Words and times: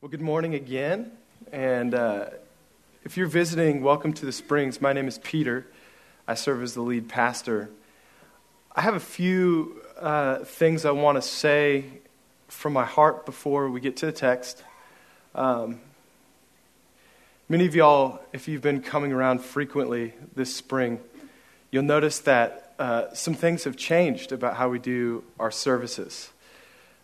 Well, 0.00 0.08
good 0.08 0.20
morning 0.20 0.54
again. 0.54 1.10
And 1.50 1.92
uh, 1.92 2.26
if 3.02 3.16
you're 3.16 3.26
visiting, 3.26 3.82
welcome 3.82 4.12
to 4.12 4.24
the 4.24 4.30
Springs. 4.30 4.80
My 4.80 4.92
name 4.92 5.08
is 5.08 5.18
Peter. 5.18 5.66
I 6.28 6.34
serve 6.34 6.62
as 6.62 6.74
the 6.74 6.82
lead 6.82 7.08
pastor. 7.08 7.68
I 8.76 8.82
have 8.82 8.94
a 8.94 9.00
few 9.00 9.82
uh, 9.98 10.44
things 10.44 10.84
I 10.84 10.92
want 10.92 11.16
to 11.16 11.22
say 11.22 11.86
from 12.46 12.74
my 12.74 12.84
heart 12.84 13.26
before 13.26 13.68
we 13.70 13.80
get 13.80 13.96
to 13.96 14.06
the 14.06 14.12
text. 14.12 14.62
Um, 15.34 15.80
many 17.48 17.66
of 17.66 17.74
y'all, 17.74 18.20
if 18.32 18.46
you've 18.46 18.62
been 18.62 18.82
coming 18.82 19.10
around 19.10 19.40
frequently 19.40 20.14
this 20.36 20.54
spring, 20.54 21.00
you'll 21.72 21.82
notice 21.82 22.20
that 22.20 22.72
uh, 22.78 23.12
some 23.14 23.34
things 23.34 23.64
have 23.64 23.76
changed 23.76 24.30
about 24.30 24.54
how 24.54 24.68
we 24.68 24.78
do 24.78 25.24
our 25.40 25.50
services. 25.50 26.30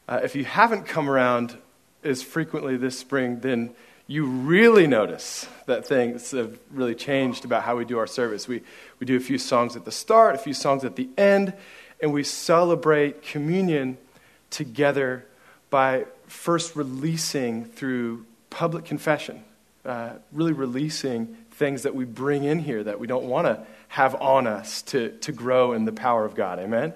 Uh, 0.06 0.20
if 0.22 0.36
you 0.36 0.44
haven't 0.44 0.84
come 0.84 1.10
around 1.10 1.58
as 2.04 2.22
frequently 2.22 2.76
this 2.76 2.98
spring, 2.98 3.40
then 3.40 3.74
you 4.06 4.26
really 4.26 4.86
notice 4.86 5.48
that 5.66 5.86
things 5.86 6.32
have 6.32 6.58
really 6.70 6.94
changed 6.94 7.44
about 7.44 7.62
how 7.62 7.76
we 7.76 7.84
do 7.84 7.98
our 7.98 8.06
service. 8.06 8.46
We, 8.46 8.62
we 9.00 9.06
do 9.06 9.16
a 9.16 9.20
few 9.20 9.38
songs 9.38 9.76
at 9.76 9.84
the 9.84 9.92
start, 9.92 10.34
a 10.34 10.38
few 10.38 10.52
songs 10.52 10.84
at 10.84 10.96
the 10.96 11.08
end, 11.16 11.54
and 12.00 12.12
we 12.12 12.22
celebrate 12.22 13.22
communion 13.22 13.96
together 14.50 15.24
by 15.70 16.04
first 16.26 16.76
releasing 16.76 17.64
through 17.64 18.26
public 18.50 18.84
confession, 18.84 19.42
uh, 19.84 20.10
really 20.32 20.52
releasing 20.52 21.36
things 21.52 21.84
that 21.84 21.94
we 21.94 22.04
bring 22.04 22.44
in 22.44 22.58
here 22.58 22.84
that 22.84 23.00
we 23.00 23.06
don't 23.06 23.24
want 23.24 23.46
to 23.46 23.64
have 23.88 24.14
on 24.16 24.46
us 24.46 24.82
to, 24.82 25.10
to 25.18 25.32
grow 25.32 25.72
in 25.72 25.84
the 25.84 25.92
power 25.92 26.24
of 26.24 26.34
God. 26.34 26.58
Amen? 26.58 26.92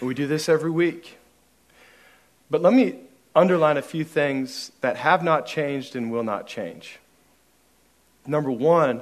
And 0.00 0.08
we 0.08 0.14
do 0.14 0.26
this 0.26 0.48
every 0.48 0.70
week. 0.70 1.18
But 2.50 2.62
let 2.62 2.72
me 2.72 2.96
underline 3.38 3.76
a 3.76 3.82
few 3.82 4.04
things 4.04 4.72
that 4.80 4.96
have 4.96 5.22
not 5.22 5.46
changed 5.46 5.94
and 5.94 6.10
will 6.10 6.24
not 6.24 6.46
change. 6.48 6.98
Number 8.26 8.50
one, 8.50 9.00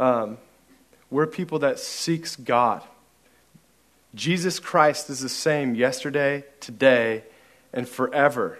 um, 0.00 0.38
we're 1.10 1.28
people 1.28 1.60
that 1.60 1.78
seeks 1.78 2.34
God. 2.34 2.82
Jesus 4.14 4.58
Christ 4.58 5.08
is 5.10 5.20
the 5.20 5.28
same 5.28 5.76
yesterday, 5.76 6.44
today, 6.58 7.22
and 7.72 7.88
forever. 7.88 8.58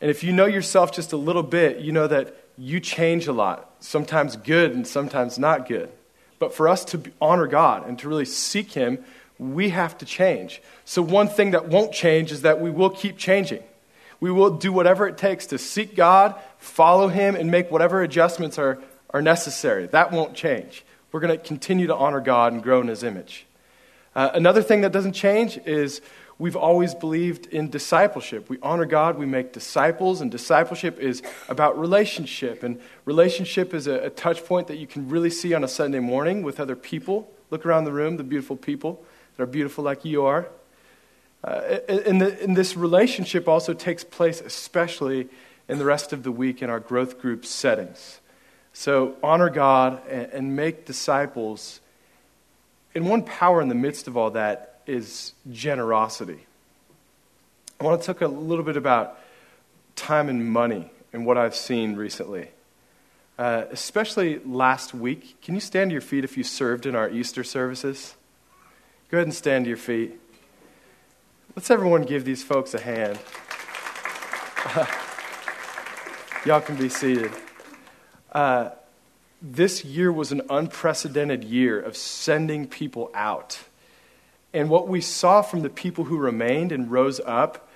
And 0.00 0.10
if 0.10 0.22
you 0.22 0.32
know 0.32 0.46
yourself 0.46 0.92
just 0.92 1.12
a 1.12 1.16
little 1.16 1.42
bit, 1.42 1.78
you 1.78 1.90
know 1.90 2.06
that 2.06 2.36
you 2.58 2.80
change 2.80 3.26
a 3.26 3.32
lot, 3.32 3.70
sometimes 3.80 4.36
good 4.36 4.74
and 4.74 4.86
sometimes 4.86 5.38
not 5.38 5.66
good. 5.66 5.90
But 6.38 6.52
for 6.52 6.68
us 6.68 6.84
to 6.86 7.00
honor 7.18 7.46
God 7.46 7.88
and 7.88 7.98
to 8.00 8.08
really 8.08 8.26
seek 8.26 8.72
Him, 8.72 9.02
we 9.38 9.70
have 9.70 9.96
to 9.98 10.04
change. 10.04 10.60
So, 10.84 11.00
one 11.00 11.28
thing 11.28 11.52
that 11.52 11.68
won't 11.68 11.92
change 11.92 12.30
is 12.30 12.42
that 12.42 12.60
we 12.60 12.70
will 12.70 12.90
keep 12.90 13.16
changing. 13.16 13.62
We 14.24 14.30
will 14.30 14.56
do 14.56 14.72
whatever 14.72 15.06
it 15.06 15.18
takes 15.18 15.48
to 15.48 15.58
seek 15.58 15.94
God, 15.94 16.34
follow 16.56 17.08
Him, 17.08 17.36
and 17.36 17.50
make 17.50 17.70
whatever 17.70 18.02
adjustments 18.02 18.58
are, 18.58 18.78
are 19.10 19.20
necessary. 19.20 19.84
That 19.88 20.12
won't 20.12 20.32
change. 20.32 20.82
We're 21.12 21.20
going 21.20 21.38
to 21.38 21.44
continue 21.46 21.88
to 21.88 21.94
honor 21.94 22.20
God 22.20 22.54
and 22.54 22.62
grow 22.62 22.80
in 22.80 22.88
His 22.88 23.02
image. 23.02 23.44
Uh, 24.14 24.30
another 24.32 24.62
thing 24.62 24.80
that 24.80 24.92
doesn't 24.92 25.12
change 25.12 25.58
is 25.66 26.00
we've 26.38 26.56
always 26.56 26.94
believed 26.94 27.48
in 27.48 27.68
discipleship. 27.68 28.48
We 28.48 28.56
honor 28.62 28.86
God, 28.86 29.18
we 29.18 29.26
make 29.26 29.52
disciples, 29.52 30.22
and 30.22 30.30
discipleship 30.30 30.98
is 30.98 31.22
about 31.50 31.78
relationship. 31.78 32.62
And 32.62 32.80
relationship 33.04 33.74
is 33.74 33.86
a, 33.86 34.06
a 34.06 34.08
touch 34.08 34.46
point 34.46 34.68
that 34.68 34.78
you 34.78 34.86
can 34.86 35.06
really 35.10 35.28
see 35.28 35.52
on 35.52 35.62
a 35.62 35.68
Sunday 35.68 36.00
morning 36.00 36.42
with 36.42 36.60
other 36.60 36.76
people. 36.76 37.30
Look 37.50 37.66
around 37.66 37.84
the 37.84 37.92
room, 37.92 38.16
the 38.16 38.24
beautiful 38.24 38.56
people 38.56 39.04
that 39.36 39.42
are 39.42 39.46
beautiful 39.46 39.84
like 39.84 40.06
you 40.06 40.24
are. 40.24 40.48
Uh, 41.44 41.78
and, 41.88 42.22
the, 42.22 42.42
and 42.42 42.56
this 42.56 42.74
relationship 42.74 43.46
also 43.48 43.74
takes 43.74 44.02
place, 44.02 44.40
especially 44.40 45.28
in 45.68 45.78
the 45.78 45.84
rest 45.84 46.14
of 46.14 46.22
the 46.22 46.32
week 46.32 46.62
in 46.62 46.70
our 46.70 46.80
growth 46.80 47.20
group 47.20 47.44
settings. 47.44 48.20
So 48.72 49.16
honor 49.22 49.50
God 49.50 50.00
and, 50.08 50.32
and 50.32 50.56
make 50.56 50.86
disciples. 50.86 51.80
And 52.94 53.08
one 53.10 53.22
power 53.22 53.60
in 53.60 53.68
the 53.68 53.74
midst 53.74 54.08
of 54.08 54.16
all 54.16 54.30
that 54.30 54.80
is 54.86 55.34
generosity. 55.52 56.46
I 57.78 57.84
want 57.84 58.00
to 58.00 58.06
talk 58.06 58.22
a 58.22 58.28
little 58.28 58.64
bit 58.64 58.78
about 58.78 59.18
time 59.96 60.30
and 60.30 60.50
money 60.50 60.90
and 61.12 61.26
what 61.26 61.36
I've 61.36 61.54
seen 61.54 61.94
recently. 61.94 62.48
Uh, 63.38 63.64
especially 63.70 64.38
last 64.46 64.94
week. 64.94 65.40
Can 65.42 65.54
you 65.54 65.60
stand 65.60 65.90
to 65.90 65.92
your 65.92 66.00
feet 66.00 66.24
if 66.24 66.38
you 66.38 66.44
served 66.44 66.86
in 66.86 66.94
our 66.94 67.10
Easter 67.10 67.44
services? 67.44 68.14
Go 69.10 69.18
ahead 69.18 69.26
and 69.26 69.34
stand 69.34 69.66
to 69.66 69.68
your 69.68 69.76
feet. 69.76 70.20
Let's 71.56 71.70
everyone 71.70 72.02
give 72.02 72.24
these 72.24 72.42
folks 72.42 72.74
a 72.74 72.80
hand. 72.80 73.16
y'all 76.44 76.60
can 76.60 76.74
be 76.74 76.88
seated. 76.88 77.30
Uh, 78.32 78.70
this 79.40 79.84
year 79.84 80.12
was 80.12 80.32
an 80.32 80.42
unprecedented 80.50 81.44
year 81.44 81.80
of 81.80 81.96
sending 81.96 82.66
people 82.66 83.08
out. 83.14 83.60
And 84.52 84.68
what 84.68 84.88
we 84.88 85.00
saw 85.00 85.42
from 85.42 85.60
the 85.60 85.70
people 85.70 86.02
who 86.02 86.18
remained 86.18 86.72
and 86.72 86.90
rose 86.90 87.20
up 87.24 87.68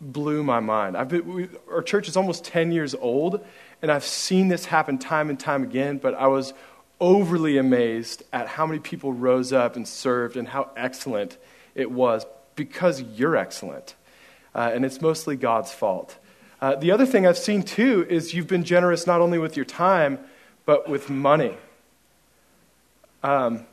blew 0.00 0.44
my 0.44 0.60
mind. 0.60 0.96
Been, 1.08 1.34
we, 1.34 1.48
our 1.68 1.82
church 1.82 2.06
is 2.06 2.16
almost 2.16 2.44
10 2.44 2.70
years 2.70 2.94
old, 2.94 3.44
and 3.82 3.90
I've 3.90 4.04
seen 4.04 4.46
this 4.46 4.66
happen 4.66 4.98
time 4.98 5.30
and 5.30 5.40
time 5.40 5.64
again, 5.64 5.98
but 5.98 6.14
I 6.14 6.28
was 6.28 6.54
overly 7.00 7.58
amazed 7.58 8.22
at 8.32 8.46
how 8.46 8.66
many 8.66 8.78
people 8.78 9.12
rose 9.12 9.52
up 9.52 9.74
and 9.74 9.88
served 9.88 10.36
and 10.36 10.46
how 10.46 10.70
excellent 10.76 11.38
it 11.74 11.90
was 11.90 12.24
because 12.60 13.00
you're 13.00 13.36
excellent. 13.36 13.94
Uh, 14.54 14.70
and 14.74 14.84
it's 14.84 15.00
mostly 15.00 15.34
God's 15.34 15.72
fault. 15.72 16.18
Uh, 16.60 16.74
the 16.74 16.90
other 16.90 17.06
thing 17.06 17.26
I've 17.26 17.38
seen 17.38 17.62
too 17.62 18.06
is 18.06 18.34
you've 18.34 18.48
been 18.48 18.64
generous 18.64 19.06
not 19.06 19.22
only 19.22 19.38
with 19.38 19.56
your 19.56 19.64
time, 19.64 20.18
but 20.66 20.86
with 20.86 21.08
money. 21.08 21.56
Um, 23.22 23.64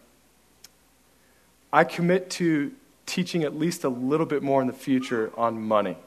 I 1.74 1.84
commit 1.84 2.30
to 2.40 2.72
teaching 3.06 3.44
at 3.44 3.60
least 3.60 3.84
a 3.84 3.90
little 3.90 4.26
bit 4.26 4.42
more 4.42 4.62
in 4.62 4.68
the 4.68 4.74
future 4.74 5.34
on 5.36 5.62
money 5.62 5.98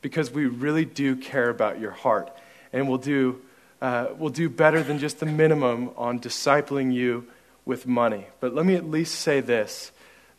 because 0.00 0.30
we 0.30 0.46
really 0.46 0.86
do 0.86 1.16
care 1.16 1.50
about 1.50 1.78
your 1.80 1.90
heart. 1.90 2.34
And 2.72 2.88
we'll 2.88 2.96
do, 2.96 3.42
uh, 3.82 4.06
we'll 4.16 4.30
do 4.30 4.48
better 4.48 4.82
than 4.82 4.98
just 4.98 5.20
the 5.20 5.26
minimum 5.26 5.90
on 5.98 6.18
discipling 6.18 6.94
you 6.94 7.26
with 7.66 7.86
money. 7.86 8.28
But 8.40 8.54
let 8.54 8.64
me 8.64 8.74
at 8.74 8.88
least 8.88 9.16
say 9.16 9.40
this 9.40 9.92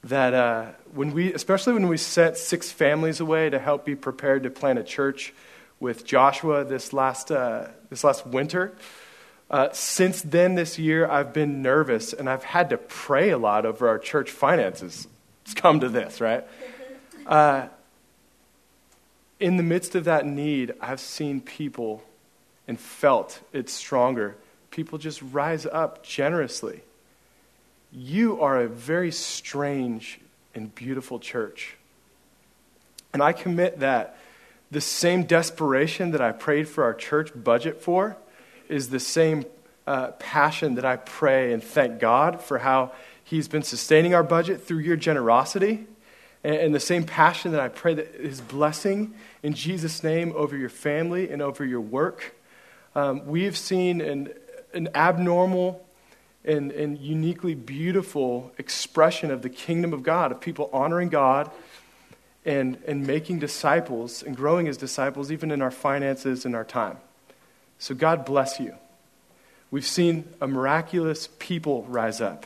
that 0.03 0.33
uh, 0.33 0.65
when 0.93 1.13
we, 1.13 1.33
especially 1.33 1.73
when 1.73 1.87
we 1.87 1.97
sent 1.97 2.37
six 2.37 2.71
families 2.71 3.19
away 3.19 3.49
to 3.49 3.59
help 3.59 3.85
be 3.85 3.95
prepared 3.95 4.43
to 4.43 4.49
plant 4.49 4.77
a 4.77 4.83
church 4.83 5.33
with 5.79 6.05
Joshua 6.05 6.65
this 6.65 6.91
last, 6.93 7.31
uh, 7.31 7.67
this 7.89 8.03
last 8.03 8.27
winter, 8.27 8.75
uh, 9.49 9.69
since 9.71 10.21
then 10.21 10.55
this 10.55 10.77
year, 10.77 11.09
I've 11.09 11.31
been 11.31 11.61
nervous 11.61 12.11
and 12.11 12.29
I've 12.29 12.43
had 12.43 12.69
to 12.71 12.77
pray 12.77 13.29
a 13.29 13.37
lot 13.37 13.65
over 13.65 13.87
our 13.87 13.99
church 13.99 14.31
finances. 14.31 15.07
It's 15.43 15.53
come 15.53 15.79
to 15.79 15.89
this, 15.89 16.21
right? 16.21 16.45
Uh, 17.25 17.69
in 19.39 19.55
the 19.55 19.63
midst 19.63 19.95
of 19.95 20.03
that 20.03 20.25
need, 20.25 20.73
I've 20.81 20.99
seen 20.99 21.39
people 21.39 22.03
and 22.67 22.77
felt 22.77 23.39
it 23.53 23.69
stronger. 23.69 24.35
People 24.71 24.97
just 24.97 25.21
rise 25.21 25.65
up 25.65 26.03
generously 26.03 26.81
you 27.93 28.41
are 28.41 28.59
a 28.59 28.67
very 28.67 29.11
strange 29.11 30.19
and 30.55 30.73
beautiful 30.73 31.19
church. 31.19 31.75
And 33.13 33.21
I 33.21 33.33
commit 33.33 33.79
that 33.79 34.17
the 34.71 34.81
same 34.81 35.23
desperation 35.23 36.11
that 36.11 36.21
I 36.21 36.31
prayed 36.31 36.67
for 36.67 36.83
our 36.83 36.95
church 36.95 37.29
budget 37.35 37.81
for 37.81 38.17
is 38.67 38.89
the 38.89 38.99
same 38.99 39.45
uh, 39.85 40.07
passion 40.13 40.75
that 40.75 40.85
I 40.85 40.95
pray 40.95 41.53
and 41.53 41.63
thank 41.63 41.99
God 41.99 42.41
for 42.41 42.57
how 42.57 42.91
He's 43.23 43.47
been 43.47 43.63
sustaining 43.63 44.15
our 44.15 44.23
budget 44.23 44.63
through 44.63 44.79
your 44.79 44.97
generosity. 44.97 45.85
And, 46.43 46.55
and 46.55 46.75
the 46.75 46.79
same 46.79 47.03
passion 47.03 47.51
that 47.51 47.61
I 47.61 47.67
pray 47.67 47.93
that 47.93 48.15
His 48.15 48.41
blessing 48.41 49.13
in 49.43 49.53
Jesus' 49.53 50.03
name 50.03 50.33
over 50.35 50.57
your 50.57 50.69
family 50.69 51.29
and 51.29 51.43
over 51.43 51.63
your 51.63 51.81
work. 51.81 52.35
Um, 52.95 53.27
we've 53.27 53.57
seen 53.57 54.01
an, 54.01 54.33
an 54.73 54.89
abnormal 54.95 55.85
and, 56.45 56.71
and 56.71 56.97
uniquely 56.97 57.55
beautiful 57.55 58.51
expression 58.57 59.31
of 59.31 59.41
the 59.41 59.49
kingdom 59.49 59.93
of 59.93 60.03
God, 60.03 60.31
of 60.31 60.41
people 60.41 60.69
honoring 60.73 61.09
God 61.09 61.49
and, 62.45 62.77
and 62.85 63.07
making 63.07 63.39
disciples 63.39 64.21
and 64.23 64.35
growing 64.35 64.67
as 64.67 64.77
disciples, 64.77 65.31
even 65.31 65.51
in 65.51 65.61
our 65.61 65.71
finances 65.71 66.45
and 66.45 66.55
our 66.55 66.65
time. 66.65 66.97
So, 67.79 67.95
God 67.95 68.25
bless 68.25 68.59
you. 68.59 68.75
We've 69.71 69.85
seen 69.85 70.25
a 70.39 70.47
miraculous 70.47 71.29
people 71.39 71.83
rise 71.83 72.21
up. 72.21 72.45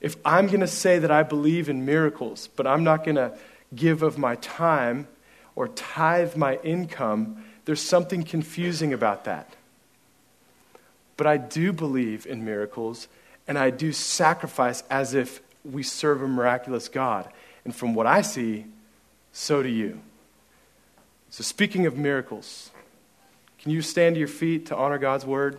If 0.00 0.16
I'm 0.24 0.46
going 0.46 0.60
to 0.60 0.66
say 0.66 0.98
that 0.98 1.10
I 1.10 1.22
believe 1.22 1.68
in 1.68 1.84
miracles, 1.84 2.48
but 2.56 2.66
I'm 2.66 2.84
not 2.84 3.04
going 3.04 3.16
to 3.16 3.36
give 3.74 4.02
of 4.02 4.18
my 4.18 4.36
time 4.36 5.06
or 5.54 5.68
tithe 5.68 6.36
my 6.36 6.56
income, 6.56 7.44
there's 7.64 7.82
something 7.82 8.22
confusing 8.22 8.92
about 8.92 9.24
that. 9.24 9.54
But 11.16 11.26
I 11.26 11.36
do 11.36 11.72
believe 11.72 12.26
in 12.26 12.44
miracles 12.44 13.08
and 13.50 13.58
I 13.58 13.70
do 13.70 13.90
sacrifice 13.90 14.84
as 14.88 15.12
if 15.12 15.40
we 15.64 15.82
serve 15.82 16.22
a 16.22 16.28
miraculous 16.28 16.88
God. 16.88 17.28
And 17.64 17.74
from 17.74 17.94
what 17.94 18.06
I 18.06 18.22
see, 18.22 18.66
so 19.32 19.60
do 19.60 19.68
you. 19.68 20.00
So, 21.30 21.42
speaking 21.42 21.84
of 21.84 21.98
miracles, 21.98 22.70
Can 23.58 23.72
you 23.72 23.82
stand 23.82 24.14
to 24.14 24.20
your 24.20 24.28
feet 24.28 24.66
to 24.66 24.76
honor 24.76 24.98
God's 24.98 25.26
word? 25.26 25.58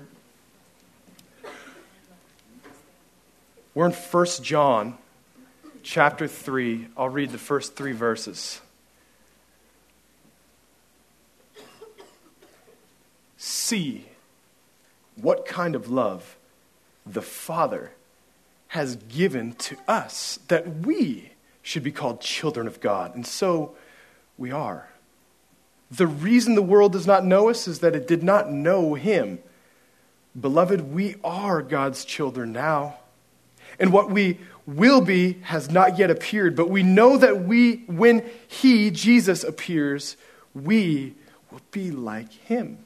We're 3.75 3.87
in 3.87 3.91
1 3.91 4.25
John 4.41 4.97
chapter 5.83 6.29
3. 6.29 6.87
I'll 6.95 7.09
read 7.09 7.31
the 7.31 7.37
first 7.37 7.75
three 7.75 7.91
verses. 7.91 8.61
See 13.35 14.05
what 15.17 15.45
kind 15.45 15.75
of 15.75 15.91
love 15.91 16.37
the 17.05 17.21
Father 17.21 17.91
has 18.69 18.95
given 18.95 19.53
to 19.53 19.77
us 19.87 20.39
that 20.47 20.85
we 20.85 21.31
should 21.61 21.83
be 21.83 21.91
called 21.91 22.21
children 22.21 22.67
of 22.67 22.79
God. 22.79 23.15
And 23.15 23.25
so 23.25 23.75
we 24.37 24.51
are. 24.51 24.87
The 25.91 26.07
reason 26.07 26.55
the 26.55 26.61
world 26.61 26.93
does 26.93 27.05
not 27.05 27.25
know 27.25 27.49
us 27.49 27.67
is 27.67 27.79
that 27.79 27.95
it 27.95 28.07
did 28.07 28.23
not 28.23 28.49
know 28.49 28.93
Him. 28.93 29.39
Beloved, 30.39 30.93
we 30.93 31.15
are 31.23 31.61
God's 31.61 32.05
children 32.05 32.53
now. 32.53 32.95
And 33.77 33.91
what 33.91 34.09
we 34.09 34.39
will 34.65 35.01
be 35.01 35.33
has 35.43 35.69
not 35.69 35.97
yet 35.97 36.09
appeared, 36.09 36.55
but 36.55 36.69
we 36.69 36.83
know 36.83 37.17
that 37.17 37.43
we, 37.43 37.83
when 37.87 38.23
He, 38.47 38.89
Jesus, 38.91 39.43
appears, 39.43 40.15
we 40.53 41.13
will 41.51 41.61
be 41.71 41.91
like 41.91 42.31
Him 42.31 42.77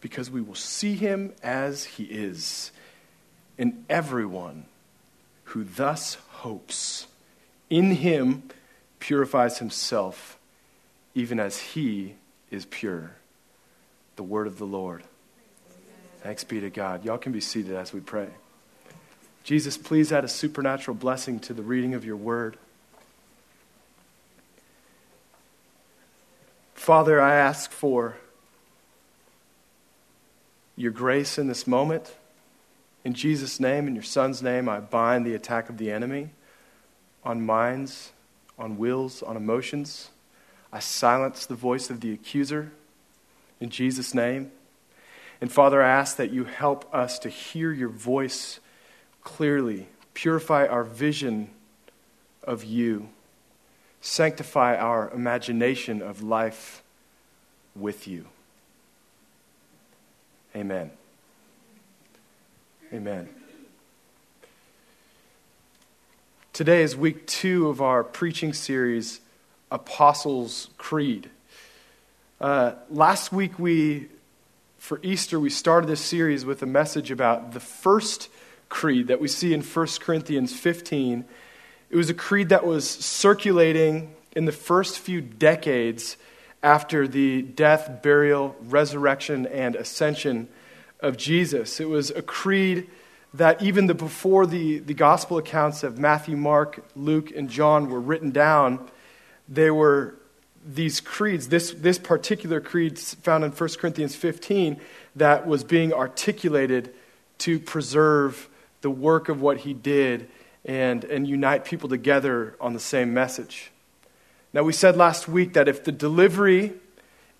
because 0.00 0.30
we 0.30 0.40
will 0.40 0.54
see 0.54 0.94
Him 0.94 1.32
as 1.42 1.84
He 1.84 2.04
is. 2.04 2.72
And 3.60 3.84
everyone 3.90 4.64
who 5.44 5.64
thus 5.64 6.14
hopes 6.30 7.06
in 7.68 7.90
Him 7.96 8.44
purifies 9.00 9.58
himself, 9.58 10.38
even 11.14 11.38
as 11.38 11.58
He 11.58 12.14
is 12.50 12.64
pure. 12.64 13.10
The 14.16 14.22
word 14.22 14.46
of 14.46 14.56
the 14.56 14.64
Lord. 14.64 15.02
Thanks 16.22 16.42
be 16.42 16.58
to 16.60 16.70
God. 16.70 17.04
Y'all 17.04 17.18
can 17.18 17.32
be 17.32 17.40
seated 17.40 17.74
as 17.74 17.92
we 17.92 18.00
pray. 18.00 18.28
Jesus, 19.44 19.76
please 19.76 20.10
add 20.10 20.24
a 20.24 20.28
supernatural 20.28 20.94
blessing 20.94 21.38
to 21.40 21.52
the 21.52 21.62
reading 21.62 21.92
of 21.92 22.02
your 22.02 22.16
word. 22.16 22.56
Father, 26.74 27.20
I 27.20 27.34
ask 27.34 27.70
for 27.70 28.16
your 30.76 30.92
grace 30.92 31.36
in 31.36 31.46
this 31.46 31.66
moment. 31.66 32.14
In 33.04 33.14
Jesus' 33.14 33.58
name, 33.58 33.86
in 33.86 33.94
your 33.94 34.04
Son's 34.04 34.42
name, 34.42 34.68
I 34.68 34.80
bind 34.80 35.24
the 35.24 35.34
attack 35.34 35.68
of 35.68 35.78
the 35.78 35.90
enemy 35.90 36.30
on 37.24 37.44
minds, 37.44 38.12
on 38.58 38.76
wills, 38.76 39.22
on 39.22 39.36
emotions. 39.36 40.10
I 40.72 40.80
silence 40.80 41.46
the 41.46 41.54
voice 41.54 41.90
of 41.90 42.00
the 42.00 42.12
accuser 42.12 42.72
in 43.60 43.70
Jesus' 43.70 44.14
name. 44.14 44.52
And 45.40 45.50
Father, 45.50 45.82
I 45.82 45.88
ask 45.88 46.16
that 46.16 46.30
you 46.30 46.44
help 46.44 46.92
us 46.94 47.18
to 47.20 47.28
hear 47.28 47.72
your 47.72 47.88
voice 47.88 48.60
clearly, 49.24 49.88
purify 50.12 50.66
our 50.66 50.84
vision 50.84 51.50
of 52.44 52.64
you, 52.64 53.08
sanctify 54.00 54.76
our 54.76 55.10
imagination 55.10 56.02
of 56.02 56.22
life 56.22 56.82
with 57.74 58.06
you. 58.06 58.26
Amen. 60.54 60.90
Amen. 62.92 63.28
Today 66.52 66.82
is 66.82 66.96
week 66.96 67.24
two 67.24 67.68
of 67.68 67.80
our 67.80 68.02
preaching 68.02 68.52
series, 68.52 69.20
Apostles' 69.70 70.70
Creed. 70.76 71.30
Uh, 72.40 72.72
last 72.90 73.30
week, 73.30 73.60
we, 73.60 74.08
for 74.78 74.98
Easter, 75.04 75.38
we 75.38 75.50
started 75.50 75.88
this 75.88 76.00
series 76.00 76.44
with 76.44 76.64
a 76.64 76.66
message 76.66 77.12
about 77.12 77.52
the 77.52 77.60
first 77.60 78.28
creed 78.68 79.06
that 79.06 79.20
we 79.20 79.28
see 79.28 79.54
in 79.54 79.62
1 79.62 79.86
Corinthians 80.00 80.52
15. 80.52 81.24
It 81.90 81.96
was 81.96 82.10
a 82.10 82.14
creed 82.14 82.48
that 82.48 82.66
was 82.66 82.90
circulating 82.90 84.12
in 84.34 84.46
the 84.46 84.52
first 84.52 84.98
few 84.98 85.20
decades 85.20 86.16
after 86.60 87.06
the 87.06 87.42
death, 87.42 88.02
burial, 88.02 88.56
resurrection, 88.62 89.46
and 89.46 89.76
ascension 89.76 90.48
of 91.02 91.16
Jesus. 91.16 91.80
It 91.80 91.88
was 91.88 92.10
a 92.10 92.22
creed 92.22 92.88
that 93.34 93.62
even 93.62 93.86
the, 93.86 93.94
before 93.94 94.46
the, 94.46 94.78
the 94.78 94.94
gospel 94.94 95.38
accounts 95.38 95.82
of 95.82 95.98
Matthew, 95.98 96.36
Mark, 96.36 96.84
Luke, 96.96 97.30
and 97.34 97.48
John 97.48 97.88
were 97.88 98.00
written 98.00 98.30
down, 98.30 98.88
they 99.48 99.70
were 99.70 100.16
these 100.64 101.00
creeds, 101.00 101.48
this, 101.48 101.70
this 101.70 101.98
particular 101.98 102.60
creed 102.60 102.98
found 102.98 103.44
in 103.44 103.50
1 103.50 103.70
Corinthians 103.78 104.14
15, 104.14 104.80
that 105.16 105.46
was 105.46 105.64
being 105.64 105.92
articulated 105.92 106.92
to 107.38 107.58
preserve 107.58 108.48
the 108.82 108.90
work 108.90 109.28
of 109.28 109.40
what 109.40 109.58
he 109.58 109.72
did 109.72 110.28
and, 110.64 111.04
and 111.04 111.26
unite 111.26 111.64
people 111.64 111.88
together 111.88 112.54
on 112.60 112.74
the 112.74 112.80
same 112.80 113.14
message. 113.14 113.70
Now, 114.52 114.62
we 114.62 114.72
said 114.72 114.96
last 114.96 115.28
week 115.28 115.54
that 115.54 115.68
if 115.68 115.84
the 115.84 115.92
delivery 115.92 116.72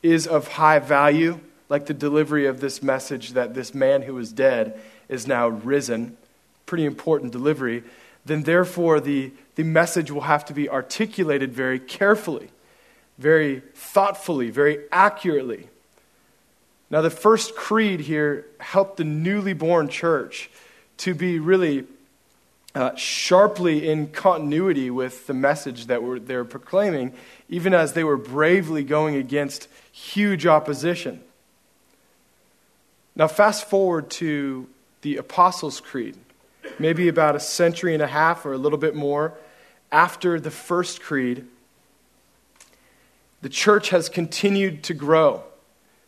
is 0.02 0.26
of 0.26 0.48
high 0.48 0.78
value, 0.78 1.40
like 1.70 1.86
the 1.86 1.94
delivery 1.94 2.46
of 2.46 2.60
this 2.60 2.82
message 2.82 3.30
that 3.30 3.54
this 3.54 3.72
man 3.72 4.02
who 4.02 4.14
was 4.14 4.32
dead 4.32 4.78
is 5.08 5.26
now 5.26 5.48
risen, 5.48 6.16
pretty 6.66 6.84
important 6.84 7.32
delivery, 7.32 7.82
then 8.26 8.42
therefore 8.42 9.00
the, 9.00 9.32
the 9.54 9.62
message 9.62 10.10
will 10.10 10.22
have 10.22 10.44
to 10.44 10.52
be 10.52 10.68
articulated 10.68 11.54
very 11.54 11.78
carefully, 11.78 12.50
very 13.16 13.62
thoughtfully, 13.74 14.50
very 14.50 14.80
accurately. 14.92 15.68
Now, 16.90 17.02
the 17.02 17.10
first 17.10 17.54
creed 17.54 18.00
here 18.00 18.46
helped 18.58 18.96
the 18.96 19.04
newly 19.04 19.52
born 19.52 19.88
church 19.88 20.50
to 20.98 21.14
be 21.14 21.38
really 21.38 21.84
uh, 22.74 22.96
sharply 22.96 23.88
in 23.88 24.08
continuity 24.08 24.90
with 24.90 25.28
the 25.28 25.34
message 25.34 25.86
that 25.86 26.02
were, 26.02 26.18
they 26.18 26.34
were 26.34 26.44
proclaiming, 26.44 27.12
even 27.48 27.74
as 27.74 27.92
they 27.92 28.02
were 28.02 28.16
bravely 28.16 28.82
going 28.82 29.14
against 29.14 29.68
huge 29.92 30.46
opposition. 30.46 31.20
Now, 33.20 33.28
fast 33.28 33.68
forward 33.68 34.08
to 34.12 34.66
the 35.02 35.18
Apostles' 35.18 35.78
Creed, 35.78 36.16
maybe 36.78 37.06
about 37.06 37.36
a 37.36 37.40
century 37.40 37.92
and 37.92 38.02
a 38.02 38.06
half 38.06 38.46
or 38.46 38.54
a 38.54 38.56
little 38.56 38.78
bit 38.78 38.94
more 38.94 39.34
after 39.92 40.40
the 40.40 40.50
first 40.50 41.02
creed. 41.02 41.46
The 43.42 43.50
church 43.50 43.90
has 43.90 44.08
continued 44.08 44.82
to 44.84 44.94
grow 44.94 45.42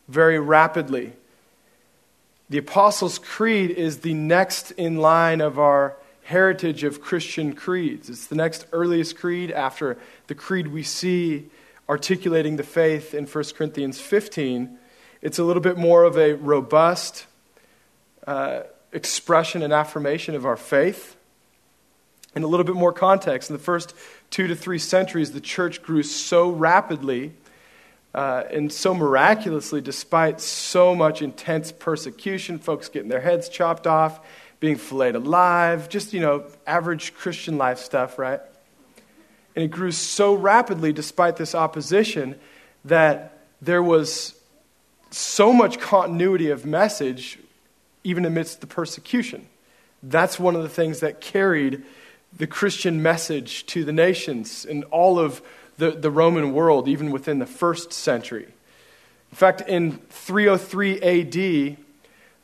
very 0.08 0.38
rapidly. 0.38 1.12
The 2.48 2.56
Apostles' 2.56 3.18
Creed 3.18 3.72
is 3.72 3.98
the 3.98 4.14
next 4.14 4.70
in 4.70 4.96
line 4.96 5.42
of 5.42 5.58
our 5.58 5.98
heritage 6.22 6.82
of 6.82 7.02
Christian 7.02 7.52
creeds. 7.52 8.08
It's 8.08 8.26
the 8.26 8.36
next 8.36 8.64
earliest 8.72 9.18
creed 9.18 9.50
after 9.50 9.98
the 10.28 10.34
creed 10.34 10.68
we 10.68 10.82
see 10.82 11.50
articulating 11.90 12.56
the 12.56 12.62
faith 12.62 13.12
in 13.12 13.26
1 13.26 13.44
Corinthians 13.54 14.00
15 14.00 14.78
it's 15.22 15.38
a 15.38 15.44
little 15.44 15.62
bit 15.62 15.78
more 15.78 16.04
of 16.04 16.18
a 16.18 16.34
robust 16.34 17.26
uh, 18.26 18.62
expression 18.92 19.62
and 19.62 19.72
affirmation 19.72 20.34
of 20.34 20.44
our 20.44 20.56
faith. 20.56 21.16
And 22.34 22.44
a 22.44 22.46
little 22.46 22.64
bit 22.64 22.74
more 22.74 22.92
context. 22.92 23.50
In 23.50 23.56
the 23.56 23.62
first 23.62 23.94
two 24.30 24.46
to 24.48 24.56
three 24.56 24.78
centuries, 24.78 25.32
the 25.32 25.40
church 25.40 25.82
grew 25.82 26.02
so 26.02 26.50
rapidly 26.50 27.34
uh, 28.14 28.44
and 28.50 28.70
so 28.70 28.94
miraculously, 28.94 29.80
despite 29.80 30.40
so 30.40 30.94
much 30.94 31.22
intense 31.22 31.72
persecution, 31.72 32.58
folks 32.58 32.88
getting 32.88 33.08
their 33.08 33.20
heads 33.20 33.48
chopped 33.48 33.86
off, 33.86 34.20
being 34.60 34.76
filleted 34.76 35.16
alive, 35.26 35.88
just, 35.88 36.12
you 36.12 36.20
know, 36.20 36.44
average 36.66 37.14
Christian 37.14 37.56
life 37.56 37.78
stuff, 37.78 38.18
right? 38.18 38.40
And 39.56 39.64
it 39.64 39.68
grew 39.68 39.92
so 39.92 40.34
rapidly 40.34 40.92
despite 40.92 41.36
this 41.36 41.54
opposition 41.54 42.38
that 42.84 43.38
there 43.62 43.82
was 43.82 44.34
so 45.14 45.52
much 45.52 45.78
continuity 45.78 46.50
of 46.50 46.64
message 46.64 47.38
even 48.04 48.24
amidst 48.24 48.60
the 48.60 48.66
persecution. 48.66 49.46
That's 50.02 50.38
one 50.38 50.56
of 50.56 50.62
the 50.62 50.68
things 50.68 51.00
that 51.00 51.20
carried 51.20 51.82
the 52.36 52.46
Christian 52.46 53.02
message 53.02 53.66
to 53.66 53.84
the 53.84 53.92
nations 53.92 54.64
in 54.64 54.84
all 54.84 55.18
of 55.18 55.42
the, 55.78 55.92
the 55.92 56.10
Roman 56.10 56.52
world, 56.52 56.88
even 56.88 57.10
within 57.10 57.38
the 57.38 57.46
first 57.46 57.92
century. 57.92 58.46
In 59.30 59.36
fact, 59.36 59.62
in 59.62 59.98
303 60.10 61.00
AD, 61.00 61.76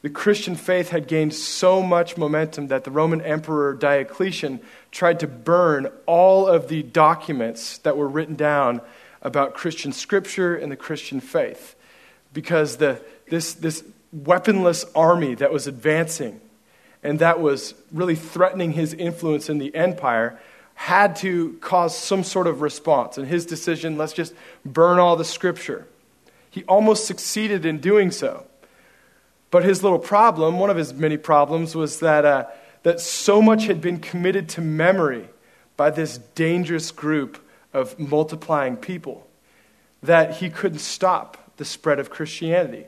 the 0.00 0.10
Christian 0.10 0.54
faith 0.54 0.90
had 0.90 1.08
gained 1.08 1.34
so 1.34 1.82
much 1.82 2.16
momentum 2.16 2.68
that 2.68 2.84
the 2.84 2.90
Roman 2.90 3.20
Emperor 3.20 3.74
Diocletian 3.74 4.60
tried 4.92 5.20
to 5.20 5.26
burn 5.26 5.90
all 6.06 6.46
of 6.46 6.68
the 6.68 6.82
documents 6.82 7.78
that 7.78 7.96
were 7.96 8.08
written 8.08 8.36
down 8.36 8.80
about 9.20 9.54
Christian 9.54 9.92
scripture 9.92 10.54
and 10.54 10.70
the 10.70 10.76
Christian 10.76 11.20
faith 11.20 11.74
because 12.32 12.76
the, 12.76 13.02
this, 13.28 13.54
this 13.54 13.84
weaponless 14.12 14.84
army 14.94 15.34
that 15.34 15.52
was 15.52 15.66
advancing 15.66 16.40
and 17.02 17.20
that 17.20 17.40
was 17.40 17.74
really 17.92 18.16
threatening 18.16 18.72
his 18.72 18.94
influence 18.94 19.48
in 19.48 19.58
the 19.58 19.74
empire 19.74 20.38
had 20.74 21.16
to 21.16 21.54
cause 21.60 21.96
some 21.96 22.22
sort 22.22 22.46
of 22.46 22.60
response. 22.60 23.18
And 23.18 23.26
his 23.26 23.46
decision, 23.46 23.96
let's 23.96 24.12
just 24.12 24.32
burn 24.64 24.98
all 24.98 25.16
the 25.16 25.24
scripture. 25.24 25.86
He 26.50 26.64
almost 26.64 27.06
succeeded 27.06 27.66
in 27.66 27.78
doing 27.78 28.10
so. 28.10 28.46
But 29.50 29.64
his 29.64 29.82
little 29.82 29.98
problem, 29.98 30.58
one 30.58 30.70
of 30.70 30.76
his 30.76 30.92
many 30.92 31.16
problems, 31.16 31.74
was 31.74 32.00
that, 32.00 32.24
uh, 32.24 32.46
that 32.82 33.00
so 33.00 33.40
much 33.40 33.66
had 33.66 33.80
been 33.80 33.98
committed 33.98 34.48
to 34.50 34.60
memory 34.60 35.28
by 35.76 35.90
this 35.90 36.18
dangerous 36.18 36.90
group 36.90 37.44
of 37.72 37.98
multiplying 37.98 38.76
people 38.76 39.26
that 40.02 40.36
he 40.36 40.50
couldn't 40.50 40.80
stop 40.80 41.37
the 41.58 41.64
spread 41.64 41.98
of 41.98 42.10
Christianity. 42.10 42.86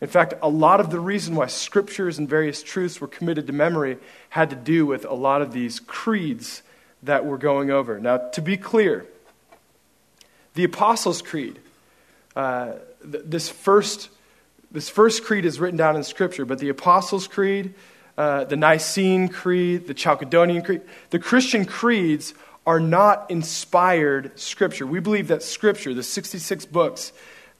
In 0.00 0.08
fact, 0.08 0.34
a 0.42 0.48
lot 0.48 0.80
of 0.80 0.90
the 0.90 0.98
reason 0.98 1.36
why 1.36 1.46
scriptures 1.46 2.18
and 2.18 2.28
various 2.28 2.62
truths 2.62 3.00
were 3.00 3.08
committed 3.08 3.46
to 3.46 3.52
memory 3.52 3.98
had 4.30 4.50
to 4.50 4.56
do 4.56 4.86
with 4.86 5.04
a 5.04 5.14
lot 5.14 5.42
of 5.42 5.52
these 5.52 5.78
creeds 5.80 6.62
that 7.02 7.24
we're 7.24 7.36
going 7.36 7.70
over. 7.70 8.00
Now, 8.00 8.16
to 8.16 8.42
be 8.42 8.56
clear, 8.56 9.06
the 10.54 10.64
Apostles' 10.64 11.22
Creed, 11.22 11.58
uh, 12.34 12.72
th- 13.00 13.24
this, 13.26 13.48
first, 13.48 14.08
this 14.70 14.88
first 14.88 15.24
creed 15.24 15.44
is 15.44 15.60
written 15.60 15.76
down 15.76 15.96
in 15.96 16.04
Scripture, 16.04 16.44
but 16.44 16.58
the 16.58 16.68
Apostles' 16.68 17.28
Creed, 17.28 17.74
uh, 18.18 18.44
the 18.44 18.56
Nicene 18.56 19.28
Creed, 19.28 19.86
the 19.86 19.94
Chalcedonian 19.94 20.64
Creed, 20.64 20.82
the 21.10 21.18
Christian 21.18 21.64
creeds 21.64 22.34
are 22.66 22.80
not 22.80 23.30
inspired 23.30 24.38
Scripture. 24.38 24.86
We 24.86 25.00
believe 25.00 25.28
that 25.28 25.42
Scripture, 25.42 25.94
the 25.94 26.02
66 26.02 26.66
books 26.66 27.12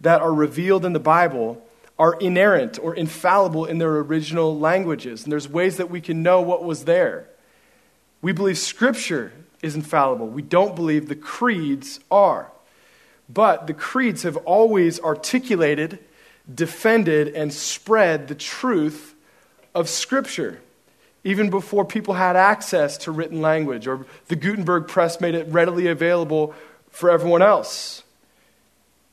that 0.02 0.20
are 0.20 0.34
revealed 0.34 0.84
in 0.84 0.92
the 0.92 1.00
Bible, 1.00 1.64
are 1.98 2.14
inerrant 2.14 2.78
or 2.82 2.94
infallible 2.94 3.64
in 3.64 3.78
their 3.78 3.98
original 3.98 4.58
languages. 4.58 5.22
And 5.22 5.32
there's 5.32 5.48
ways 5.48 5.76
that 5.76 5.90
we 5.90 6.00
can 6.00 6.22
know 6.22 6.40
what 6.40 6.64
was 6.64 6.84
there. 6.84 7.28
We 8.20 8.32
believe 8.32 8.58
Scripture 8.58 9.32
is 9.62 9.74
infallible. 9.74 10.28
We 10.28 10.42
don't 10.42 10.74
believe 10.74 11.08
the 11.08 11.14
creeds 11.14 12.00
are. 12.10 12.50
But 13.28 13.66
the 13.66 13.74
creeds 13.74 14.24
have 14.24 14.36
always 14.38 15.00
articulated, 15.00 16.00
defended, 16.52 17.28
and 17.28 17.52
spread 17.52 18.28
the 18.28 18.34
truth 18.34 19.14
of 19.74 19.88
Scripture, 19.88 20.60
even 21.24 21.50
before 21.50 21.84
people 21.84 22.14
had 22.14 22.36
access 22.36 22.96
to 22.98 23.12
written 23.12 23.40
language, 23.40 23.86
or 23.86 24.06
the 24.26 24.36
Gutenberg 24.36 24.88
press 24.88 25.20
made 25.20 25.34
it 25.34 25.46
readily 25.48 25.86
available 25.86 26.54
for 26.90 27.10
everyone 27.10 27.42
else. 27.42 28.01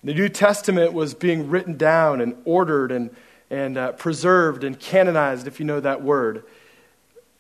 The 0.03 0.13
New 0.13 0.29
Testament 0.29 0.93
was 0.93 1.13
being 1.13 1.49
written 1.49 1.75
down 1.75 2.21
and 2.21 2.37
ordered 2.45 2.91
and, 2.91 3.09
and 3.49 3.77
uh, 3.77 3.91
preserved 3.93 4.63
and 4.63 4.79
canonized, 4.79 5.45
if 5.45 5.59
you 5.59 5.65
know 5.65 5.79
that 5.81 6.01
word. 6.01 6.43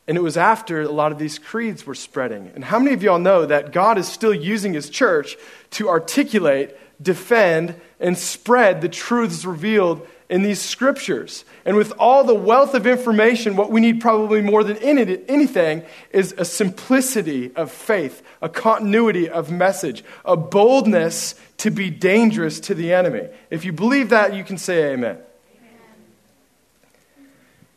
And 0.07 0.17
it 0.17 0.21
was 0.21 0.35
after 0.37 0.81
a 0.81 0.89
lot 0.89 1.11
of 1.11 1.19
these 1.19 1.39
creeds 1.39 1.85
were 1.85 1.95
spreading. 1.95 2.51
And 2.55 2.65
how 2.65 2.79
many 2.79 2.93
of 2.93 3.03
y'all 3.03 3.19
know 3.19 3.45
that 3.45 3.71
God 3.71 3.97
is 3.97 4.07
still 4.07 4.33
using 4.33 4.73
his 4.73 4.89
church 4.89 5.37
to 5.71 5.87
articulate, 5.87 6.75
defend, 7.01 7.79
and 7.99 8.17
spread 8.17 8.81
the 8.81 8.89
truths 8.89 9.45
revealed 9.45 10.05
in 10.29 10.43
these 10.43 10.61
scriptures? 10.61 11.43
And 11.65 11.75
with 11.75 11.91
all 11.97 12.23
the 12.23 12.35
wealth 12.35 12.75
of 12.75 12.85
information, 12.85 13.55
what 13.55 13.71
we 13.71 13.81
need 13.81 13.99
probably 13.99 14.41
more 14.41 14.63
than 14.63 14.77
anything 14.77 15.83
is 16.11 16.33
a 16.37 16.45
simplicity 16.45 17.51
of 17.55 17.71
faith, 17.71 18.21
a 18.41 18.49
continuity 18.49 19.27
of 19.27 19.51
message, 19.51 20.03
a 20.23 20.37
boldness 20.37 21.35
to 21.57 21.71
be 21.71 21.89
dangerous 21.89 22.59
to 22.61 22.75
the 22.75 22.93
enemy. 22.93 23.27
If 23.49 23.65
you 23.65 23.73
believe 23.73 24.09
that, 24.09 24.33
you 24.33 24.43
can 24.43 24.57
say 24.57 24.93
amen. 24.93 25.17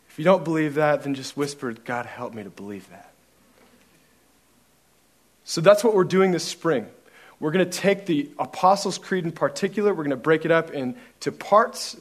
If 0.09 0.19
you 0.19 0.25
don't 0.27 0.45
believe 0.45 0.75
that, 0.75 1.05
then 1.05 1.15
just 1.15 1.39
whisper, 1.39 1.73
God, 1.73 2.05
help 2.05 2.35
me 2.35 2.45
to 2.45 2.51
believe 2.51 2.89
that. 2.91 3.13
So 5.45 5.61
that's 5.63 5.83
what 5.83 5.95
we're 5.95 6.05
doing 6.05 6.33
this 6.33 6.45
spring. 6.45 6.87
We're 7.41 7.51
going 7.51 7.69
to 7.69 7.79
take 7.79 8.07
the 8.07 8.31
Apostles' 8.39 8.99
Creed 8.99 9.25
in 9.25 9.33
particular, 9.33 9.93
we're 9.93 10.05
going 10.05 10.11
to 10.11 10.17
break 10.17 10.45
it 10.45 10.51
up 10.51 10.71
into 10.71 11.33
parts. 11.33 11.97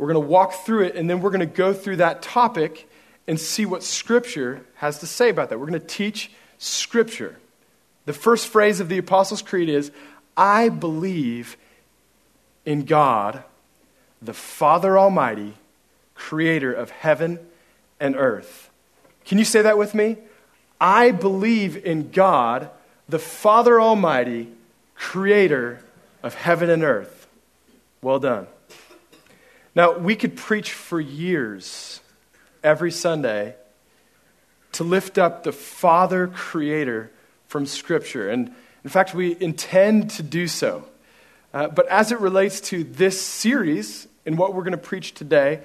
We're 0.00 0.10
going 0.10 0.24
to 0.24 0.30
walk 0.30 0.54
through 0.54 0.84
it, 0.84 0.96
and 0.96 1.10
then 1.10 1.20
we're 1.20 1.28
going 1.28 1.40
to 1.40 1.46
go 1.46 1.74
through 1.74 1.96
that 1.96 2.22
topic 2.22 2.88
and 3.26 3.38
see 3.38 3.66
what 3.66 3.82
Scripture 3.82 4.64
has 4.76 5.00
to 5.00 5.06
say 5.06 5.28
about 5.28 5.50
that. 5.50 5.60
We're 5.60 5.66
going 5.66 5.78
to 5.78 5.86
teach 5.86 6.30
Scripture. 6.56 7.36
The 8.06 8.14
first 8.14 8.48
phrase 8.48 8.80
of 8.80 8.88
the 8.88 8.96
Apostles' 8.96 9.42
Creed 9.42 9.68
is 9.68 9.92
I 10.38 10.70
believe 10.70 11.58
in 12.64 12.86
God, 12.86 13.44
the 14.22 14.32
Father 14.32 14.98
Almighty, 14.98 15.52
creator 16.14 16.72
of 16.72 16.88
heaven 16.88 17.38
and 18.00 18.16
earth. 18.16 18.70
Can 19.26 19.36
you 19.36 19.44
say 19.44 19.60
that 19.60 19.76
with 19.76 19.94
me? 19.94 20.16
I 20.80 21.10
believe 21.10 21.76
in 21.76 22.10
God, 22.10 22.70
the 23.06 23.18
Father 23.18 23.78
Almighty, 23.78 24.48
creator 24.94 25.84
of 26.22 26.32
heaven 26.36 26.70
and 26.70 26.84
earth. 26.84 27.28
Well 28.00 28.18
done. 28.18 28.46
Now, 29.74 29.96
we 29.96 30.16
could 30.16 30.36
preach 30.36 30.72
for 30.72 31.00
years, 31.00 32.00
every 32.62 32.90
Sunday, 32.90 33.54
to 34.72 34.84
lift 34.84 35.16
up 35.16 35.44
the 35.44 35.52
Father 35.52 36.26
creator 36.26 37.10
from 37.46 37.66
Scripture. 37.66 38.28
And 38.28 38.52
in 38.82 38.90
fact, 38.90 39.14
we 39.14 39.36
intend 39.40 40.10
to 40.10 40.22
do 40.22 40.48
so. 40.48 40.84
Uh, 41.52 41.68
but 41.68 41.86
as 41.88 42.12
it 42.12 42.20
relates 42.20 42.60
to 42.60 42.84
this 42.84 43.20
series 43.20 44.08
and 44.26 44.38
what 44.38 44.54
we're 44.54 44.62
going 44.62 44.72
to 44.72 44.78
preach 44.78 45.14
today, 45.14 45.60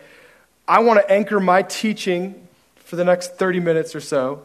I 0.67 0.79
want 0.79 0.99
to 0.99 1.11
anchor 1.11 1.39
my 1.39 1.61
teaching 1.61 2.47
for 2.75 2.95
the 2.95 3.03
next 3.03 3.35
30 3.37 3.59
minutes 3.59 3.95
or 3.95 4.01
so. 4.01 4.41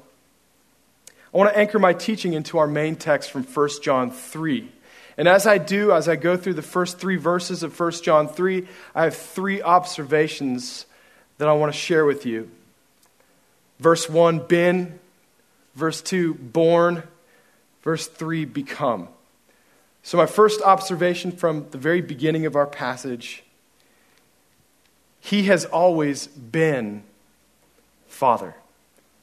I 1.33 1.37
want 1.37 1.53
to 1.53 1.59
anchor 1.59 1.79
my 1.79 1.93
teaching 1.93 2.33
into 2.33 2.59
our 2.59 2.67
main 2.67 2.97
text 2.97 3.31
from 3.31 3.45
1 3.45 3.69
John 3.83 4.11
3. 4.11 4.71
And 5.21 5.29
as 5.29 5.47
I 5.47 5.59
do, 5.59 5.93
as 5.93 6.09
I 6.09 6.17
go 6.17 6.39
through 6.39 6.55
the 6.55 6.63
first 6.63 6.99
three 6.99 7.17
verses 7.17 7.63
of 7.63 7.79
1 7.79 7.93
John 8.03 8.27
3, 8.27 8.67
I 8.95 9.05
have 9.05 9.15
three 9.15 9.61
observations 9.61 10.87
that 11.37 11.47
I 11.47 11.53
want 11.53 11.71
to 11.71 11.79
share 11.79 12.07
with 12.07 12.25
you. 12.25 12.51
Verse 13.81 14.09
1, 14.09 14.47
been. 14.47 14.99
Verse 15.75 16.01
2, 16.01 16.33
born. 16.33 17.03
Verse 17.83 18.07
3, 18.07 18.47
become. 18.47 19.09
So, 20.03 20.17
my 20.17 20.25
first 20.25 20.63
observation 20.63 21.33
from 21.33 21.69
the 21.71 21.77
very 21.77 22.01
beginning 22.01 22.47
of 22.47 22.57
our 22.57 22.67
passage 22.67 23.45
He 25.21 25.43
has 25.43 25.67
always 25.67 26.29
been 26.29 27.03
Father, 28.09 28.55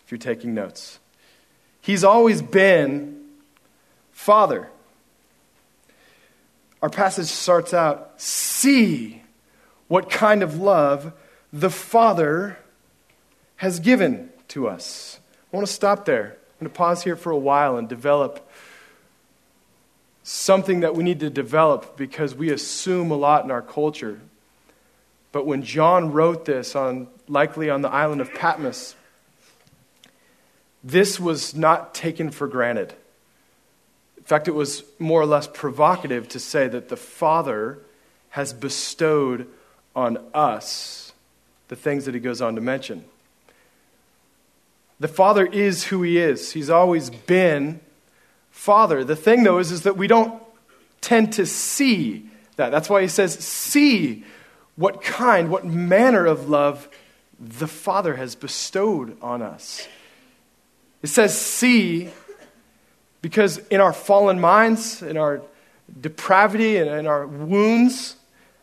if 0.06 0.12
you're 0.12 0.20
taking 0.20 0.54
notes. 0.54 1.00
He's 1.82 2.04
always 2.04 2.44
been 2.44 3.20
Father. 4.12 4.70
Our 6.82 6.90
passage 6.90 7.28
starts 7.28 7.74
out 7.74 8.22
see 8.22 9.24
what 9.88 10.10
kind 10.10 10.44
of 10.44 10.60
love 10.60 11.14
the 11.52 11.70
Father 11.70 12.60
has 13.58 13.80
given 13.80 14.30
to 14.50 14.68
us. 14.68 15.20
I 15.52 15.56
want 15.56 15.68
to 15.68 15.74
stop 15.74 16.06
there. 16.06 16.38
I'm 16.60 16.66
going 16.66 16.72
to 16.72 16.78
pause 16.78 17.04
here 17.04 17.16
for 17.16 17.32
a 17.32 17.38
while 17.38 17.78
and 17.78 17.88
develop 17.88 18.50
something 20.24 20.82
that 20.82 20.94
we 20.94 21.04
need 21.04 21.22
to 21.22 21.30
develop 21.30 21.96
because 21.96 22.36
we 22.36 22.52
assume 22.52 23.12
a 23.12 23.16
lot 23.16 23.46
in 23.46 23.52
our 23.52 23.62
culture. 23.62 24.20
But 25.32 25.46
when 25.46 25.64
John 25.64 26.12
wrote 26.12 26.46
this 26.46 26.76
on 26.76 27.08
likely 27.28 27.70
on 27.70 27.82
the 27.82 27.90
island 27.90 28.22
of 28.22 28.34
Patmos, 28.34 28.96
this 30.84 31.20
was 31.20 31.56
not 31.56 31.94
taken 31.94 32.30
for 32.30 32.48
granted. 32.48 32.94
In 34.28 34.30
fact, 34.30 34.50
it 34.50 34.56
was 34.56 34.84
more 35.00 35.22
or 35.22 35.26
less 35.26 35.48
provocative 35.48 36.28
to 36.28 36.40
say 36.42 36.68
that 36.68 36.90
the 36.90 36.98
Father 36.98 37.80
has 38.32 38.52
bestowed 38.52 39.48
on 39.96 40.18
us 40.34 41.14
the 41.70 41.78
things 41.78 42.04
that 42.04 42.14
he 42.14 42.20
goes 42.20 42.42
on 42.42 42.56
to 42.56 42.60
mention. 42.60 43.06
The 45.00 45.08
Father 45.08 45.46
is 45.46 45.86
who 45.86 46.02
he 46.02 46.18
is. 46.18 46.52
He's 46.52 46.70
always 46.70 47.10
been 47.10 47.80
Father. 48.52 49.06
The 49.06 49.16
thing, 49.16 49.44
though, 49.44 49.60
is, 49.60 49.72
is 49.72 49.84
that 49.84 49.96
we 49.96 50.08
don't 50.08 50.44
tend 51.00 51.32
to 51.34 51.46
see 51.46 52.30
that. 52.58 52.70
That's 52.70 52.90
why 52.90 53.04
he 53.04 53.08
says, 53.08 53.34
See 53.34 54.26
what 54.76 55.02
kind, 55.02 55.50
what 55.50 55.64
manner 55.64 56.26
of 56.26 56.50
love 56.50 56.90
the 57.40 57.66
Father 57.66 58.18
has 58.18 58.36
bestowed 58.36 59.16
on 59.22 59.42
us. 59.42 59.88
It 61.02 61.08
says, 61.08 61.40
See, 61.40 62.10
because 63.28 63.58
in 63.58 63.82
our 63.82 63.92
fallen 63.92 64.40
minds, 64.40 65.02
in 65.02 65.18
our 65.18 65.42
depravity, 66.00 66.78
and 66.78 66.90
in 66.90 67.06
our 67.06 67.28
wounds, 67.28 68.16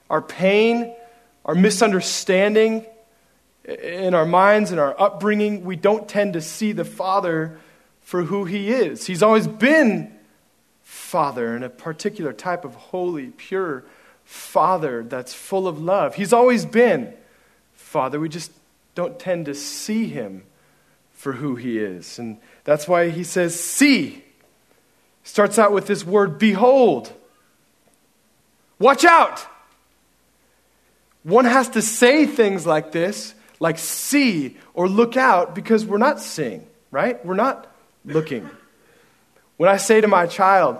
our 0.08 0.22
pain, 0.22 0.96
our 1.44 1.54
misunderstanding, 1.54 2.86
in 3.66 4.14
our 4.14 4.24
minds 4.24 4.70
and 4.70 4.80
our 4.80 4.98
upbringing, 4.98 5.66
we 5.66 5.76
don't 5.76 6.08
tend 6.08 6.32
to 6.32 6.40
see 6.40 6.72
the 6.72 6.86
Father 6.86 7.60
for 8.00 8.22
who 8.22 8.46
he 8.46 8.70
is. 8.70 9.06
He's 9.06 9.22
always 9.22 9.46
been 9.46 10.10
Father 10.82 11.54
and 11.54 11.62
a 11.62 11.68
particular 11.68 12.32
type 12.32 12.64
of 12.64 12.74
holy, 12.74 13.32
pure 13.36 13.84
Father 14.24 15.02
that's 15.02 15.34
full 15.34 15.68
of 15.68 15.78
love. 15.78 16.14
He's 16.14 16.32
always 16.32 16.64
been 16.64 17.12
Father. 17.74 18.18
We 18.18 18.30
just 18.30 18.50
don't 18.94 19.18
tend 19.18 19.44
to 19.44 19.54
see 19.54 20.06
him 20.06 20.44
for 21.12 21.32
who 21.32 21.54
he 21.54 21.78
is. 21.78 22.18
And 22.18 22.38
that's 22.64 22.88
why 22.88 23.10
he 23.10 23.24
says, 23.24 23.60
See. 23.60 24.24
Starts 25.24 25.58
out 25.58 25.72
with 25.72 25.86
this 25.86 26.04
word, 26.04 26.38
behold. 26.38 27.12
Watch 28.78 29.04
out. 29.04 29.44
One 31.22 31.46
has 31.46 31.70
to 31.70 31.82
say 31.82 32.26
things 32.26 32.66
like 32.66 32.92
this, 32.92 33.34
like 33.58 33.78
see 33.78 34.58
or 34.74 34.88
look 34.88 35.16
out, 35.16 35.54
because 35.54 35.84
we're 35.86 35.98
not 35.98 36.20
seeing, 36.20 36.66
right? 36.90 37.24
We're 37.24 37.34
not 37.34 37.66
looking. 38.04 38.48
When 39.56 39.70
I 39.70 39.78
say 39.78 40.00
to 40.00 40.08
my 40.08 40.26
child, 40.26 40.76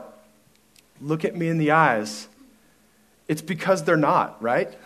look 1.01 1.25
at 1.25 1.35
me 1.35 1.49
in 1.49 1.59
the 1.59 1.71
eyes, 1.71 2.29
it's 3.29 3.43
because 3.43 3.85
they're 3.85 3.97
not, 3.97 4.43
right? 4.43 4.77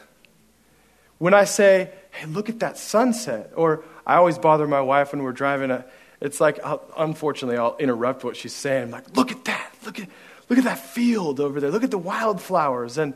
When 1.18 1.34
I 1.34 1.44
say, 1.44 1.90
hey, 2.12 2.26
look 2.26 2.48
at 2.48 2.60
that 2.60 2.78
sunset, 2.78 3.52
or 3.56 3.82
I 4.06 4.14
always 4.16 4.38
bother 4.38 4.68
my 4.68 4.80
wife 4.80 5.10
when 5.12 5.24
we're 5.24 5.32
driving 5.32 5.72
a, 5.72 5.84
it's 6.20 6.40
like, 6.40 6.58
I'll, 6.64 6.82
unfortunately, 6.96 7.58
I'll 7.58 7.76
interrupt 7.78 8.24
what 8.24 8.36
she's 8.36 8.54
saying. 8.54 8.84
I'm 8.84 8.90
like, 8.90 9.16
look 9.16 9.30
at 9.30 9.44
that, 9.44 9.72
look 9.84 10.00
at, 10.00 10.08
look 10.48 10.58
at 10.58 10.64
that 10.64 10.78
field 10.78 11.40
over 11.40 11.60
there, 11.60 11.70
look 11.70 11.84
at 11.84 11.90
the 11.90 11.98
wildflowers. 11.98 12.98
And, 12.98 13.14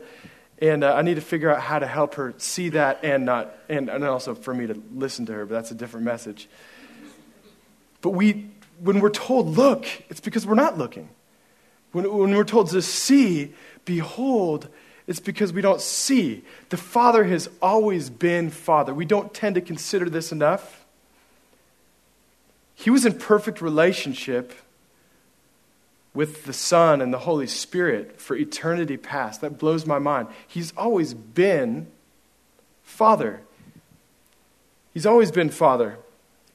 and 0.59 0.83
uh, 0.83 0.93
I 0.93 1.01
need 1.01 1.15
to 1.15 1.21
figure 1.21 1.53
out 1.53 1.61
how 1.61 1.79
to 1.79 1.87
help 1.87 2.15
her 2.15 2.33
see 2.37 2.69
that 2.69 2.99
and 3.03 3.25
not, 3.25 3.53
and, 3.67 3.89
and 3.89 4.03
also 4.05 4.35
for 4.35 4.53
me 4.53 4.67
to 4.67 4.81
listen 4.93 5.25
to 5.25 5.33
her, 5.33 5.45
but 5.45 5.55
that's 5.55 5.71
a 5.71 5.75
different 5.75 6.05
message. 6.05 6.47
But 8.01 8.11
we, 8.11 8.49
when 8.79 8.99
we're 8.99 9.09
told, 9.09 9.47
look, 9.57 9.85
it's 10.09 10.21
because 10.21 10.45
we're 10.45 10.55
not 10.55 10.77
looking. 10.77 11.09
When, 11.91 12.11
when 12.11 12.35
we're 12.35 12.43
told 12.43 12.69
to 12.69 12.81
see, 12.81 13.53
behold, 13.85 14.69
it's 15.07 15.19
because 15.19 15.51
we 15.51 15.61
don't 15.61 15.81
see. 15.81 16.43
The 16.69 16.77
Father 16.77 17.25
has 17.25 17.49
always 17.61 18.09
been 18.09 18.49
Father. 18.49 18.93
We 18.93 19.05
don't 19.05 19.33
tend 19.33 19.55
to 19.55 19.61
consider 19.61 20.09
this 20.09 20.31
enough. 20.31 20.82
He 22.75 22.89
was 22.89 23.05
in 23.05 23.17
perfect 23.17 23.61
relationship 23.61 24.53
with 26.13 26.45
the 26.45 26.53
Son 26.53 27.01
and 27.01 27.13
the 27.13 27.19
Holy 27.19 27.47
Spirit 27.47 28.21
for 28.21 28.35
eternity 28.35 28.97
past. 28.97 29.41
That 29.41 29.57
blows 29.57 29.85
my 29.85 29.99
mind. 29.99 30.27
He's 30.47 30.73
always 30.77 31.13
been 31.13 31.87
Father. 32.83 33.41
He's 34.93 35.05
always 35.05 35.31
been 35.31 35.49
Father. 35.49 35.97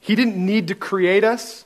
He 0.01 0.15
didn't 0.15 0.37
need 0.37 0.69
to 0.69 0.75
create 0.75 1.25
us 1.25 1.65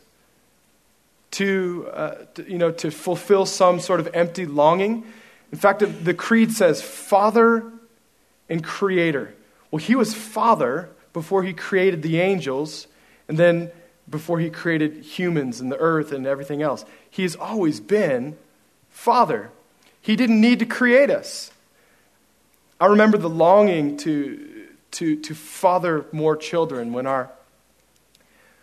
to, 1.32 1.88
uh, 1.92 2.14
to, 2.34 2.50
you 2.50 2.58
know, 2.58 2.70
to 2.70 2.90
fulfill 2.90 3.46
some 3.46 3.80
sort 3.80 4.00
of 4.00 4.08
empty 4.14 4.46
longing. 4.46 5.04
In 5.50 5.58
fact, 5.58 5.82
the 6.04 6.14
creed 6.14 6.52
says 6.52 6.80
Father 6.80 7.70
and 8.48 8.64
Creator. 8.64 9.34
Well, 9.70 9.78
He 9.78 9.94
was 9.94 10.14
Father 10.14 10.88
before 11.12 11.42
He 11.42 11.52
created 11.52 12.02
the 12.02 12.20
angels, 12.20 12.86
and 13.28 13.38
then 13.38 13.70
before 14.08 14.40
He 14.40 14.50
created 14.50 15.04
humans 15.04 15.60
and 15.60 15.70
the 15.70 15.78
earth 15.78 16.12
and 16.12 16.26
everything 16.26 16.62
else. 16.62 16.84
He 17.10 17.22
has 17.22 17.36
always 17.36 17.80
been 17.80 18.36
Father. 18.90 19.50
He 20.00 20.16
didn't 20.16 20.40
need 20.40 20.58
to 20.58 20.66
create 20.66 21.10
us. 21.10 21.50
I 22.80 22.86
remember 22.86 23.16
the 23.16 23.30
longing 23.30 23.96
to, 23.98 24.66
to, 24.92 25.16
to 25.16 25.34
father 25.34 26.04
more 26.12 26.36
children 26.36 26.92
when 26.92 27.06
our 27.06 27.30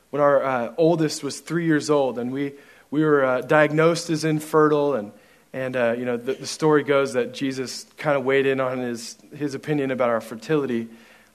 when 0.10 0.22
our 0.22 0.44
uh, 0.44 0.74
oldest 0.78 1.24
was 1.24 1.40
three 1.40 1.66
years 1.66 1.90
old, 1.90 2.18
and 2.18 2.32
we, 2.32 2.54
we 2.90 3.04
were 3.04 3.24
uh, 3.24 3.42
diagnosed 3.42 4.10
as 4.10 4.24
infertile. 4.24 4.96
And, 4.96 5.12
and 5.54 5.76
uh, 5.76 5.96
you 5.98 6.06
know, 6.06 6.18
the, 6.18 6.34
the, 6.34 6.48
story 6.48 6.84
goes 6.84 7.14
that 7.14 7.34
Jesus 7.34 7.86
kind 7.98 8.18
of 8.18 8.26
weighed 8.26 8.46
in 8.46 8.60
on 8.60 8.80
his, 8.80 9.18
his 9.36 9.54
opinion 9.54 9.92
about 9.92 10.10
our 10.10 10.22
fertility 10.22 10.88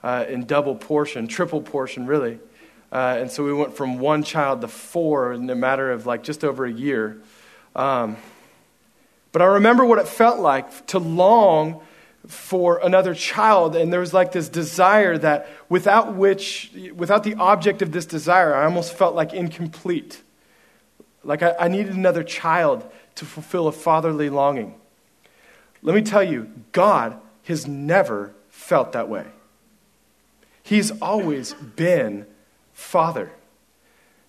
uh, 0.02 0.24
in 0.28 0.44
double 0.44 0.74
portion, 0.74 1.26
triple 1.26 1.60
portion, 1.60 2.06
really. 2.06 2.38
Uh, 2.94 3.16
and 3.18 3.28
so 3.28 3.42
we 3.42 3.52
went 3.52 3.76
from 3.76 3.98
one 3.98 4.22
child 4.22 4.60
to 4.60 4.68
four 4.68 5.32
in 5.32 5.50
a 5.50 5.54
matter 5.56 5.90
of 5.90 6.06
like 6.06 6.22
just 6.22 6.44
over 6.44 6.64
a 6.64 6.72
year. 6.72 7.20
Um, 7.74 8.16
but 9.32 9.42
I 9.42 9.46
remember 9.46 9.84
what 9.84 9.98
it 9.98 10.06
felt 10.06 10.38
like 10.38 10.86
to 10.86 11.00
long 11.00 11.82
for 12.28 12.78
another 12.84 13.12
child 13.12 13.74
and 13.74 13.92
there 13.92 13.98
was 13.98 14.14
like 14.14 14.30
this 14.30 14.48
desire 14.48 15.18
that 15.18 15.48
without 15.68 16.14
which 16.14 16.70
without 16.94 17.24
the 17.24 17.34
object 17.34 17.82
of 17.82 17.92
this 17.92 18.06
desire 18.06 18.54
i 18.54 18.64
almost 18.64 18.94
felt 18.94 19.14
like 19.14 19.34
incomplete. 19.34 20.22
Like 21.22 21.42
I, 21.42 21.54
I, 21.60 21.68
needed 21.68 21.94
another 21.94 22.22
child 22.22 22.90
to 23.16 23.26
fulfill 23.26 23.66
a 23.66 23.72
fatherly 23.72 24.30
longing. 24.30 24.74
Let 25.82 25.94
me 25.94 26.00
tell 26.00 26.22
you 26.22 26.50
god 26.72 27.20
has 27.42 27.66
never 27.66 28.34
felt 28.48 28.92
that 28.92 29.08
way. 29.08 29.26
He's 30.62 30.90
always 31.02 31.52
been 31.52 32.26
father 32.74 33.24
in 33.24 33.30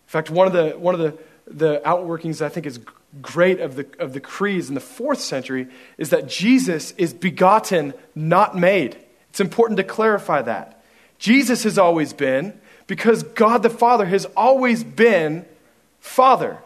fact 0.07 0.29
one 0.29 0.47
of 0.47 0.53
the 0.53 0.71
one 0.77 0.95
of 0.95 1.01
the 1.01 1.17
the 1.47 1.81
outworkings 1.85 2.41
i 2.41 2.49
think 2.49 2.65
is 2.65 2.79
great 3.21 3.59
of 3.59 3.75
the, 3.75 3.87
of 3.99 4.13
the 4.13 4.19
creeds 4.19 4.69
in 4.69 4.75
the 4.75 4.81
fourth 4.81 5.19
century 5.19 5.67
is 5.97 6.09
that 6.09 6.27
Jesus 6.27 6.91
is 6.91 7.13
begotten, 7.13 7.93
not 8.13 8.57
made. 8.57 8.97
It's 9.29 9.39
important 9.39 9.77
to 9.77 9.83
clarify 9.83 10.41
that. 10.43 10.83
Jesus 11.17 11.63
has 11.63 11.77
always 11.77 12.13
been, 12.13 12.59
because 12.87 13.23
God 13.23 13.63
the 13.63 13.69
Father 13.69 14.05
has 14.05 14.25
always 14.37 14.83
been 14.83 15.45
Father. 15.99 16.59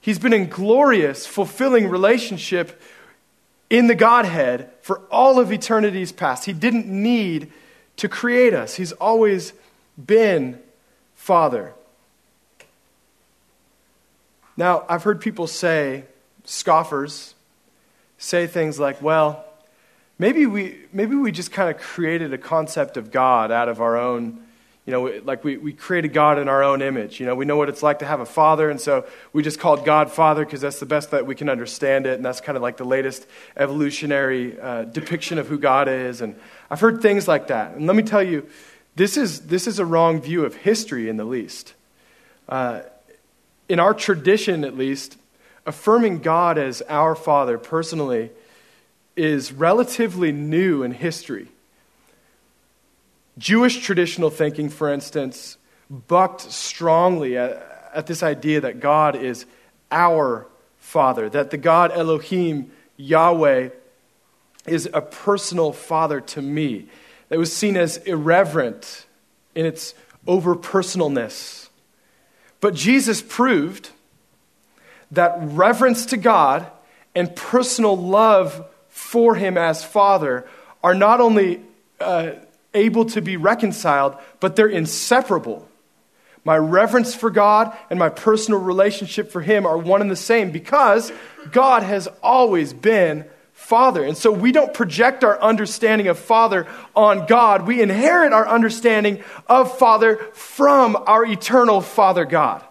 He's 0.00 0.18
been 0.18 0.32
in 0.32 0.48
glorious, 0.48 1.26
fulfilling 1.26 1.88
relationship 1.88 2.80
in 3.70 3.86
the 3.86 3.94
Godhead 3.94 4.70
for 4.82 4.98
all 5.10 5.40
of 5.40 5.50
eternity's 5.50 6.12
past. 6.12 6.44
He 6.44 6.52
didn't 6.52 6.86
need 6.86 7.52
to 7.96 8.08
create 8.08 8.54
us, 8.54 8.74
He's 8.74 8.92
always 8.92 9.52
been 9.96 10.60
Father. 11.24 11.72
Now, 14.58 14.84
I've 14.90 15.04
heard 15.04 15.22
people 15.22 15.46
say, 15.46 16.04
scoffers, 16.44 17.34
say 18.18 18.46
things 18.46 18.78
like, 18.78 19.00
well, 19.00 19.42
maybe 20.18 20.44
we, 20.44 20.80
maybe 20.92 21.16
we 21.16 21.32
just 21.32 21.50
kind 21.50 21.74
of 21.74 21.80
created 21.80 22.34
a 22.34 22.36
concept 22.36 22.98
of 22.98 23.10
God 23.10 23.50
out 23.50 23.70
of 23.70 23.80
our 23.80 23.96
own, 23.96 24.44
you 24.84 24.90
know, 24.90 25.18
like 25.24 25.44
we, 25.44 25.56
we 25.56 25.72
created 25.72 26.12
God 26.12 26.38
in 26.38 26.46
our 26.46 26.62
own 26.62 26.82
image. 26.82 27.20
You 27.20 27.24
know, 27.24 27.34
we 27.34 27.46
know 27.46 27.56
what 27.56 27.70
it's 27.70 27.82
like 27.82 28.00
to 28.00 28.06
have 28.06 28.20
a 28.20 28.26
father, 28.26 28.68
and 28.68 28.78
so 28.78 29.06
we 29.32 29.42
just 29.42 29.58
called 29.58 29.86
God 29.86 30.10
Father 30.12 30.44
because 30.44 30.60
that's 30.60 30.78
the 30.78 30.84
best 30.84 31.10
that 31.12 31.24
we 31.24 31.34
can 31.34 31.48
understand 31.48 32.04
it, 32.04 32.16
and 32.16 32.24
that's 32.24 32.42
kind 32.42 32.56
of 32.56 32.60
like 32.60 32.76
the 32.76 32.84
latest 32.84 33.26
evolutionary 33.56 34.60
uh, 34.60 34.82
depiction 34.82 35.38
of 35.38 35.48
who 35.48 35.56
God 35.56 35.88
is. 35.88 36.20
And 36.20 36.38
I've 36.70 36.80
heard 36.80 37.00
things 37.00 37.26
like 37.26 37.46
that. 37.46 37.76
And 37.76 37.86
let 37.86 37.96
me 37.96 38.02
tell 38.02 38.22
you, 38.22 38.46
this 38.96 39.16
is, 39.16 39.46
this 39.46 39.66
is 39.66 39.78
a 39.78 39.84
wrong 39.84 40.20
view 40.20 40.44
of 40.44 40.54
history 40.54 41.08
in 41.08 41.16
the 41.16 41.24
least. 41.24 41.74
Uh, 42.48 42.82
in 43.68 43.80
our 43.80 43.94
tradition 43.94 44.64
at 44.64 44.76
least, 44.76 45.16
affirming 45.66 46.20
God 46.20 46.58
as 46.58 46.82
our 46.88 47.14
Father 47.14 47.58
personally 47.58 48.30
is 49.16 49.52
relatively 49.52 50.32
new 50.32 50.82
in 50.82 50.92
history. 50.92 51.48
Jewish 53.38 53.78
traditional 53.80 54.30
thinking, 54.30 54.68
for 54.68 54.92
instance, 54.92 55.56
bucked 55.90 56.40
strongly 56.40 57.36
at, 57.36 57.90
at, 57.94 58.06
this 58.06 58.22
idea 58.22 58.60
that 58.60 58.80
God 58.80 59.16
is 59.16 59.46
our 59.90 60.46
Father, 60.78 61.28
that 61.30 61.50
the 61.50 61.56
God 61.56 61.90
Elohim, 61.92 62.70
Yahweh, 62.96 63.70
is 64.66 64.88
a 64.92 65.00
personal 65.00 65.72
Father 65.72 66.20
to 66.20 66.42
me. 66.42 66.86
That 67.34 67.40
was 67.40 67.52
seen 67.52 67.76
as 67.76 67.96
irreverent 67.96 69.06
in 69.56 69.66
its 69.66 69.94
over 70.24 70.54
personalness 70.54 71.64
but 72.64 72.74
Jesus 72.74 73.20
proved 73.20 73.90
that 75.10 75.36
reverence 75.38 76.06
to 76.06 76.16
God 76.16 76.66
and 77.14 77.36
personal 77.36 77.94
love 77.94 78.66
for 78.88 79.34
Him 79.34 79.58
as 79.58 79.84
Father 79.84 80.46
are 80.82 80.94
not 80.94 81.20
only 81.20 81.60
uh, 82.00 82.30
able 82.72 83.04
to 83.04 83.20
be 83.20 83.36
reconciled, 83.36 84.16
but 84.40 84.56
they're 84.56 84.66
inseparable. 84.66 85.68
My 86.42 86.56
reverence 86.56 87.14
for 87.14 87.28
God 87.28 87.76
and 87.90 87.98
my 87.98 88.08
personal 88.08 88.60
relationship 88.60 89.30
for 89.30 89.42
Him 89.42 89.66
are 89.66 89.76
one 89.76 90.00
and 90.00 90.10
the 90.10 90.16
same 90.16 90.50
because 90.50 91.12
God 91.52 91.82
has 91.82 92.08
always 92.22 92.72
been 92.72 93.26
Father. 93.54 94.04
And 94.04 94.16
so 94.16 94.30
we 94.30 94.52
don't 94.52 94.74
project 94.74 95.24
our 95.24 95.40
understanding 95.40 96.08
of 96.08 96.18
Father 96.18 96.66
on 96.94 97.26
God. 97.26 97.66
We 97.66 97.80
inherit 97.80 98.32
our 98.32 98.46
understanding 98.46 99.24
of 99.48 99.78
Father 99.78 100.16
from 100.34 100.96
our 101.06 101.24
eternal 101.24 101.80
Father 101.80 102.26
God. 102.26 102.62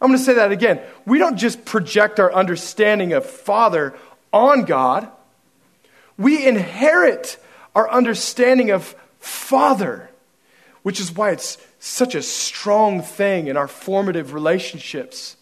I'm 0.00 0.08
going 0.08 0.18
to 0.18 0.24
say 0.24 0.34
that 0.34 0.52
again. 0.52 0.80
We 1.04 1.18
don't 1.18 1.36
just 1.36 1.64
project 1.64 2.20
our 2.20 2.32
understanding 2.32 3.12
of 3.12 3.26
Father 3.26 3.94
on 4.32 4.64
God, 4.64 5.10
we 6.18 6.46
inherit 6.46 7.38
our 7.74 7.90
understanding 7.90 8.70
of 8.70 8.94
Father, 9.20 10.10
which 10.82 11.00
is 11.00 11.14
why 11.14 11.30
it's 11.30 11.58
such 11.78 12.14
a 12.14 12.22
strong 12.22 13.00
thing 13.00 13.46
in 13.46 13.56
our 13.56 13.68
formative 13.68 14.34
relationships. 14.34 15.36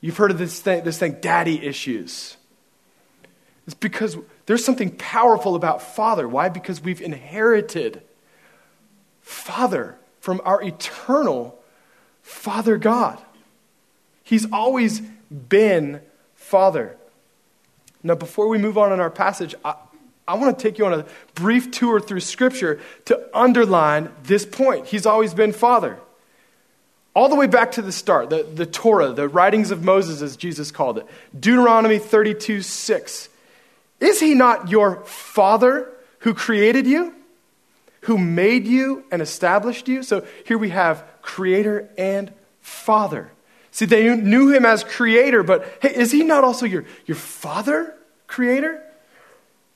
You've 0.00 0.16
heard 0.16 0.30
of 0.30 0.38
this 0.38 0.60
thing, 0.60 0.84
this 0.84 0.98
thing 0.98 1.18
daddy 1.20 1.62
issues. 1.62 2.36
It's 3.70 3.74
because 3.76 4.16
there's 4.46 4.64
something 4.64 4.90
powerful 4.96 5.54
about 5.54 5.80
Father. 5.80 6.28
Why? 6.28 6.48
Because 6.48 6.80
we've 6.80 7.00
inherited 7.00 8.02
Father 9.20 9.96
from 10.18 10.40
our 10.44 10.60
eternal 10.60 11.56
Father 12.20 12.78
God. 12.78 13.22
He's 14.24 14.50
always 14.52 15.00
been 15.30 16.00
Father. 16.34 16.96
Now, 18.02 18.16
before 18.16 18.48
we 18.48 18.58
move 18.58 18.76
on 18.76 18.92
in 18.92 18.98
our 18.98 19.08
passage, 19.08 19.54
I, 19.64 19.76
I 20.26 20.34
want 20.34 20.58
to 20.58 20.60
take 20.60 20.76
you 20.76 20.86
on 20.86 20.92
a 20.92 21.06
brief 21.34 21.70
tour 21.70 22.00
through 22.00 22.18
Scripture 22.18 22.80
to 23.04 23.30
underline 23.32 24.10
this 24.24 24.44
point. 24.44 24.86
He's 24.86 25.06
always 25.06 25.32
been 25.32 25.52
Father. 25.52 25.96
All 27.14 27.28
the 27.28 27.36
way 27.36 27.46
back 27.46 27.70
to 27.72 27.82
the 27.82 27.92
start, 27.92 28.30
the, 28.30 28.42
the 28.42 28.66
Torah, 28.66 29.12
the 29.12 29.28
writings 29.28 29.70
of 29.70 29.84
Moses, 29.84 30.22
as 30.22 30.36
Jesus 30.36 30.72
called 30.72 30.98
it. 30.98 31.06
Deuteronomy 31.38 32.00
32 32.00 32.62
6. 32.62 33.28
Is 34.00 34.18
he 34.20 34.34
not 34.34 34.70
your 34.70 35.04
Father 35.04 35.92
who 36.20 36.34
created 36.34 36.86
you? 36.86 37.14
Who 38.02 38.16
made 38.16 38.66
you 38.66 39.04
and 39.10 39.20
established 39.20 39.86
you? 39.86 40.02
So 40.02 40.26
here 40.46 40.56
we 40.58 40.70
have 40.70 41.04
Creator 41.22 41.90
and 41.98 42.32
Father. 42.60 43.30
See, 43.70 43.84
they 43.84 44.14
knew 44.16 44.52
him 44.52 44.64
as 44.64 44.82
Creator, 44.82 45.42
but 45.42 45.78
hey, 45.80 45.94
is 45.94 46.10
he 46.10 46.24
not 46.24 46.42
also 46.42 46.66
your, 46.66 46.84
your 47.06 47.16
Father, 47.16 47.94
Creator? 48.26 48.82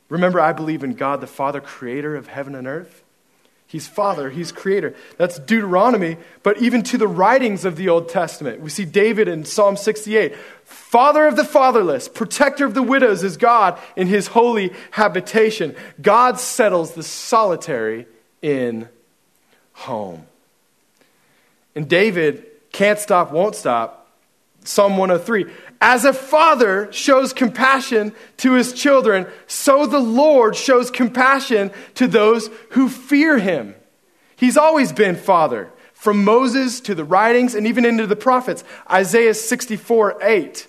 Remember, 0.09 0.41
I 0.41 0.53
believe 0.53 0.83
in 0.83 0.95
God, 0.95 1.21
the 1.21 1.27
Father, 1.27 1.61
creator 1.61 2.17
of 2.17 2.29
heaven 2.29 2.55
and 2.55 2.67
earth. 2.67 3.03
He's 3.67 3.89
Father, 3.89 4.31
He's 4.31 4.53
Creator. 4.53 4.95
That's 5.17 5.39
Deuteronomy, 5.39 6.19
but 6.45 6.59
even 6.59 6.83
to 6.85 6.99
the 6.99 7.09
writings 7.09 7.65
of 7.65 7.75
the 7.75 7.89
Old 7.89 8.09
Testament. 8.09 8.61
We 8.61 8.71
see 8.71 8.85
David 8.85 9.27
in 9.27 9.45
Psalm 9.45 9.77
68 9.77 10.37
Father 10.65 11.27
of 11.27 11.37
the 11.37 11.45
fatherless, 11.45 12.09
protector 12.09 12.65
of 12.65 12.75
the 12.75 12.83
widows 12.83 13.23
is 13.23 13.37
God 13.37 13.79
in 13.97 14.07
His 14.07 14.29
holy 14.29 14.73
habitation. 14.91 15.75
God 16.01 16.41
settles 16.41 16.93
the 16.93 17.03
solitary 17.03 18.07
in 18.43 18.89
home. 19.73 20.27
And 21.75 21.89
David 21.89 22.47
can't 22.73 22.99
stop, 22.99 23.33
won't 23.33 23.57
stop. 23.57 24.01
Psalm 24.65 24.97
103 24.97 25.53
as 25.85 26.07
a 26.07 26.15
father 26.15 26.91
shows 26.93 27.35
compassion 27.35 28.15
to 28.39 28.55
his 28.55 28.73
children, 28.73 29.27
so 29.47 29.85
the 29.85 30.01
Lord 30.01 30.57
shows 30.57 30.91
compassion 30.91 31.71
to 31.97 32.07
those 32.07 32.49
who 32.71 32.89
fear 32.89 33.37
him. 33.37 33.75
He's 34.35 34.57
always 34.57 34.95
been 34.95 35.15
father, 35.15 35.71
from 36.05 36.23
Moses 36.23 36.81
to 36.81 36.95
the 36.95 37.03
writings 37.03 37.55
and 37.55 37.67
even 37.67 37.87
into 37.87 38.07
the 38.07 38.15
prophets. 38.15 38.63
Isaiah 38.91 39.33
64 39.33 40.23
8. 40.23 40.69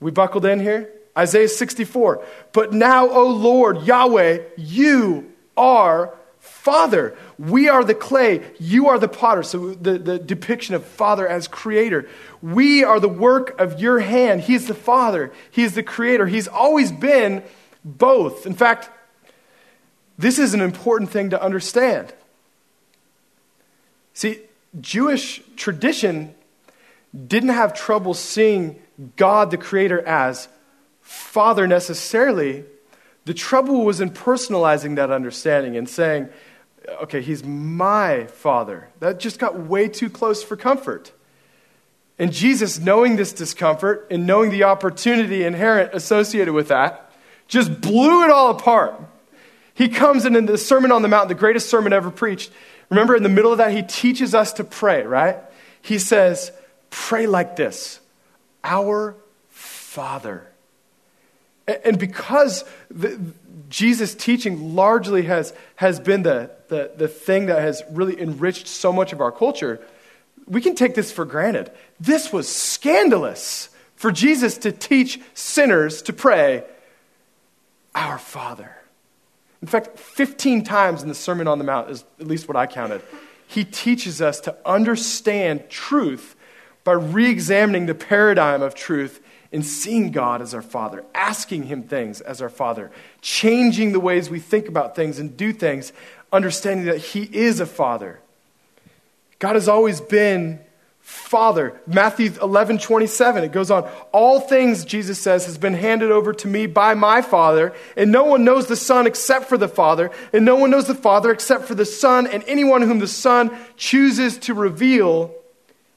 We 0.00 0.10
buckled 0.10 0.44
in 0.44 0.60
here? 0.60 0.92
Isaiah 1.16 1.48
64. 1.48 2.22
But 2.52 2.74
now, 2.74 3.08
O 3.08 3.28
Lord, 3.28 3.84
Yahweh, 3.84 4.40
you 4.58 5.32
are 5.56 6.14
Father. 6.40 7.16
We 7.38 7.70
are 7.70 7.82
the 7.82 7.94
clay, 7.94 8.42
you 8.60 8.88
are 8.88 8.98
the 8.98 9.08
potter. 9.08 9.42
So 9.42 9.72
the, 9.72 9.96
the 9.98 10.18
depiction 10.18 10.74
of 10.74 10.84
Father 10.84 11.26
as 11.26 11.48
creator. 11.48 12.06
We 12.42 12.84
are 12.84 13.00
the 13.00 13.08
work 13.08 13.58
of 13.58 13.80
your 13.80 14.00
hand. 14.00 14.42
He's 14.42 14.66
the 14.66 14.74
Father, 14.74 15.32
He's 15.50 15.74
the 15.74 15.82
creator. 15.82 16.26
He's 16.26 16.48
always 16.48 16.92
been 16.92 17.42
both. 17.82 18.46
In 18.46 18.52
fact, 18.52 18.90
this 20.18 20.38
is 20.38 20.52
an 20.52 20.60
important 20.60 21.08
thing 21.08 21.30
to 21.30 21.42
understand. 21.42 22.12
See, 24.18 24.40
Jewish 24.80 25.40
tradition 25.54 26.34
didn't 27.14 27.50
have 27.50 27.72
trouble 27.72 28.14
seeing 28.14 28.82
God 29.14 29.52
the 29.52 29.56
Creator 29.56 30.00
as 30.00 30.48
Father 31.00 31.68
necessarily. 31.68 32.64
The 33.26 33.32
trouble 33.34 33.84
was 33.84 34.00
in 34.00 34.10
personalizing 34.10 34.96
that 34.96 35.12
understanding 35.12 35.76
and 35.76 35.88
saying, 35.88 36.30
okay, 37.00 37.20
he's 37.20 37.44
my 37.44 38.26
father. 38.26 38.88
That 38.98 39.20
just 39.20 39.38
got 39.38 39.56
way 39.56 39.86
too 39.86 40.10
close 40.10 40.42
for 40.42 40.56
comfort. 40.56 41.12
And 42.18 42.32
Jesus, 42.32 42.80
knowing 42.80 43.14
this 43.14 43.32
discomfort 43.32 44.08
and 44.10 44.26
knowing 44.26 44.50
the 44.50 44.64
opportunity 44.64 45.44
inherent 45.44 45.94
associated 45.94 46.54
with 46.54 46.66
that, 46.66 47.12
just 47.46 47.80
blew 47.80 48.24
it 48.24 48.30
all 48.30 48.50
apart. 48.50 49.00
He 49.74 49.88
comes 49.88 50.26
in 50.26 50.34
in 50.34 50.46
the 50.46 50.58
Sermon 50.58 50.90
on 50.90 51.02
the 51.02 51.08
Mount, 51.08 51.28
the 51.28 51.36
greatest 51.36 51.70
sermon 51.70 51.92
ever 51.92 52.10
preached. 52.10 52.50
Remember, 52.90 53.14
in 53.14 53.22
the 53.22 53.28
middle 53.28 53.52
of 53.52 53.58
that, 53.58 53.72
he 53.72 53.82
teaches 53.82 54.34
us 54.34 54.54
to 54.54 54.64
pray, 54.64 55.02
right? 55.02 55.36
He 55.82 55.98
says, 55.98 56.52
Pray 56.90 57.26
like 57.26 57.56
this 57.56 58.00
Our 58.64 59.16
Father. 59.50 60.46
And 61.84 61.98
because 61.98 62.64
the, 62.90 63.20
Jesus' 63.68 64.14
teaching 64.14 64.74
largely 64.74 65.22
has, 65.22 65.52
has 65.76 66.00
been 66.00 66.22
the, 66.22 66.50
the, 66.68 66.92
the 66.96 67.08
thing 67.08 67.46
that 67.46 67.60
has 67.60 67.82
really 67.90 68.18
enriched 68.18 68.66
so 68.66 68.90
much 68.90 69.12
of 69.12 69.20
our 69.20 69.30
culture, 69.30 69.80
we 70.46 70.62
can 70.62 70.74
take 70.74 70.94
this 70.94 71.12
for 71.12 71.26
granted. 71.26 71.70
This 72.00 72.32
was 72.32 72.48
scandalous 72.48 73.68
for 73.96 74.10
Jesus 74.10 74.56
to 74.58 74.72
teach 74.72 75.20
sinners 75.34 76.00
to 76.02 76.12
pray, 76.14 76.64
Our 77.94 78.18
Father. 78.18 78.77
In 79.60 79.68
fact, 79.68 79.98
15 79.98 80.62
times 80.64 81.02
in 81.02 81.08
the 81.08 81.14
Sermon 81.14 81.48
on 81.48 81.58
the 81.58 81.64
Mount, 81.64 81.90
is 81.90 82.04
at 82.20 82.26
least 82.26 82.46
what 82.48 82.56
I 82.56 82.66
counted, 82.66 83.02
he 83.46 83.64
teaches 83.64 84.20
us 84.20 84.40
to 84.40 84.54
understand 84.64 85.68
truth 85.68 86.36
by 86.84 86.92
re 86.92 87.28
examining 87.28 87.86
the 87.86 87.94
paradigm 87.94 88.62
of 88.62 88.74
truth 88.74 89.20
in 89.50 89.62
seeing 89.62 90.10
God 90.10 90.42
as 90.42 90.54
our 90.54 90.62
Father, 90.62 91.04
asking 91.14 91.64
Him 91.64 91.82
things 91.82 92.20
as 92.20 92.42
our 92.42 92.50
Father, 92.50 92.90
changing 93.22 93.92
the 93.92 94.00
ways 94.00 94.28
we 94.28 94.38
think 94.38 94.68
about 94.68 94.94
things 94.94 95.18
and 95.18 95.36
do 95.36 95.52
things, 95.52 95.92
understanding 96.32 96.86
that 96.86 96.98
He 96.98 97.22
is 97.32 97.58
a 97.60 97.66
Father. 97.66 98.20
God 99.38 99.54
has 99.54 99.68
always 99.68 100.00
been 100.00 100.60
Father. 101.08 101.80
Matthew 101.86 102.32
11, 102.40 102.78
27, 102.80 103.44
it 103.44 103.50
goes 103.50 103.70
on. 103.70 103.90
All 104.12 104.40
things, 104.40 104.84
Jesus 104.84 105.18
says, 105.18 105.46
has 105.46 105.56
been 105.56 105.72
handed 105.72 106.10
over 106.10 106.34
to 106.34 106.46
me 106.46 106.66
by 106.66 106.92
my 106.92 107.22
Father, 107.22 107.72
and 107.96 108.12
no 108.12 108.24
one 108.24 108.44
knows 108.44 108.66
the 108.66 108.76
Son 108.76 109.06
except 109.06 109.46
for 109.46 109.56
the 109.56 109.68
Father, 109.68 110.10
and 110.34 110.44
no 110.44 110.56
one 110.56 110.70
knows 110.70 110.86
the 110.86 110.94
Father 110.94 111.30
except 111.30 111.64
for 111.64 111.74
the 111.74 111.86
Son, 111.86 112.26
and 112.26 112.44
anyone 112.46 112.82
whom 112.82 112.98
the 112.98 113.06
Son 113.06 113.56
chooses 113.78 114.36
to 114.36 114.52
reveal 114.52 115.34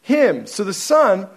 Him. 0.01 0.47
So 0.47 0.63
the 0.63 0.73
Son 0.73 1.27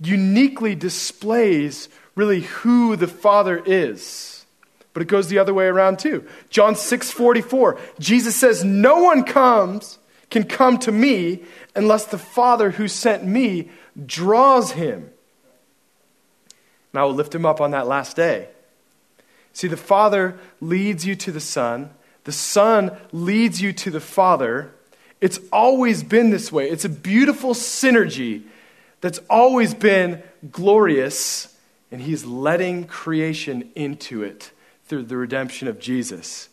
uniquely 0.00 0.76
displays 0.76 1.88
really 2.14 2.42
who 2.42 2.94
the 2.94 3.08
Father 3.08 3.60
is. 3.66 4.46
But 4.92 5.02
it 5.02 5.08
goes 5.08 5.26
the 5.26 5.38
other 5.38 5.54
way 5.54 5.66
around 5.66 5.98
too. 5.98 6.24
John 6.50 6.76
6 6.76 7.10
44, 7.10 7.80
Jesus 7.98 8.36
says, 8.36 8.62
No 8.62 9.02
one 9.02 9.24
comes, 9.24 9.98
can 10.30 10.44
come 10.44 10.78
to 10.78 10.92
me 10.92 11.42
unless 11.74 12.06
the 12.06 12.18
Father 12.18 12.72
who 12.72 12.88
sent 12.88 13.24
me 13.24 13.70
draws 14.06 14.72
him. 14.72 15.10
And 16.92 17.00
I 17.00 17.04
will 17.04 17.14
lift 17.14 17.34
him 17.34 17.46
up 17.46 17.60
on 17.60 17.70
that 17.72 17.86
last 17.86 18.16
day. 18.16 18.48
See, 19.52 19.68
the 19.68 19.76
Father 19.76 20.38
leads 20.60 21.06
you 21.06 21.16
to 21.16 21.32
the 21.32 21.40
Son, 21.40 21.90
the 22.24 22.32
Son 22.32 22.96
leads 23.10 23.60
you 23.60 23.72
to 23.72 23.90
the 23.90 24.00
Father. 24.00 24.72
It's 25.20 25.40
always 25.50 26.02
been 26.02 26.30
this 26.30 26.52
way. 26.52 26.68
It's 26.68 26.84
a 26.84 26.90
beautiful 26.90 27.54
synergy 27.54 28.44
that's 29.00 29.20
always 29.30 29.74
been 29.74 30.22
glorious, 30.50 31.56
and 31.90 32.02
he's 32.02 32.24
letting 32.24 32.84
creation 32.84 33.70
into 33.74 34.22
it 34.22 34.52
through 34.86 35.04
the 35.04 35.16
redemption 35.16 35.68
of 35.68 35.80
Jesus. 35.80 36.48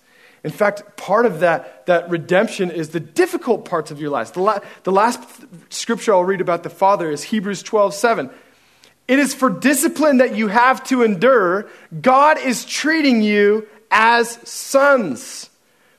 In 0.46 0.52
fact, 0.52 0.96
part 0.96 1.26
of 1.26 1.40
that, 1.40 1.88
that 1.88 2.08
redemption 2.08 2.70
is 2.70 2.90
the 2.90 3.00
difficult 3.00 3.66
parts 3.66 3.90
of 3.90 4.00
your 4.00 4.12
lives. 4.12 4.30
The, 4.30 4.42
la- 4.42 4.60
the 4.84 4.92
last 4.92 5.20
scripture 5.70 6.14
I'll 6.14 6.24
read 6.24 6.40
about 6.40 6.62
the 6.62 6.70
Father 6.70 7.10
is 7.10 7.24
Hebrews 7.24 7.64
12 7.64 7.96
7. 7.96 8.30
It 9.08 9.18
is 9.18 9.34
for 9.34 9.50
discipline 9.50 10.18
that 10.18 10.36
you 10.36 10.48
have 10.50 10.84
to 10.86 11.02
endure. 11.02 11.68
God 12.00 12.38
is 12.38 12.64
treating 12.64 13.24
you 13.24 13.68
as 13.90 14.38
sons. 14.48 15.50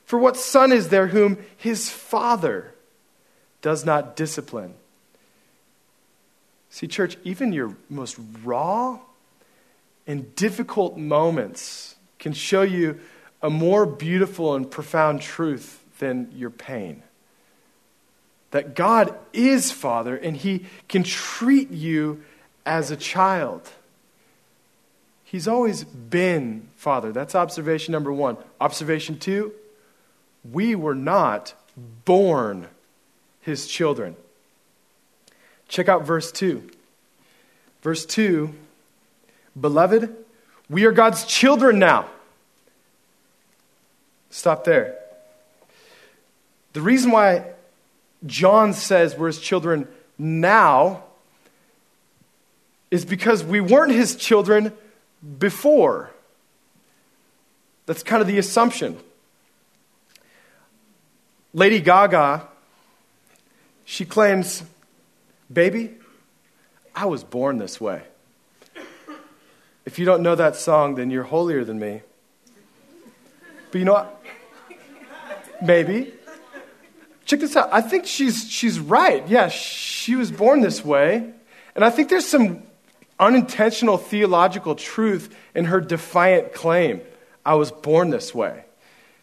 For 0.05 0.17
what 0.17 0.37
son 0.37 0.71
is 0.71 0.87
there 0.87 1.07
whom 1.07 1.39
his 1.57 1.89
father 1.89 2.73
does 3.61 3.83
not 3.83 4.15
discipline? 4.15 4.75
See, 6.69 6.87
church, 6.87 7.17
even 7.25 7.51
your 7.51 7.75
most 7.89 8.17
raw 8.45 8.99
and 10.05 10.33
difficult 10.35 10.95
moments 10.95 11.95
can 12.17 12.31
show 12.31 12.61
you 12.61 13.01
a 13.41 13.49
more 13.49 13.85
beautiful 13.85 14.55
and 14.55 14.69
profound 14.69 15.21
truth 15.21 15.83
than 15.99 16.31
your 16.35 16.49
pain. 16.49 17.03
That 18.51 18.75
God 18.75 19.15
is 19.33 19.71
Father 19.71 20.15
and 20.15 20.35
He 20.37 20.65
can 20.87 21.03
treat 21.03 21.71
you 21.71 22.23
as 22.65 22.91
a 22.91 22.97
child. 22.97 23.69
He's 25.23 25.47
always 25.47 25.83
been 25.83 26.69
Father. 26.77 27.11
That's 27.11 27.35
observation 27.35 27.91
number 27.91 28.11
one. 28.13 28.37
Observation 28.59 29.19
two 29.19 29.53
we 30.51 30.75
were 30.75 30.95
not 30.95 31.53
born 32.05 32.67
His 33.41 33.67
children. 33.67 34.15
Check 35.67 35.89
out 35.89 36.05
verse 36.05 36.31
2. 36.31 36.69
Verse 37.81 38.05
2 38.05 38.53
Beloved, 39.59 40.15
we 40.69 40.85
are 40.85 40.91
God's 40.91 41.25
children 41.25 41.79
now. 41.79 42.07
Stop 44.29 44.63
there. 44.63 44.97
The 46.73 46.81
reason 46.81 47.11
why 47.11 47.53
John 48.25 48.73
says 48.73 49.17
we're 49.17 49.27
his 49.27 49.39
children 49.39 49.87
now 50.17 51.03
is 52.91 53.05
because 53.05 53.43
we 53.43 53.59
weren't 53.59 53.91
his 53.91 54.15
children 54.15 54.73
before. 55.39 56.11
That's 57.85 58.03
kind 58.03 58.21
of 58.21 58.27
the 58.27 58.37
assumption. 58.37 58.97
Lady 61.53 61.79
Gaga, 61.79 62.47
she 63.85 64.05
claims, 64.05 64.63
Baby, 65.51 65.95
I 66.95 67.05
was 67.05 67.23
born 67.23 67.57
this 67.57 67.79
way. 67.79 68.03
If 69.85 69.97
you 69.97 70.05
don't 70.05 70.21
know 70.21 70.35
that 70.35 70.57
song, 70.57 70.95
then 70.95 71.09
you're 71.09 71.23
holier 71.23 71.63
than 71.63 71.79
me. 71.79 72.01
But 73.71 73.79
you 73.79 73.85
know 73.85 73.93
what? 73.93 74.16
Maybe. 75.61 76.13
Check 77.25 77.41
this 77.41 77.55
out. 77.55 77.69
I 77.71 77.81
think 77.81 78.05
she's, 78.05 78.49
she's 78.49 78.79
right. 78.79 79.27
Yeah, 79.27 79.49
she 79.49 80.15
was 80.15 80.31
born 80.31 80.61
this 80.61 80.83
way. 80.83 81.33
And 81.75 81.83
I 81.83 81.89
think 81.89 82.09
there's 82.09 82.25
some 82.25 82.63
unintentional 83.19 83.97
theological 83.97 84.75
truth 84.75 85.35
in 85.53 85.65
her 85.65 85.81
defiant 85.81 86.53
claim 86.53 87.01
I 87.45 87.55
was 87.55 87.71
born 87.71 88.09
this 88.09 88.33
way. 88.35 88.65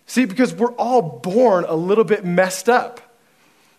See, 0.07 0.25
because 0.25 0.55
we're 0.55 0.73
all 0.73 1.03
born 1.03 1.65
a 1.67 1.75
little 1.75 2.05
bit 2.05 2.25
messed 2.25 2.69
up. 2.69 3.01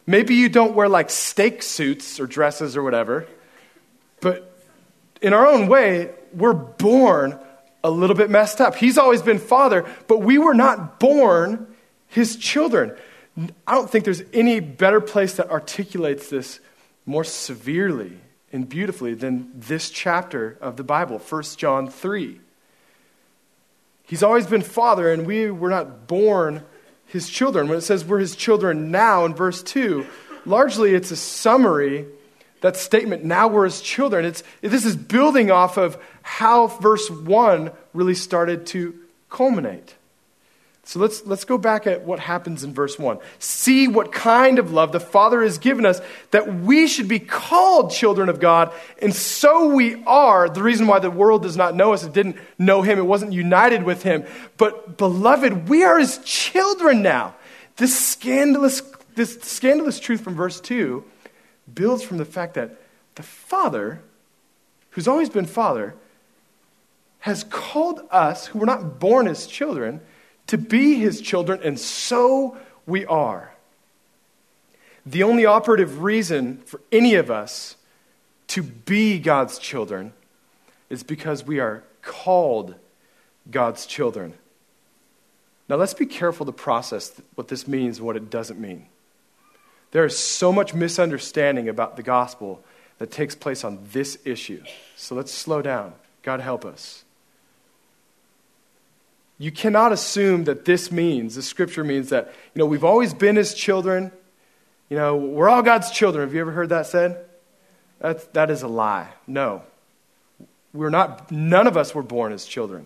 Maybe 0.07 0.35
you 0.35 0.49
don't 0.49 0.75
wear 0.75 0.87
like 0.87 1.09
steak 1.09 1.63
suits 1.63 2.19
or 2.19 2.27
dresses 2.27 2.77
or 2.77 2.83
whatever, 2.83 3.27
but 4.21 4.51
in 5.21 5.33
our 5.33 5.47
own 5.47 5.67
way, 5.67 6.11
we're 6.33 6.53
born 6.53 7.39
a 7.83 7.89
little 7.89 8.15
bit 8.15 8.29
messed 8.29 8.61
up. 8.61 8.75
He's 8.75 8.97
always 8.97 9.21
been 9.21 9.39
father, 9.39 9.85
but 10.07 10.19
we 10.19 10.37
were 10.37 10.53
not 10.53 10.99
born 10.99 11.67
his 12.07 12.35
children. 12.35 12.95
I 13.67 13.73
don't 13.73 13.89
think 13.89 14.05
there's 14.05 14.23
any 14.33 14.59
better 14.59 15.01
place 15.01 15.35
that 15.35 15.49
articulates 15.49 16.29
this 16.29 16.59
more 17.05 17.23
severely 17.23 18.19
and 18.51 18.67
beautifully 18.67 19.13
than 19.13 19.51
this 19.53 19.89
chapter 19.89 20.57
of 20.61 20.77
the 20.77 20.83
Bible, 20.83 21.19
1 21.19 21.43
John 21.57 21.89
3. 21.89 22.39
He's 24.03 24.23
always 24.23 24.47
been 24.47 24.61
father, 24.61 25.11
and 25.11 25.25
we 25.25 25.49
were 25.49 25.69
not 25.69 26.07
born 26.07 26.63
his 27.07 27.29
children. 27.29 27.67
When 27.67 27.77
it 27.77 27.81
says 27.81 28.05
we're 28.05 28.19
his 28.19 28.35
children 28.35 28.91
now 28.91 29.25
in 29.25 29.33
verse 29.33 29.61
2, 29.63 30.05
largely 30.45 30.93
it's 30.93 31.11
a 31.11 31.15
summary, 31.15 32.05
that 32.61 32.77
statement, 32.77 33.23
now 33.23 33.47
we're 33.47 33.65
his 33.65 33.81
children. 33.81 34.25
It's, 34.25 34.43
this 34.61 34.85
is 34.85 34.95
building 34.95 35.51
off 35.51 35.77
of 35.77 36.01
how 36.21 36.67
verse 36.67 37.09
1 37.09 37.71
really 37.93 38.15
started 38.15 38.65
to 38.67 38.97
culminate. 39.29 39.95
So 40.87 40.99
let's, 40.99 41.25
let's 41.25 41.45
go 41.45 41.57
back 41.57 41.87
at 41.87 42.03
what 42.03 42.19
happens 42.19 42.63
in 42.63 42.71
verse 42.71 42.99
1. 42.99 43.17
See 43.39 43.87
what 43.87 44.11
kind 44.11 44.59
of 44.59 44.71
love 44.71 44.91
the 44.91 44.99
Father 44.99 45.41
has 45.41 45.57
given 45.57 45.83
us 45.83 45.99
that 46.29 46.59
we 46.59 46.87
should 46.87 47.07
be 47.07 47.17
called 47.17 47.91
children 47.91 48.29
of 48.29 48.39
God, 48.39 48.71
and 49.01 49.13
so 49.13 49.73
we 49.73 50.03
are. 50.05 50.47
The 50.47 50.61
reason 50.61 50.85
why 50.85 50.99
the 50.99 51.09
world 51.09 51.41
does 51.41 51.57
not 51.57 51.75
know 51.75 51.93
us, 51.93 52.03
it 52.03 52.13
didn't 52.13 52.37
know 52.59 52.83
Him, 52.83 52.99
it 52.99 53.05
wasn't 53.05 53.33
united 53.33 53.81
with 53.81 54.03
Him. 54.03 54.25
But, 54.57 54.95
beloved, 54.97 55.67
we 55.67 55.83
are 55.83 55.97
His 55.97 56.19
children 56.19 57.01
now. 57.01 57.33
This 57.77 57.97
scandalous, 57.97 58.83
this 59.15 59.39
scandalous 59.41 59.99
truth 59.99 60.21
from 60.21 60.35
verse 60.35 60.61
2 60.61 61.03
builds 61.73 62.03
from 62.03 62.17
the 62.17 62.25
fact 62.25 62.53
that 62.53 62.79
the 63.15 63.23
Father, 63.23 64.01
who's 64.91 65.07
always 65.07 65.31
been 65.31 65.47
Father, 65.47 65.95
has 67.21 67.43
called 67.45 68.01
us, 68.11 68.45
who 68.45 68.59
were 68.59 68.67
not 68.67 68.99
born 68.99 69.27
as 69.27 69.47
children, 69.47 69.99
to 70.47 70.57
be 70.57 70.95
his 70.95 71.21
children, 71.21 71.59
and 71.63 71.79
so 71.79 72.57
we 72.85 73.05
are. 73.05 73.51
The 75.05 75.23
only 75.23 75.45
operative 75.45 76.01
reason 76.03 76.57
for 76.65 76.81
any 76.91 77.15
of 77.15 77.29
us 77.29 77.75
to 78.47 78.63
be 78.63 79.19
God's 79.19 79.59
children 79.59 80.13
is 80.89 81.03
because 81.03 81.45
we 81.45 81.59
are 81.59 81.83
called 82.01 82.75
God's 83.49 83.85
children. 83.85 84.33
Now, 85.67 85.77
let's 85.77 85.93
be 85.95 86.05
careful 86.05 86.45
to 86.45 86.51
process 86.51 87.19
what 87.33 87.47
this 87.47 87.67
means 87.67 87.97
and 87.97 88.05
what 88.05 88.15
it 88.15 88.29
doesn't 88.29 88.59
mean. 88.59 88.85
There 89.91 90.05
is 90.05 90.17
so 90.17 90.51
much 90.51 90.73
misunderstanding 90.73 91.69
about 91.69 91.97
the 91.97 92.03
gospel 92.03 92.63
that 92.99 93.11
takes 93.11 93.35
place 93.35 93.63
on 93.63 93.79
this 93.91 94.17
issue. 94.25 94.63
So 94.95 95.15
let's 95.15 95.31
slow 95.31 95.61
down. 95.61 95.93
God 96.21 96.39
help 96.39 96.65
us. 96.65 97.03
You 99.37 99.51
cannot 99.51 99.91
assume 99.91 100.45
that 100.45 100.65
this 100.65 100.91
means, 100.91 101.35
the 101.35 101.41
scripture 101.41 101.83
means 101.83 102.09
that, 102.09 102.33
you 102.53 102.59
know, 102.59 102.65
we've 102.65 102.85
always 102.85 103.13
been 103.13 103.35
his 103.35 103.53
children. 103.53 104.11
You 104.89 104.97
know, 104.97 105.17
we're 105.17 105.49
all 105.49 105.61
God's 105.61 105.91
children. 105.91 106.25
Have 106.25 106.33
you 106.33 106.41
ever 106.41 106.51
heard 106.51 106.69
that 106.69 106.85
said? 106.85 107.25
That's, 107.99 108.23
that 108.27 108.49
is 108.49 108.61
a 108.61 108.67
lie. 108.67 109.09
No. 109.27 109.63
We're 110.73 110.89
not, 110.89 111.31
none 111.31 111.67
of 111.67 111.75
us 111.75 111.93
were 111.93 112.03
born 112.03 112.33
as 112.33 112.45
children. 112.45 112.85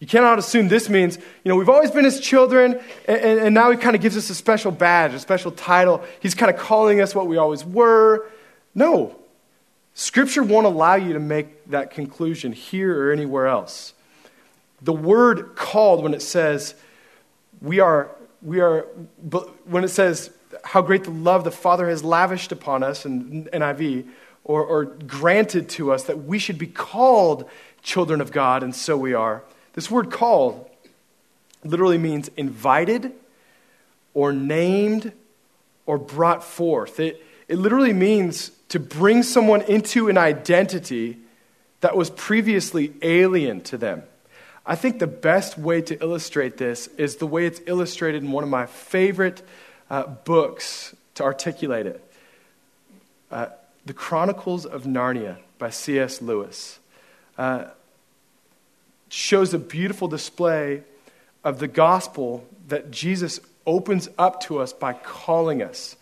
You 0.00 0.06
cannot 0.06 0.38
assume 0.38 0.68
this 0.68 0.88
means, 0.88 1.16
you 1.16 1.48
know, 1.48 1.56
we've 1.56 1.68
always 1.68 1.90
been 1.90 2.04
his 2.04 2.20
children, 2.20 2.80
and, 3.06 3.20
and, 3.20 3.40
and 3.40 3.54
now 3.54 3.70
he 3.70 3.76
kind 3.76 3.94
of 3.94 4.00
gives 4.00 4.16
us 4.16 4.30
a 4.30 4.34
special 4.34 4.70
badge, 4.70 5.12
a 5.12 5.18
special 5.18 5.50
title. 5.50 6.02
He's 6.20 6.34
kind 6.34 6.52
of 6.52 6.58
calling 6.58 7.02
us 7.02 7.14
what 7.14 7.26
we 7.26 7.36
always 7.36 7.64
were. 7.64 8.26
No. 8.74 9.16
Scripture 9.92 10.42
won't 10.42 10.66
allow 10.66 10.94
you 10.94 11.12
to 11.12 11.20
make 11.20 11.66
that 11.70 11.90
conclusion 11.90 12.52
here 12.52 13.08
or 13.08 13.12
anywhere 13.12 13.46
else. 13.46 13.92
The 14.82 14.92
word 14.92 15.56
called, 15.56 16.02
when 16.02 16.14
it 16.14 16.22
says, 16.22 16.74
we 17.60 17.80
are, 17.80 18.10
we 18.42 18.60
are, 18.60 18.86
when 19.64 19.84
it 19.84 19.88
says, 19.88 20.30
how 20.64 20.82
great 20.82 21.04
the 21.04 21.10
love 21.10 21.44
the 21.44 21.50
Father 21.50 21.88
has 21.88 22.02
lavished 22.02 22.52
upon 22.52 22.82
us 22.82 23.04
in 23.04 23.44
NIV, 23.52 24.08
or, 24.44 24.64
or 24.64 24.84
granted 24.84 25.68
to 25.70 25.92
us 25.92 26.04
that 26.04 26.24
we 26.24 26.38
should 26.38 26.58
be 26.58 26.66
called 26.66 27.48
children 27.82 28.20
of 28.20 28.32
God, 28.32 28.62
and 28.62 28.74
so 28.74 28.96
we 28.96 29.14
are. 29.14 29.42
This 29.74 29.90
word 29.90 30.10
called 30.10 30.68
literally 31.64 31.98
means 31.98 32.28
invited 32.36 33.12
or 34.14 34.32
named 34.32 35.12
or 35.86 35.98
brought 35.98 36.42
forth. 36.42 36.98
It, 36.98 37.24
it 37.48 37.58
literally 37.58 37.92
means 37.92 38.50
to 38.68 38.78
bring 38.78 39.22
someone 39.22 39.62
into 39.62 40.08
an 40.08 40.16
identity 40.16 41.18
that 41.80 41.96
was 41.96 42.10
previously 42.10 42.92
alien 43.02 43.60
to 43.62 43.78
them. 43.78 44.02
I 44.70 44.76
think 44.76 45.00
the 45.00 45.08
best 45.08 45.58
way 45.58 45.82
to 45.82 46.00
illustrate 46.00 46.56
this 46.56 46.86
is 46.96 47.16
the 47.16 47.26
way 47.26 47.44
it's 47.44 47.60
illustrated 47.66 48.22
in 48.22 48.30
one 48.30 48.44
of 48.44 48.50
my 48.50 48.66
favorite 48.66 49.42
uh, 49.90 50.04
books 50.06 50.94
to 51.16 51.24
articulate 51.24 51.86
it 51.86 52.04
uh, 53.32 53.46
The 53.84 53.94
Chronicles 53.94 54.66
of 54.66 54.84
Narnia 54.84 55.38
by 55.58 55.70
C.S. 55.70 56.22
Lewis. 56.22 56.78
Uh, 57.36 57.64
shows 59.08 59.52
a 59.52 59.58
beautiful 59.58 60.06
display 60.06 60.84
of 61.42 61.58
the 61.58 61.66
gospel 61.66 62.46
that 62.68 62.92
Jesus 62.92 63.40
opens 63.66 64.08
up 64.18 64.40
to 64.42 64.60
us 64.60 64.72
by 64.72 64.92
calling 64.92 65.64
us. 65.64 65.96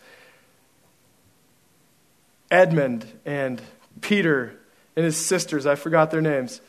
Edmund 2.51 3.07
and 3.25 3.63
Peter 4.03 4.59
and 4.95 5.07
his 5.07 5.17
sisters, 5.17 5.65
I 5.65 5.75
forgot 5.75 6.11
their 6.11 6.21
names 6.21 6.61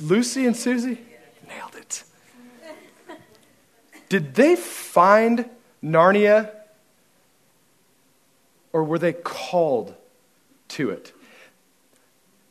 Lucy 0.00 0.46
and 0.46 0.56
Susie? 0.56 0.98
Nailed 1.48 1.74
it. 1.76 2.04
Did 4.08 4.34
they 4.34 4.56
find 4.56 5.48
Narnia 5.82 6.50
or 8.72 8.84
were 8.84 8.98
they 8.98 9.12
called 9.12 9.94
to 10.68 10.90
it? 10.90 11.12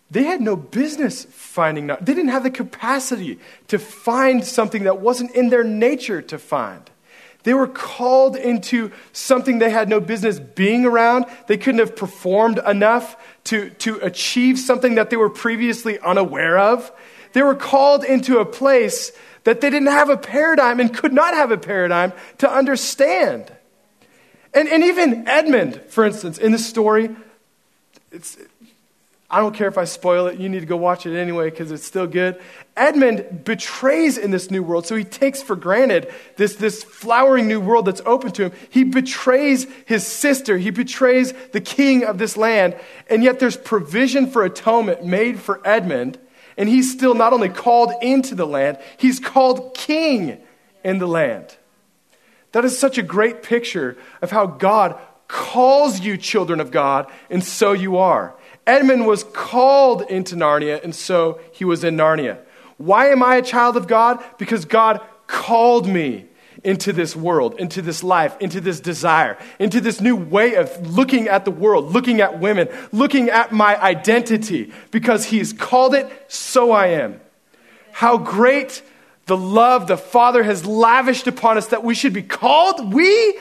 They 0.09 0.23
had 0.23 0.41
no 0.41 0.55
business 0.55 1.25
finding 1.25 1.87
Narnia. 1.87 2.05
They 2.05 2.13
didn't 2.13 2.31
have 2.31 2.43
the 2.43 2.51
capacity 2.51 3.39
to 3.67 3.79
find 3.79 4.45
something 4.45 4.83
that 4.83 4.99
wasn't 4.99 5.31
in 5.31 5.49
their 5.49 5.63
nature 5.63 6.21
to 6.21 6.37
find. 6.37 6.89
They 7.43 7.53
were 7.53 7.67
called 7.67 8.35
into 8.35 8.91
something 9.11 9.59
they 9.59 9.69
had 9.69 9.89
no 9.89 9.99
business 9.99 10.39
being 10.39 10.85
around. 10.85 11.25
They 11.47 11.57
couldn't 11.57 11.79
have 11.79 11.95
performed 11.95 12.59
enough 12.65 13.17
to, 13.45 13.69
to 13.71 13.97
achieve 13.97 14.57
something 14.57 14.95
that 14.95 15.09
they 15.09 15.17
were 15.17 15.29
previously 15.29 15.99
unaware 15.99 16.57
of. 16.57 16.91
They 17.33 17.41
were 17.41 17.55
called 17.55 18.03
into 18.03 18.39
a 18.39 18.45
place 18.45 19.11
that 19.43 19.59
they 19.61 19.69
didn't 19.69 19.89
have 19.89 20.09
a 20.09 20.17
paradigm 20.17 20.79
and 20.79 20.93
could 20.93 21.13
not 21.13 21.33
have 21.33 21.51
a 21.51 21.57
paradigm 21.57 22.13
to 22.37 22.49
understand. 22.49 23.51
And, 24.53 24.69
and 24.69 24.83
even 24.83 25.27
Edmund, 25.27 25.81
for 25.89 26.05
instance, 26.05 26.37
in 26.37 26.51
the 26.51 26.59
story, 26.59 27.09
it's, 28.11 28.37
I 29.29 29.39
don't 29.39 29.55
care 29.55 29.67
if 29.67 29.79
I 29.79 29.85
spoil 29.85 30.27
it. 30.27 30.39
You 30.39 30.47
need 30.47 30.59
to 30.59 30.67
go 30.67 30.77
watch 30.77 31.07
it 31.07 31.19
anyway 31.19 31.49
because 31.49 31.71
it's 31.71 31.83
still 31.83 32.05
good. 32.05 32.39
Edmund 32.77 33.43
betrays 33.43 34.19
in 34.19 34.29
this 34.29 34.51
new 34.51 34.61
world, 34.61 34.85
so 34.85 34.95
he 34.95 35.03
takes 35.03 35.41
for 35.41 35.55
granted 35.55 36.13
this, 36.37 36.55
this 36.55 36.83
flowering 36.83 37.47
new 37.47 37.59
world 37.59 37.85
that's 37.85 38.01
open 38.05 38.31
to 38.33 38.45
him. 38.45 38.51
He 38.69 38.83
betrays 38.83 39.65
his 39.87 40.05
sister, 40.05 40.59
he 40.59 40.69
betrays 40.69 41.33
the 41.51 41.61
king 41.61 42.03
of 42.03 42.19
this 42.19 42.37
land, 42.37 42.79
and 43.09 43.23
yet 43.23 43.39
there's 43.39 43.57
provision 43.57 44.27
for 44.27 44.43
atonement 44.43 45.03
made 45.03 45.39
for 45.39 45.59
Edmund 45.67 46.19
and 46.57 46.69
he's 46.69 46.91
still 46.91 47.13
not 47.15 47.33
only 47.33 47.49
called 47.49 47.91
into 48.01 48.35
the 48.35 48.47
land, 48.47 48.77
he's 48.97 49.19
called 49.19 49.73
king 49.73 50.41
in 50.83 50.99
the 50.99 51.07
land. 51.07 51.57
That 52.51 52.65
is 52.65 52.77
such 52.77 52.97
a 52.97 53.03
great 53.03 53.43
picture 53.43 53.97
of 54.21 54.31
how 54.31 54.45
God 54.45 54.99
calls 55.27 55.99
you 55.99 56.17
children 56.17 56.59
of 56.59 56.69
God, 56.69 57.07
and 57.29 57.43
so 57.43 57.71
you 57.71 57.97
are. 57.97 58.35
Edmund 58.67 59.07
was 59.07 59.23
called 59.23 60.03
into 60.03 60.35
Narnia, 60.35 60.83
and 60.83 60.93
so 60.93 61.39
he 61.51 61.65
was 61.65 61.83
in 61.83 61.97
Narnia. 61.97 62.39
Why 62.77 63.07
am 63.07 63.23
I 63.23 63.37
a 63.37 63.41
child 63.41 63.75
of 63.75 63.87
God? 63.87 64.23
Because 64.37 64.65
God 64.65 65.01
called 65.27 65.87
me 65.87 66.27
into 66.63 66.93
this 66.93 67.15
world, 67.15 67.55
into 67.59 67.81
this 67.81 68.03
life, 68.03 68.35
into 68.39 68.61
this 68.61 68.79
desire, 68.79 69.37
into 69.59 69.81
this 69.81 70.01
new 70.01 70.15
way 70.15 70.55
of 70.55 70.95
looking 70.95 71.27
at 71.27 71.45
the 71.45 71.51
world, 71.51 71.91
looking 71.91 72.21
at 72.21 72.39
women, 72.39 72.67
looking 72.91 73.29
at 73.29 73.51
my 73.51 73.81
identity, 73.81 74.71
because 74.91 75.25
He's 75.25 75.53
called 75.53 75.95
it, 75.95 76.09
so 76.27 76.71
I 76.71 76.87
am. 76.87 77.19
How 77.91 78.17
great 78.17 78.81
the 79.25 79.37
love 79.37 79.87
the 79.87 79.97
Father 79.97 80.43
has 80.43 80.65
lavished 80.65 81.27
upon 81.27 81.57
us 81.57 81.67
that 81.67 81.83
we 81.83 81.95
should 81.95 82.13
be 82.13 82.23
called, 82.23 82.93
we, 82.93 83.37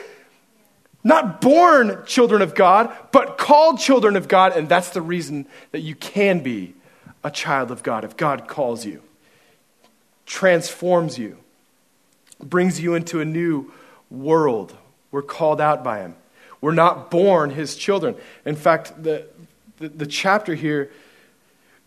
not 1.03 1.41
born 1.41 2.03
children 2.05 2.41
of 2.41 2.55
God, 2.55 2.95
but 3.11 3.37
called 3.37 3.79
children 3.79 4.15
of 4.15 4.27
God, 4.27 4.55
and 4.55 4.69
that's 4.69 4.89
the 4.89 5.01
reason 5.01 5.45
that 5.71 5.81
you 5.81 5.95
can 5.95 6.39
be 6.41 6.73
a 7.23 7.31
child 7.31 7.71
of 7.71 7.83
God 7.83 8.03
if 8.03 8.15
God 8.15 8.47
calls 8.47 8.85
you, 8.85 9.01
transforms 10.25 11.17
you 11.17 11.37
brings 12.39 12.79
you 12.79 12.95
into 12.95 13.19
a 13.19 13.25
new 13.25 13.71
world. 14.09 14.75
We're 15.11 15.21
called 15.21 15.61
out 15.61 15.83
by 15.83 15.99
Him. 15.99 16.15
We're 16.61 16.73
not 16.73 17.11
born 17.11 17.49
His 17.49 17.75
children. 17.75 18.15
In 18.45 18.55
fact, 18.55 19.01
the, 19.01 19.27
the, 19.77 19.89
the 19.89 20.05
chapter 20.05 20.55
here 20.55 20.91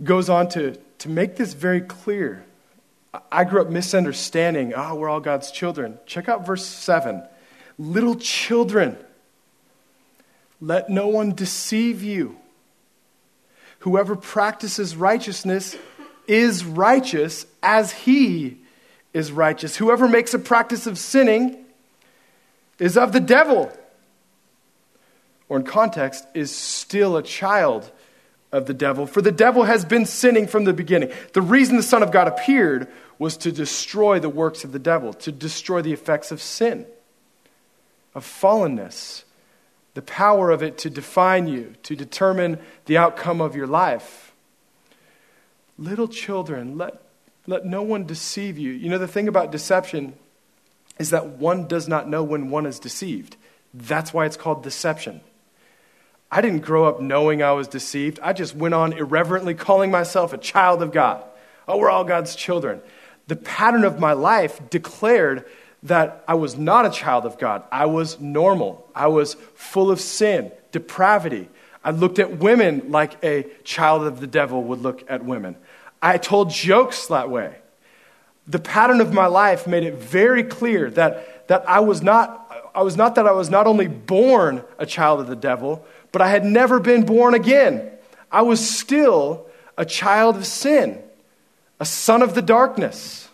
goes 0.03 0.29
on 0.29 0.49
to, 0.51 0.77
to 0.99 1.09
make 1.09 1.37
this 1.37 1.55
very 1.55 1.81
clear. 1.81 2.45
I 3.33 3.45
grew 3.45 3.63
up 3.63 3.71
misunderstanding, 3.71 4.75
oh, 4.75 4.95
we're 4.95 5.09
all 5.09 5.21
God's 5.21 5.51
children. 5.51 5.99
Check 6.07 6.29
out 6.29 6.47
verse 6.47 6.65
7. 6.65 7.23
Little 7.79 8.17
children, 8.17 8.97
let 10.61 10.91
no 10.91 11.09
one 11.09 11.35
deceive 11.35 12.03
you. 12.03 12.37
Whoever 13.81 14.17
practices 14.17 14.97
righteousness 14.97 15.77
is 16.27 16.65
righteous 16.65 17.47
as 17.63 17.93
he 17.93 18.59
is 19.17 19.33
righteous. 19.33 19.77
Whoever 19.77 20.07
makes 20.07 20.35
a 20.35 20.39
practice 20.39 20.87
of 20.87 20.99
sinning 20.99 21.65
is 22.79 22.99
of 22.99 23.13
the 23.13 23.21
devil. 23.21 23.73
Or 25.49 25.57
in 25.57 25.65
context, 25.65 26.27
is 26.35 26.55
still 26.55 27.17
a 27.17 27.23
child 27.23 27.91
of 28.53 28.67
the 28.67 28.75
devil. 28.75 29.07
For 29.07 29.23
the 29.23 29.33
devil 29.33 29.63
has 29.63 29.87
been 29.87 30.05
sinning 30.05 30.47
from 30.47 30.65
the 30.65 30.75
beginning. 30.75 31.13
The 31.33 31.41
reason 31.41 31.79
the 31.79 31.83
Son 31.83 32.03
of 32.03 32.13
God 32.13 32.29
appeared 32.29 32.89
was 33.19 33.39
to 33.39 33.51
destroy 33.51 34.21
the 34.21 34.29
works 34.29 34.65
of 34.65 34.73
the 34.73 34.79
devil, 34.79 35.15
to 35.15 35.33
destroy 35.33 35.81
the 35.81 35.95
effects 35.95 36.31
of 36.31 36.43
sin, 36.43 36.85
of 38.15 38.23
fallenness, 38.23 39.25
the 39.95 40.03
power 40.03 40.51
of 40.51 40.63
it 40.63 40.77
to 40.79 40.91
define 40.91 41.49
you, 41.49 41.73
to 41.85 41.97
determine 41.97 42.59
the 42.85 42.99
outcome 42.99 43.41
of 43.41 43.57
your 43.57 43.67
life. 43.67 44.35
Little 45.79 46.09
children, 46.09 46.77
let 46.77 47.06
let 47.47 47.65
no 47.65 47.83
one 47.83 48.05
deceive 48.05 48.59
you. 48.59 48.73
You 48.73 48.89
know, 48.89 48.99
the 48.99 49.09
thing 49.09 49.29
about 49.29 49.53
deception 49.53 50.15
is 50.99 51.11
that 51.11 51.27
one 51.27 51.67
does 51.67 51.89
not 51.89 52.09
know 52.09 52.23
when 52.23 52.51
one 52.51 52.67
is 52.67 52.79
deceived. 52.79 53.37
That's 53.75 54.13
why 54.13 54.27
it's 54.27 54.37
called 54.37 54.63
deception. 54.63 55.21
I 56.31 56.41
didn't 56.41 56.61
grow 56.61 56.87
up 56.87 57.01
knowing 57.01 57.43
I 57.43 57.53
was 57.53 57.69
deceived. 57.69 58.19
I 58.23 58.33
just 58.33 58.55
went 58.55 58.75
on 58.75 58.93
irreverently 58.93 59.55
calling 59.55 59.91
myself 59.91 60.33
a 60.33 60.39
child 60.39 60.83
of 60.83 60.93
God. 60.93 61.23
Oh, 61.69 61.79
we're 61.79 61.91
all 61.91 62.05
God's 62.05 62.35
children. 62.35 62.81
The 63.29 63.37
pattern 63.37 63.85
of 63.85 64.01
my 64.01 64.13
life 64.13 64.61
declared 64.71 65.45
that 65.85 66.25
I 66.27 66.35
was 66.35 66.57
not 66.57 66.87
a 66.87 66.91
child 66.91 67.27
of 67.27 67.39
God. 67.39 67.63
I 67.71 67.87
was 67.87 68.19
normal. 68.21 68.89
I 68.95 69.09
was 69.09 69.35
full 69.55 69.91
of 69.91 70.01
sin, 70.01 70.51
depravity. 70.73 71.49
I 71.85 71.91
looked 71.91 72.19
at 72.19 72.39
women 72.39 72.91
like 72.91 73.23
a 73.25 73.47
child 73.63 74.05
of 74.05 74.19
the 74.21 74.27
devil 74.27 74.63
would 74.65 74.81
look 74.81 75.05
at 75.09 75.25
women. 75.25 75.57
I 76.03 76.19
told 76.19 76.51
jokes 76.51 77.07
that 77.07 77.31
way. 77.31 77.57
The 78.47 78.59
pattern 78.59 79.01
of 79.01 79.13
my 79.13 79.27
life 79.27 79.67
made 79.67 79.83
it 79.83 79.95
very 79.95 80.45
clear 80.45 80.91
that, 80.93 81.49
that 81.49 81.69
I, 81.69 81.81
was 81.81 82.03
not, 82.03 82.71
I 82.75 82.83
was 82.83 82.97
not 82.97 83.17
that 83.17 83.27
I 83.27 83.33
was 83.33 83.51
not 83.51 83.67
only 83.67 83.89
born 83.89 84.63
a 84.79 84.87
child 84.87 85.21
of 85.21 85.27
the 85.27 85.37
devil, 85.37 85.85
but 86.13 86.23
I 86.23 86.29
had 86.29 86.45
never 86.45 86.79
been 86.79 87.05
born 87.05 87.35
again. 87.35 87.91
I 88.31 88.43
was 88.43 88.67
still 88.69 89.47
a 89.77 89.85
child 89.85 90.37
of 90.37 90.47
sin, 90.47 91.03
a 91.81 91.85
son 91.85 92.23
of 92.23 92.35
the 92.35 92.43
darkness. 92.43 93.29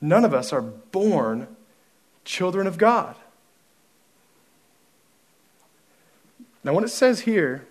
None 0.00 0.24
of 0.24 0.34
us 0.34 0.52
are 0.52 0.62
born 0.62 1.48
children 2.24 2.66
of 2.66 2.76
God. 2.76 3.14
Now, 6.62 6.74
when 6.74 6.84
it 6.84 6.90
says 6.90 7.20
here, 7.20 7.64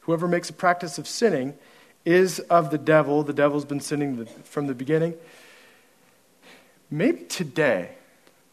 whoever 0.00 0.26
makes 0.26 0.48
a 0.48 0.54
practice 0.54 0.98
of 0.98 1.06
sinning, 1.06 1.54
is 2.08 2.38
of 2.38 2.70
the 2.70 2.78
devil. 2.78 3.22
The 3.22 3.34
devil's 3.34 3.66
been 3.66 3.80
sinning 3.80 4.24
from 4.44 4.66
the 4.66 4.74
beginning. 4.74 5.14
Maybe 6.90 7.24
today, 7.24 7.90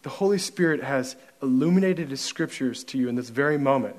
the 0.02 0.10
Holy 0.10 0.36
Spirit 0.36 0.82
has 0.82 1.16
illuminated 1.42 2.10
his 2.10 2.20
scriptures 2.20 2.84
to 2.84 2.98
you 2.98 3.08
in 3.08 3.14
this 3.14 3.30
very 3.30 3.56
moment. 3.56 3.96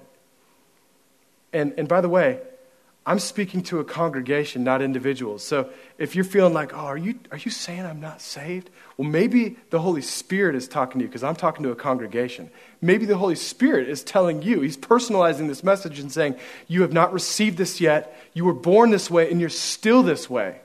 And, 1.51 1.73
and 1.75 1.87
by 1.87 2.01
the 2.01 2.09
way, 2.09 2.39
I'm 3.03 3.17
speaking 3.17 3.63
to 3.63 3.79
a 3.79 3.83
congregation, 3.83 4.63
not 4.63 4.83
individuals. 4.83 5.43
So 5.43 5.69
if 5.97 6.15
you're 6.15 6.23
feeling 6.23 6.53
like, 6.53 6.73
oh, 6.75 6.85
are 6.85 6.97
you, 6.97 7.19
are 7.31 7.37
you 7.37 7.49
saying 7.49 7.83
I'm 7.83 7.99
not 7.99 8.21
saved? 8.21 8.69
Well, 8.97 9.07
maybe 9.07 9.57
the 9.69 9.79
Holy 9.79 10.01
Spirit 10.01 10.55
is 10.55 10.67
talking 10.67 10.99
to 10.99 11.03
you 11.03 11.07
because 11.07 11.23
I'm 11.23 11.35
talking 11.35 11.63
to 11.63 11.71
a 11.71 11.75
congregation. 11.75 12.49
Maybe 12.81 13.05
the 13.05 13.17
Holy 13.17 13.35
Spirit 13.35 13.87
is 13.87 14.03
telling 14.03 14.41
you, 14.41 14.61
He's 14.61 14.77
personalizing 14.77 15.47
this 15.47 15.63
message 15.63 15.99
and 15.99 16.11
saying, 16.11 16.35
You 16.67 16.81
have 16.81 16.93
not 16.93 17.13
received 17.13 17.57
this 17.57 17.79
yet. 17.79 18.19
You 18.33 18.45
were 18.45 18.53
born 18.53 18.89
this 18.89 19.09
way 19.09 19.29
and 19.29 19.39
you're 19.39 19.49
still 19.49 20.01
this 20.01 20.29
way. 20.29 20.61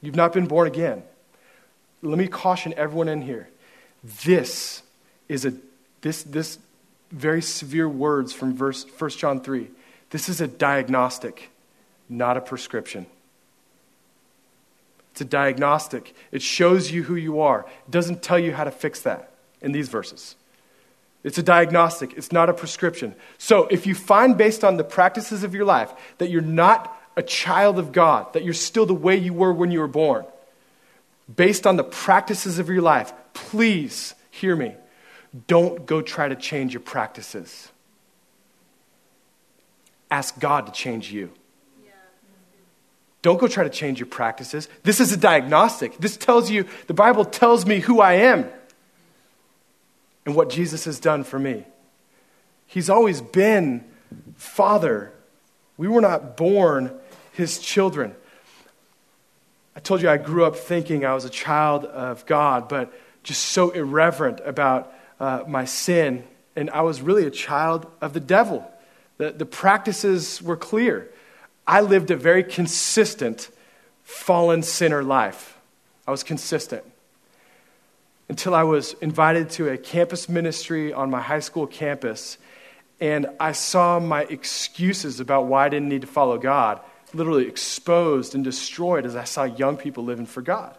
You've 0.00 0.16
not 0.16 0.32
been 0.32 0.46
born 0.46 0.68
again. 0.68 1.02
Let 2.00 2.18
me 2.18 2.28
caution 2.28 2.74
everyone 2.76 3.08
in 3.08 3.22
here. 3.22 3.48
This 4.24 4.82
is 5.28 5.44
a 5.44 5.54
this 6.00 6.22
this 6.22 6.58
very 7.10 7.42
severe 7.42 7.88
words 7.88 8.32
from 8.32 8.54
verse 8.56 8.84
1 8.98 9.10
John 9.10 9.40
3 9.40 9.68
this 10.12 10.28
is 10.28 10.42
a 10.42 10.46
diagnostic, 10.46 11.50
not 12.06 12.36
a 12.36 12.42
prescription. 12.42 13.06
It's 15.12 15.20
a 15.20 15.26
diagnostic. 15.26 16.14
It 16.32 16.42
shows 16.42 16.90
you 16.90 17.02
who 17.02 17.16
you 17.16 17.40
are. 17.40 17.60
It 17.86 17.90
doesn't 17.90 18.22
tell 18.22 18.38
you 18.38 18.52
how 18.52 18.64
to 18.64 18.70
fix 18.70 19.02
that 19.02 19.30
in 19.60 19.72
these 19.72 19.88
verses. 19.88 20.36
It's 21.22 21.38
a 21.38 21.42
diagnostic, 21.42 22.14
it's 22.16 22.32
not 22.32 22.48
a 22.48 22.54
prescription. 22.54 23.14
So 23.38 23.68
if 23.68 23.86
you 23.86 23.94
find 23.94 24.36
based 24.36 24.64
on 24.64 24.76
the 24.76 24.84
practices 24.84 25.44
of 25.44 25.54
your 25.54 25.64
life 25.64 25.92
that 26.18 26.30
you're 26.30 26.40
not 26.40 26.96
a 27.14 27.22
child 27.22 27.78
of 27.78 27.92
God, 27.92 28.32
that 28.32 28.42
you're 28.42 28.54
still 28.54 28.86
the 28.86 28.94
way 28.94 29.16
you 29.16 29.32
were 29.32 29.52
when 29.52 29.70
you 29.70 29.80
were 29.80 29.86
born, 29.86 30.24
based 31.34 31.66
on 31.66 31.76
the 31.76 31.84
practices 31.84 32.58
of 32.58 32.68
your 32.68 32.82
life, 32.82 33.12
please 33.34 34.14
hear 34.30 34.56
me. 34.56 34.74
Don't 35.46 35.86
go 35.86 36.02
try 36.02 36.26
to 36.26 36.34
change 36.34 36.72
your 36.72 36.80
practices. 36.80 37.70
Ask 40.10 40.38
God 40.40 40.66
to 40.66 40.72
change 40.72 41.12
you. 41.12 41.30
Don't 43.22 43.38
go 43.38 43.46
try 43.46 43.62
to 43.64 43.70
change 43.70 44.00
your 44.00 44.08
practices. 44.08 44.68
This 44.82 45.00
is 45.00 45.12
a 45.12 45.16
diagnostic. 45.16 45.96
This 45.98 46.16
tells 46.16 46.50
you, 46.50 46.66
the 46.88 46.94
Bible 46.94 47.24
tells 47.24 47.64
me 47.64 47.78
who 47.78 48.00
I 48.00 48.14
am 48.14 48.50
and 50.26 50.34
what 50.34 50.50
Jesus 50.50 50.84
has 50.84 50.98
done 50.98 51.22
for 51.22 51.38
me. 51.38 51.64
He's 52.66 52.90
always 52.90 53.20
been 53.20 53.84
Father. 54.34 55.12
We 55.76 55.86
were 55.88 56.00
not 56.00 56.36
born 56.36 56.92
his 57.32 57.58
children. 57.58 58.14
I 59.76 59.80
told 59.80 60.02
you 60.02 60.08
I 60.08 60.16
grew 60.16 60.44
up 60.44 60.56
thinking 60.56 61.04
I 61.04 61.14
was 61.14 61.24
a 61.24 61.30
child 61.30 61.84
of 61.84 62.26
God, 62.26 62.68
but 62.68 62.92
just 63.22 63.42
so 63.42 63.70
irreverent 63.70 64.40
about 64.44 64.92
uh, 65.20 65.44
my 65.46 65.64
sin. 65.64 66.24
And 66.56 66.70
I 66.70 66.82
was 66.82 67.00
really 67.00 67.24
a 67.26 67.30
child 67.30 67.86
of 68.00 68.12
the 68.12 68.20
devil. 68.20 68.68
The, 69.18 69.30
the 69.30 69.46
practices 69.46 70.42
were 70.42 70.56
clear. 70.56 71.08
I 71.66 71.80
lived 71.80 72.10
a 72.10 72.16
very 72.16 72.42
consistent 72.42 73.50
fallen 74.02 74.62
sinner 74.62 75.02
life. 75.02 75.58
I 76.06 76.10
was 76.10 76.22
consistent. 76.22 76.84
Until 78.28 78.54
I 78.54 78.62
was 78.62 78.94
invited 78.94 79.50
to 79.50 79.68
a 79.68 79.76
campus 79.76 80.28
ministry 80.28 80.92
on 80.92 81.10
my 81.10 81.20
high 81.20 81.40
school 81.40 81.66
campus, 81.66 82.38
and 83.00 83.26
I 83.38 83.52
saw 83.52 84.00
my 84.00 84.22
excuses 84.22 85.20
about 85.20 85.46
why 85.46 85.66
I 85.66 85.68
didn't 85.68 85.88
need 85.88 86.02
to 86.02 86.06
follow 86.06 86.38
God 86.38 86.80
literally 87.14 87.46
exposed 87.46 88.34
and 88.34 88.42
destroyed 88.42 89.04
as 89.04 89.14
I 89.14 89.24
saw 89.24 89.44
young 89.44 89.76
people 89.76 90.02
living 90.02 90.24
for 90.24 90.40
God. 90.40 90.78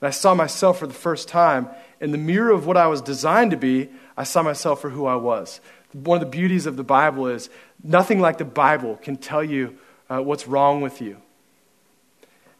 And 0.00 0.06
I 0.06 0.10
saw 0.10 0.32
myself 0.32 0.78
for 0.78 0.86
the 0.86 0.94
first 0.94 1.26
time 1.26 1.68
in 2.00 2.12
the 2.12 2.18
mirror 2.18 2.52
of 2.52 2.66
what 2.66 2.76
I 2.76 2.86
was 2.86 3.02
designed 3.02 3.50
to 3.50 3.56
be, 3.56 3.88
I 4.16 4.22
saw 4.22 4.44
myself 4.44 4.80
for 4.80 4.90
who 4.90 5.06
I 5.06 5.16
was 5.16 5.60
one 5.92 6.16
of 6.16 6.20
the 6.20 6.30
beauties 6.30 6.66
of 6.66 6.76
the 6.76 6.84
Bible 6.84 7.26
is 7.26 7.50
nothing 7.82 8.20
like 8.20 8.38
the 8.38 8.44
Bible 8.44 8.96
can 8.96 9.16
tell 9.16 9.42
you 9.42 9.76
uh, 10.10 10.20
what's 10.20 10.46
wrong 10.46 10.80
with 10.80 11.00
you 11.00 11.16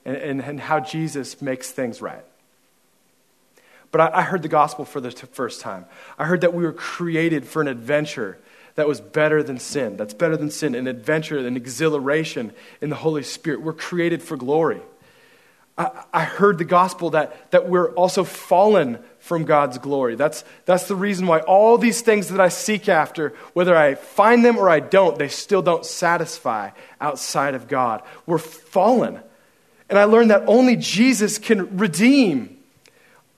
and, 0.05 0.17
and, 0.17 0.41
and, 0.41 0.61
how 0.61 0.81
Jesus 0.81 1.43
makes 1.43 1.71
things 1.71 2.01
right. 2.01 2.25
But 3.91 4.01
I, 4.01 4.21
I 4.21 4.23
heard 4.23 4.43
the 4.43 4.49
gospel 4.49 4.85
for 4.85 5.01
the 5.01 5.11
t- 5.11 5.27
first 5.33 5.61
time. 5.61 5.85
I 6.19 6.25
heard 6.25 6.41
that 6.43 6.55
we 6.55 6.63
were 6.63 6.73
created 6.73 7.45
for 7.45 7.61
an 7.61 7.69
adventure 7.69 8.39
that 8.77 8.87
was 8.87 9.01
better 9.01 9.43
than 9.43 9.59
sin. 9.59 9.97
That's 9.97 10.15
better 10.15 10.37
than 10.37 10.51
sin, 10.51 10.75
an 10.75 10.87
adventure, 10.87 11.39
an 11.39 11.57
exhilaration 11.57 12.53
in 12.81 12.89
the 12.89 12.97
Holy 12.97 13.23
Spirit. 13.23 13.61
We're 13.61 13.73
created 13.73 14.23
for 14.23 14.37
glory. 14.37 14.81
I, 16.13 16.25
heard 16.25 16.59
the 16.59 16.65
gospel 16.65 17.11
that, 17.11 17.51
that 17.53 17.69
we're 17.69 17.91
also 17.95 18.25
fallen 18.25 18.99
from 19.19 19.45
God's 19.45 19.79
glory. 19.79 20.15
That's, 20.15 20.45
that's 20.67 20.89
the 20.89 20.95
reason 20.95 21.27
why 21.27 21.41
all 21.41 21.79
these 21.79 22.03
things 22.03 22.29
that 22.29 22.41
I 22.41 22.49
seek 22.49 22.89
after, 22.89 23.31
whether 23.55 23.77
I 23.77 23.95
find 23.95 24.45
them 24.45 24.59
or 24.59 24.69
I 24.69 24.81
don't, 24.81 25.19
they 25.19 25.29
still 25.29 25.63
don't 25.63 25.87
satisfy 25.87 26.71
outside 27.01 27.55
of 27.55 27.69
God. 27.69 28.03
We're 28.27 28.39
fallen. 28.39 29.21
And 29.89 29.99
I 29.99 30.05
learned 30.05 30.31
that 30.31 30.45
only 30.47 30.77
Jesus 30.77 31.39
can 31.39 31.79
redeem 31.79 32.59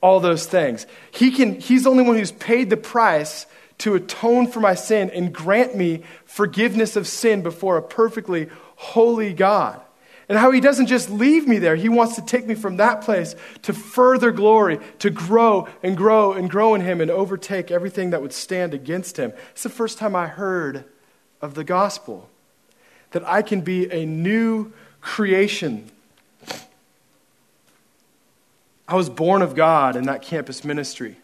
all 0.00 0.18
those 0.18 0.46
things. 0.46 0.86
He 1.12 1.30
can, 1.30 1.60
he's 1.60 1.84
the 1.84 1.90
only 1.90 2.02
one 2.02 2.16
who's 2.16 2.32
paid 2.32 2.70
the 2.70 2.76
price 2.76 3.46
to 3.78 3.94
atone 3.94 4.48
for 4.48 4.60
my 4.60 4.74
sin 4.74 5.10
and 5.10 5.32
grant 5.32 5.76
me 5.76 6.02
forgiveness 6.24 6.96
of 6.96 7.06
sin 7.06 7.42
before 7.42 7.76
a 7.76 7.82
perfectly 7.82 8.48
holy 8.76 9.32
God. 9.32 9.80
And 10.28 10.38
how 10.38 10.50
he 10.50 10.60
doesn't 10.60 10.86
just 10.86 11.10
leave 11.10 11.48
me 11.48 11.58
there, 11.58 11.76
he 11.76 11.88
wants 11.88 12.14
to 12.16 12.22
take 12.22 12.46
me 12.46 12.54
from 12.54 12.76
that 12.76 13.02
place 13.02 13.34
to 13.62 13.72
further 13.72 14.30
glory, 14.30 14.78
to 15.00 15.10
grow 15.10 15.68
and 15.82 15.96
grow 15.96 16.32
and 16.32 16.48
grow 16.48 16.74
in 16.74 16.80
him 16.80 17.00
and 17.00 17.10
overtake 17.10 17.70
everything 17.70 18.10
that 18.10 18.22
would 18.22 18.32
stand 18.32 18.72
against 18.72 19.16
him. 19.16 19.32
It's 19.50 19.62
the 19.62 19.68
first 19.68 19.98
time 19.98 20.14
I 20.14 20.28
heard 20.28 20.84
of 21.40 21.54
the 21.54 21.64
gospel 21.64 22.28
that 23.10 23.26
I 23.28 23.42
can 23.42 23.60
be 23.60 23.90
a 23.90 24.06
new 24.06 24.72
creation. 25.00 25.90
I 28.88 28.94
was 28.94 29.08
born 29.08 29.42
of 29.42 29.54
God 29.54 29.96
in 29.96 30.04
that 30.04 30.22
campus 30.22 30.64
ministry. 30.64 31.16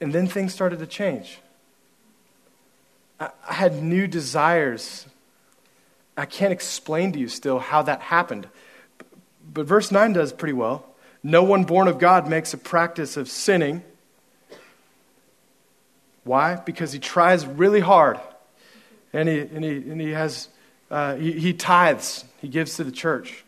And 0.00 0.12
then 0.12 0.26
things 0.26 0.52
started 0.52 0.80
to 0.80 0.86
change. 0.86 1.38
I, 3.20 3.30
had 3.46 3.82
new 3.82 4.06
desires. 4.06 5.06
I 6.16 6.26
can't 6.26 6.52
explain 6.52 7.12
to 7.12 7.18
you 7.18 7.28
still 7.28 7.58
how 7.58 7.82
that 7.82 8.00
happened. 8.00 8.48
But 9.52 9.66
verse 9.66 9.90
9 9.90 10.12
does 10.12 10.32
pretty 10.32 10.52
well. 10.52 10.86
No 11.22 11.42
one 11.42 11.64
born 11.64 11.88
of 11.88 11.98
God 11.98 12.28
makes 12.28 12.54
a 12.54 12.58
practice 12.58 13.16
of 13.16 13.28
sinning. 13.28 13.82
Why? 16.24 16.56
Because 16.56 16.92
he 16.92 16.98
tries 16.98 17.46
really 17.46 17.80
hard. 17.80 18.20
And 19.12 19.28
he, 19.28 19.40
and 19.40 19.64
he, 19.64 19.76
and 19.76 20.00
he 20.00 20.10
has, 20.10 20.48
uh, 20.90 21.16
he, 21.16 21.32
he 21.32 21.52
tithes, 21.52 22.24
he 22.40 22.48
gives 22.48 22.76
to 22.76 22.84
the 22.84 22.92
church. 22.92 23.44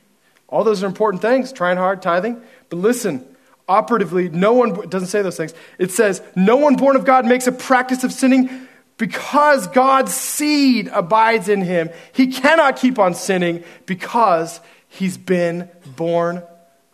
All 0.49 0.65
those 0.65 0.83
are 0.83 0.87
important 0.87 1.23
things, 1.23 1.53
trying 1.53 1.77
hard, 1.77 2.03
tithing. 2.03 2.41
But 2.69 2.77
listen, 2.77 3.27
operatively, 3.69 4.29
no 4.29 4.53
one 4.53 4.89
doesn't 4.89 5.09
say 5.09 5.23
those 5.23 5.37
things. 5.37 5.55
It 5.79 5.91
says, 5.91 6.23
No 6.35 6.57
one 6.57 6.77
born 6.77 6.97
of 6.97 7.05
God 7.05 7.27
makes 7.27 7.47
a 7.47 7.53
practice 7.53 8.05
of 8.05 8.13
sinning 8.13 8.66
because 8.99 9.67
God's 9.69 10.15
seed 10.15 10.89
abides 10.93 11.49
in 11.49 11.63
him. 11.63 11.91
He 12.13 12.29
cannot 12.29 12.77
keep 12.77 12.99
on 12.99 13.15
sinning 13.15 13.63
because 13.85 14.61
he's 14.89 15.19
been 15.19 15.69
born 15.97 16.43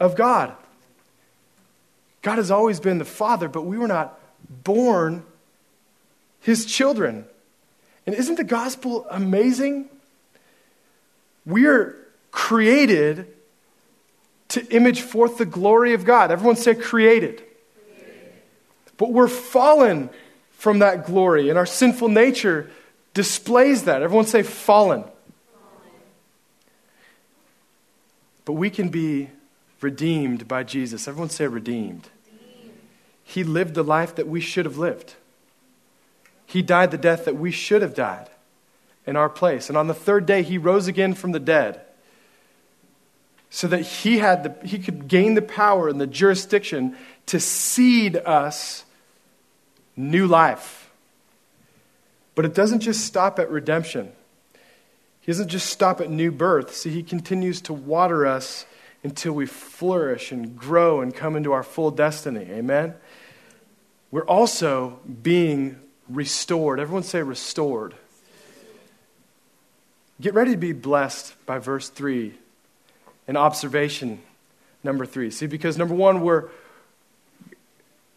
of 0.00 0.16
God. 0.16 0.52
God 2.22 2.38
has 2.38 2.50
always 2.50 2.80
been 2.80 2.98
the 2.98 3.04
Father, 3.04 3.48
but 3.48 3.62
we 3.62 3.78
were 3.78 3.88
not 3.88 4.18
born 4.64 5.24
his 6.40 6.66
children. 6.66 7.24
And 8.06 8.14
isn't 8.14 8.36
the 8.36 8.44
gospel 8.44 9.06
amazing? 9.10 9.88
We 11.46 11.66
are 11.66 11.96
created 12.30 13.28
to 14.48 14.64
image 14.74 15.02
forth 15.02 15.38
the 15.38 15.46
glory 15.46 15.94
of 15.94 16.04
God. 16.04 16.30
Everyone 16.30 16.56
say 16.56 16.74
created. 16.74 17.42
created. 17.96 18.32
But 18.96 19.12
we're 19.12 19.28
fallen 19.28 20.10
from 20.62 20.78
that 20.78 21.04
glory, 21.06 21.48
and 21.48 21.58
our 21.58 21.66
sinful 21.66 22.08
nature 22.08 22.70
displays 23.14 23.82
that. 23.82 24.00
Everyone 24.00 24.26
say 24.26 24.44
fallen. 24.44 25.02
But 28.44 28.52
we 28.52 28.70
can 28.70 28.88
be 28.88 29.30
redeemed 29.80 30.46
by 30.46 30.62
Jesus. 30.62 31.08
Everyone 31.08 31.30
say 31.30 31.48
redeemed. 31.48 32.08
redeemed. 32.24 32.78
He 33.24 33.42
lived 33.42 33.74
the 33.74 33.82
life 33.82 34.14
that 34.14 34.28
we 34.28 34.40
should 34.40 34.64
have 34.64 34.78
lived. 34.78 35.16
He 36.46 36.62
died 36.62 36.92
the 36.92 36.96
death 36.96 37.24
that 37.24 37.34
we 37.34 37.50
should 37.50 37.82
have 37.82 37.96
died 37.96 38.30
in 39.04 39.16
our 39.16 39.28
place. 39.28 39.68
And 39.68 39.76
on 39.76 39.88
the 39.88 39.94
third 39.94 40.26
day, 40.26 40.44
he 40.44 40.58
rose 40.58 40.86
again 40.86 41.14
from 41.14 41.32
the 41.32 41.40
dead 41.40 41.80
so 43.50 43.66
that 43.66 43.80
he, 43.80 44.18
had 44.18 44.44
the, 44.44 44.64
he 44.64 44.78
could 44.78 45.08
gain 45.08 45.34
the 45.34 45.42
power 45.42 45.88
and 45.88 46.00
the 46.00 46.06
jurisdiction 46.06 46.96
to 47.26 47.40
seed 47.40 48.14
us 48.14 48.84
new 49.96 50.26
life. 50.26 50.90
But 52.34 52.44
it 52.44 52.54
doesn't 52.54 52.80
just 52.80 53.04
stop 53.04 53.38
at 53.38 53.50
redemption. 53.50 54.12
He 55.20 55.30
doesn't 55.30 55.48
just 55.48 55.70
stop 55.70 56.00
at 56.00 56.10
new 56.10 56.32
birth. 56.32 56.74
See, 56.74 56.90
he 56.90 57.02
continues 57.02 57.60
to 57.62 57.72
water 57.72 58.26
us 58.26 58.66
until 59.04 59.32
we 59.32 59.46
flourish 59.46 60.32
and 60.32 60.56
grow 60.56 61.00
and 61.00 61.14
come 61.14 61.36
into 61.36 61.52
our 61.52 61.62
full 61.62 61.90
destiny. 61.90 62.46
Amen? 62.50 62.94
We're 64.10 64.24
also 64.24 65.00
being 65.22 65.78
restored. 66.08 66.80
Everyone 66.80 67.02
say 67.02 67.22
restored. 67.22 67.94
Get 70.20 70.34
ready 70.34 70.52
to 70.52 70.56
be 70.56 70.72
blessed 70.72 71.34
by 71.46 71.58
verse 71.58 71.88
3 71.88 72.34
and 73.26 73.36
observation 73.36 74.20
number 74.84 75.06
three. 75.06 75.30
See, 75.30 75.46
because 75.46 75.78
number 75.78 75.94
one, 75.94 76.20
we're, 76.20 76.48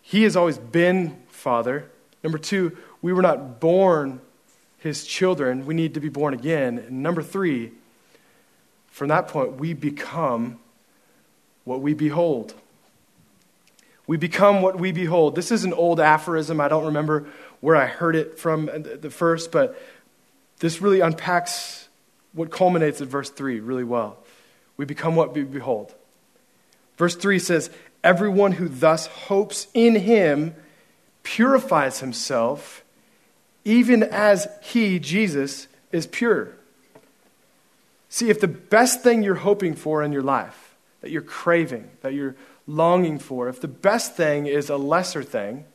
He 0.08 0.22
has 0.22 0.36
always 0.36 0.60
been 0.60 1.18
Father. 1.30 1.90
Number 2.24 2.38
two, 2.38 2.78
we 3.02 3.12
were 3.12 3.24
not 3.24 3.60
born 3.60 4.22
His 4.78 5.04
children. 5.04 5.66
We 5.66 5.74
need 5.74 5.96
to 5.96 6.00
be 6.00 6.10
born 6.10 6.36
again. 6.36 6.78
And 6.78 7.02
number 7.02 7.24
three, 7.24 7.72
from 8.88 9.08
that 9.08 9.28
point, 9.28 9.54
we 9.54 9.74
become 9.74 10.60
what 11.64 11.82
we 11.82 11.96
behold. 11.96 12.54
We 14.06 14.18
become 14.18 14.62
what 14.62 14.80
we 14.80 14.92
behold. 14.92 15.34
This 15.36 15.52
is 15.52 15.64
an 15.64 15.74
old 15.74 16.00
aphorism. 16.00 16.62
I 16.62 16.68
don't 16.68 16.86
remember 16.86 17.26
where 17.60 17.76
I 17.76 17.88
heard 17.88 18.16
it 18.16 18.38
from 18.38 18.68
the 18.68 19.10
first, 19.10 19.52
but 19.52 19.76
this 20.60 20.82
really 20.82 21.00
unpacks 21.00 21.90
what 22.34 22.52
culminates 22.52 23.02
at 23.02 23.08
verse 23.08 23.32
3 23.32 23.60
really 23.60 23.84
well. 23.84 24.20
We 24.78 24.86
become 24.86 25.16
what 25.16 25.34
we 25.34 25.44
behold. 25.46 25.96
Verse 26.96 27.16
3 27.16 27.40
says, 27.40 27.72
Everyone 28.06 28.52
who 28.52 28.68
thus 28.68 29.08
hopes 29.08 29.66
in 29.74 29.96
him 29.96 30.56
purifies 31.24 32.02
himself, 32.02 32.84
even 33.64 34.04
as 34.04 34.48
he, 34.62 35.00
Jesus, 35.00 35.68
is 35.92 36.06
pure. 36.06 36.54
See, 38.10 38.30
if 38.30 38.40
the 38.40 38.48
best 38.48 39.02
thing 39.02 39.24
you're 39.24 39.34
hoping 39.34 39.74
for 39.74 40.04
in 40.04 40.12
your 40.12 40.22
life, 40.22 40.76
that 41.02 41.10
you're 41.10 41.24
craving, 41.24 41.90
that 42.02 42.14
you're 42.14 42.36
longing 42.68 43.18
for, 43.18 43.50
if 43.50 43.60
the 43.60 43.68
best 43.68 44.16
thing 44.16 44.46
is 44.46 44.70
a 44.70 44.78
lesser 44.78 45.24
thing, 45.24 45.66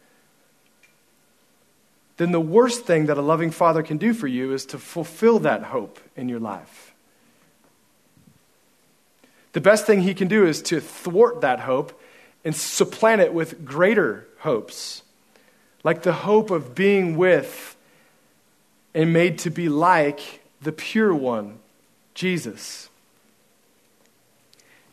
then 2.16 2.30
the 2.30 2.40
worst 2.40 2.84
thing 2.84 3.06
that 3.06 3.18
a 3.18 3.22
loving 3.22 3.50
father 3.50 3.82
can 3.82 3.98
do 3.98 4.14
for 4.14 4.28
you 4.28 4.52
is 4.52 4.64
to 4.66 4.78
fulfill 4.78 5.40
that 5.40 5.64
hope 5.64 5.98
in 6.14 6.28
your 6.28 6.38
life. 6.38 6.94
The 9.52 9.60
best 9.60 9.84
thing 9.84 10.02
he 10.02 10.14
can 10.14 10.28
do 10.28 10.46
is 10.46 10.62
to 10.62 10.80
thwart 10.80 11.40
that 11.40 11.58
hope 11.58 12.00
and 12.44 12.54
supplant 12.54 13.20
it 13.20 13.34
with 13.34 13.64
greater 13.64 14.26
hopes, 14.38 15.02
like 15.84 16.02
the 16.02 16.12
hope 16.12 16.50
of 16.50 16.74
being 16.74 17.16
with 17.16 17.76
and 18.94 19.12
made 19.12 19.38
to 19.38 19.50
be 19.50 19.68
like 19.68 20.40
the 20.62 20.72
pure 20.72 21.14
one, 21.14 21.58
Jesus. 22.14 22.88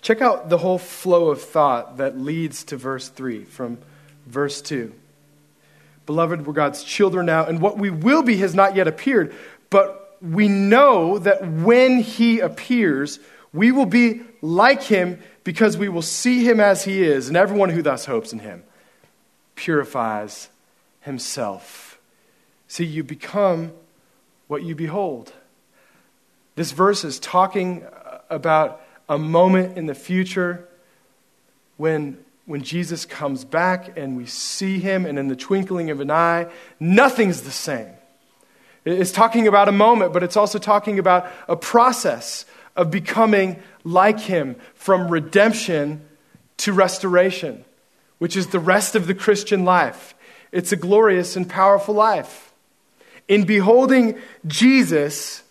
Check 0.02 0.22
out 0.22 0.50
the 0.50 0.60
whole 0.60 0.78
flow 0.78 1.30
of 1.30 1.42
thought 1.42 1.98
that 1.98 2.18
leads 2.18 2.64
to 2.66 2.78
verse 2.78 3.10
3 3.10 3.44
from 3.46 3.78
verse 4.26 4.62
2. 4.62 4.94
Beloved, 6.06 6.46
we're 6.46 6.54
God's 6.54 6.84
children 6.84 7.26
now, 7.26 7.46
and 7.46 7.60
what 7.60 7.78
we 7.78 7.90
will 7.90 8.24
be 8.24 8.38
has 8.38 8.56
not 8.56 8.76
yet 8.76 8.88
appeared, 8.88 9.36
but 9.70 10.16
we 10.22 10.48
know 10.48 11.20
that 11.20 11.46
when 11.46 12.00
he 12.00 12.40
appears, 12.40 13.20
we 13.52 13.72
will 13.72 13.86
be 13.86 14.22
like 14.42 14.84
him 14.84 15.20
because 15.48 15.78
we 15.78 15.88
will 15.88 16.02
see 16.02 16.44
him 16.44 16.60
as 16.60 16.84
he 16.84 17.02
is, 17.02 17.30
and 17.30 17.38
everyone 17.38 17.70
who 17.70 17.82
thus 17.82 18.04
hopes 18.04 18.34
in 18.34 18.40
him 18.40 18.62
purifies 19.56 20.50
himself. 21.00 21.98
See, 22.68 22.84
you 22.84 23.02
become 23.02 23.72
what 24.50 24.64
you 24.64 24.76
behold. 24.76 25.32
This 26.56 26.74
verse 26.74 27.06
is 27.06 27.18
talking 27.18 27.86
about 28.30 28.82
a 29.08 29.18
moment 29.18 29.78
in 29.78 29.86
the 29.86 29.96
future 29.96 30.68
when, 31.78 32.18
when 32.46 32.62
Jesus 32.62 33.06
comes 33.06 33.46
back 33.46 33.98
and 33.98 34.18
we 34.18 34.26
see 34.26 34.80
him, 34.80 35.06
and 35.06 35.18
in 35.18 35.30
the 35.30 35.36
twinkling 35.38 35.90
of 35.92 36.02
an 36.02 36.12
eye, 36.12 36.52
nothing's 36.78 37.44
the 37.44 37.52
same. 37.52 37.94
It's 38.84 39.14
talking 39.14 39.48
about 39.48 39.70
a 39.70 39.72
moment, 39.72 40.12
but 40.12 40.24
it's 40.24 40.36
also 40.36 40.60
talking 40.60 41.00
about 41.00 41.32
a 41.48 41.56
process 41.56 42.44
of 42.78 42.92
becoming 42.92 43.62
like 43.84 44.20
him 44.20 44.56
from 44.76 45.10
redemption 45.10 46.08
to 46.58 46.72
restoration, 46.72 47.66
which 48.20 48.38
is 48.38 48.48
the 48.48 48.60
rest 48.60 48.96
of 48.96 49.08
the 49.08 49.16
Christian 49.16 49.66
life. 49.66 50.16
It's 50.52 50.72
a 50.72 50.78
glorious 50.78 51.36
and 51.36 51.50
powerful 51.50 51.94
life. 51.94 52.54
In 53.28 53.44
beholding 53.44 54.18
Jesus, 54.46 55.44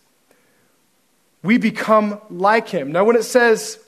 we 1.42 1.58
become 1.58 2.20
like 2.30 2.68
him. 2.68 2.92
Now, 2.92 3.04
when 3.04 3.16
it 3.16 3.24
says 3.24 3.78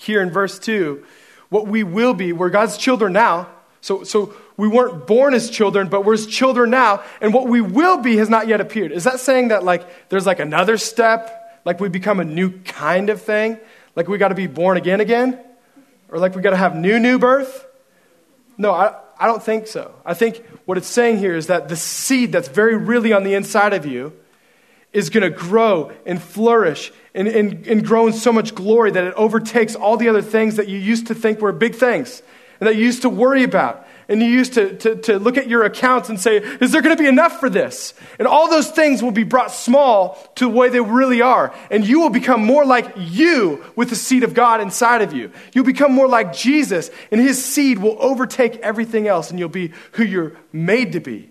here 0.00 0.22
in 0.22 0.30
verse 0.30 0.58
2, 0.58 1.04
what 1.48 1.66
we 1.66 1.82
will 1.82 2.14
be, 2.14 2.32
we're 2.32 2.50
God's 2.50 2.76
children 2.76 3.12
now. 3.12 3.48
So, 3.80 4.04
so 4.04 4.34
we 4.56 4.68
weren't 4.68 5.06
born 5.06 5.34
as 5.34 5.50
children, 5.50 5.88
but 5.88 6.04
we're 6.04 6.12
his 6.12 6.26
children 6.26 6.70
now, 6.70 7.02
and 7.20 7.34
what 7.34 7.48
we 7.48 7.60
will 7.60 7.98
be 7.98 8.16
has 8.16 8.30
not 8.30 8.48
yet 8.48 8.60
appeared. 8.60 8.92
Is 8.92 9.04
that 9.04 9.20
saying 9.20 9.48
that 9.48 9.64
like 9.64 10.08
there's 10.08 10.26
like 10.26 10.38
another 10.38 10.78
step, 10.78 11.43
like 11.64 11.80
we 11.80 11.88
become 11.88 12.20
a 12.20 12.24
new 12.24 12.58
kind 12.60 13.10
of 13.10 13.22
thing? 13.22 13.58
Like 13.96 14.08
we 14.08 14.18
got 14.18 14.28
to 14.28 14.34
be 14.34 14.46
born 14.46 14.76
again 14.76 15.00
again? 15.00 15.38
Or 16.08 16.18
like 16.18 16.34
we 16.34 16.42
got 16.42 16.50
to 16.50 16.56
have 16.56 16.76
new 16.76 16.98
new 16.98 17.18
birth? 17.18 17.66
No, 18.56 18.72
I, 18.72 18.94
I 19.18 19.26
don't 19.26 19.42
think 19.42 19.66
so. 19.66 19.94
I 20.04 20.14
think 20.14 20.44
what 20.64 20.78
it's 20.78 20.86
saying 20.86 21.18
here 21.18 21.34
is 21.34 21.48
that 21.48 21.68
the 21.68 21.76
seed 21.76 22.32
that's 22.32 22.48
very 22.48 22.76
really 22.76 23.12
on 23.12 23.24
the 23.24 23.34
inside 23.34 23.72
of 23.72 23.86
you 23.86 24.12
is 24.92 25.10
going 25.10 25.22
to 25.22 25.36
grow 25.36 25.92
and 26.06 26.22
flourish 26.22 26.92
and, 27.14 27.26
and, 27.26 27.66
and 27.66 27.84
grow 27.84 28.06
in 28.06 28.12
so 28.12 28.32
much 28.32 28.54
glory 28.54 28.92
that 28.92 29.04
it 29.04 29.14
overtakes 29.14 29.74
all 29.74 29.96
the 29.96 30.08
other 30.08 30.22
things 30.22 30.56
that 30.56 30.68
you 30.68 30.78
used 30.78 31.08
to 31.08 31.14
think 31.14 31.40
were 31.40 31.52
big 31.52 31.74
things 31.74 32.22
and 32.60 32.68
that 32.68 32.76
you 32.76 32.84
used 32.84 33.02
to 33.02 33.08
worry 33.08 33.42
about 33.42 33.86
and 34.08 34.20
you 34.22 34.28
used 34.28 34.54
to, 34.54 34.76
to, 34.78 34.96
to 34.96 35.18
look 35.18 35.38
at 35.38 35.48
your 35.48 35.64
accounts 35.64 36.08
and 36.08 36.20
say, 36.20 36.36
Is 36.36 36.72
there 36.72 36.82
going 36.82 36.96
to 36.96 37.02
be 37.02 37.08
enough 37.08 37.40
for 37.40 37.48
this? 37.48 37.94
And 38.18 38.28
all 38.28 38.48
those 38.48 38.70
things 38.70 39.02
will 39.02 39.10
be 39.10 39.24
brought 39.24 39.50
small 39.50 40.18
to 40.36 40.44
the 40.44 40.50
way 40.50 40.68
they 40.68 40.80
really 40.80 41.22
are. 41.22 41.54
And 41.70 41.86
you 41.86 42.00
will 42.00 42.10
become 42.10 42.44
more 42.44 42.64
like 42.64 42.92
you 42.96 43.64
with 43.76 43.90
the 43.90 43.96
seed 43.96 44.22
of 44.22 44.34
God 44.34 44.60
inside 44.60 45.02
of 45.02 45.12
you. 45.12 45.30
You'll 45.52 45.64
become 45.64 45.92
more 45.92 46.08
like 46.08 46.32
Jesus, 46.32 46.90
and 47.10 47.20
his 47.20 47.42
seed 47.42 47.78
will 47.78 47.96
overtake 47.98 48.56
everything 48.56 49.08
else, 49.08 49.30
and 49.30 49.38
you'll 49.38 49.48
be 49.48 49.72
who 49.92 50.04
you're 50.04 50.36
made 50.52 50.92
to 50.92 51.00
be. 51.00 51.30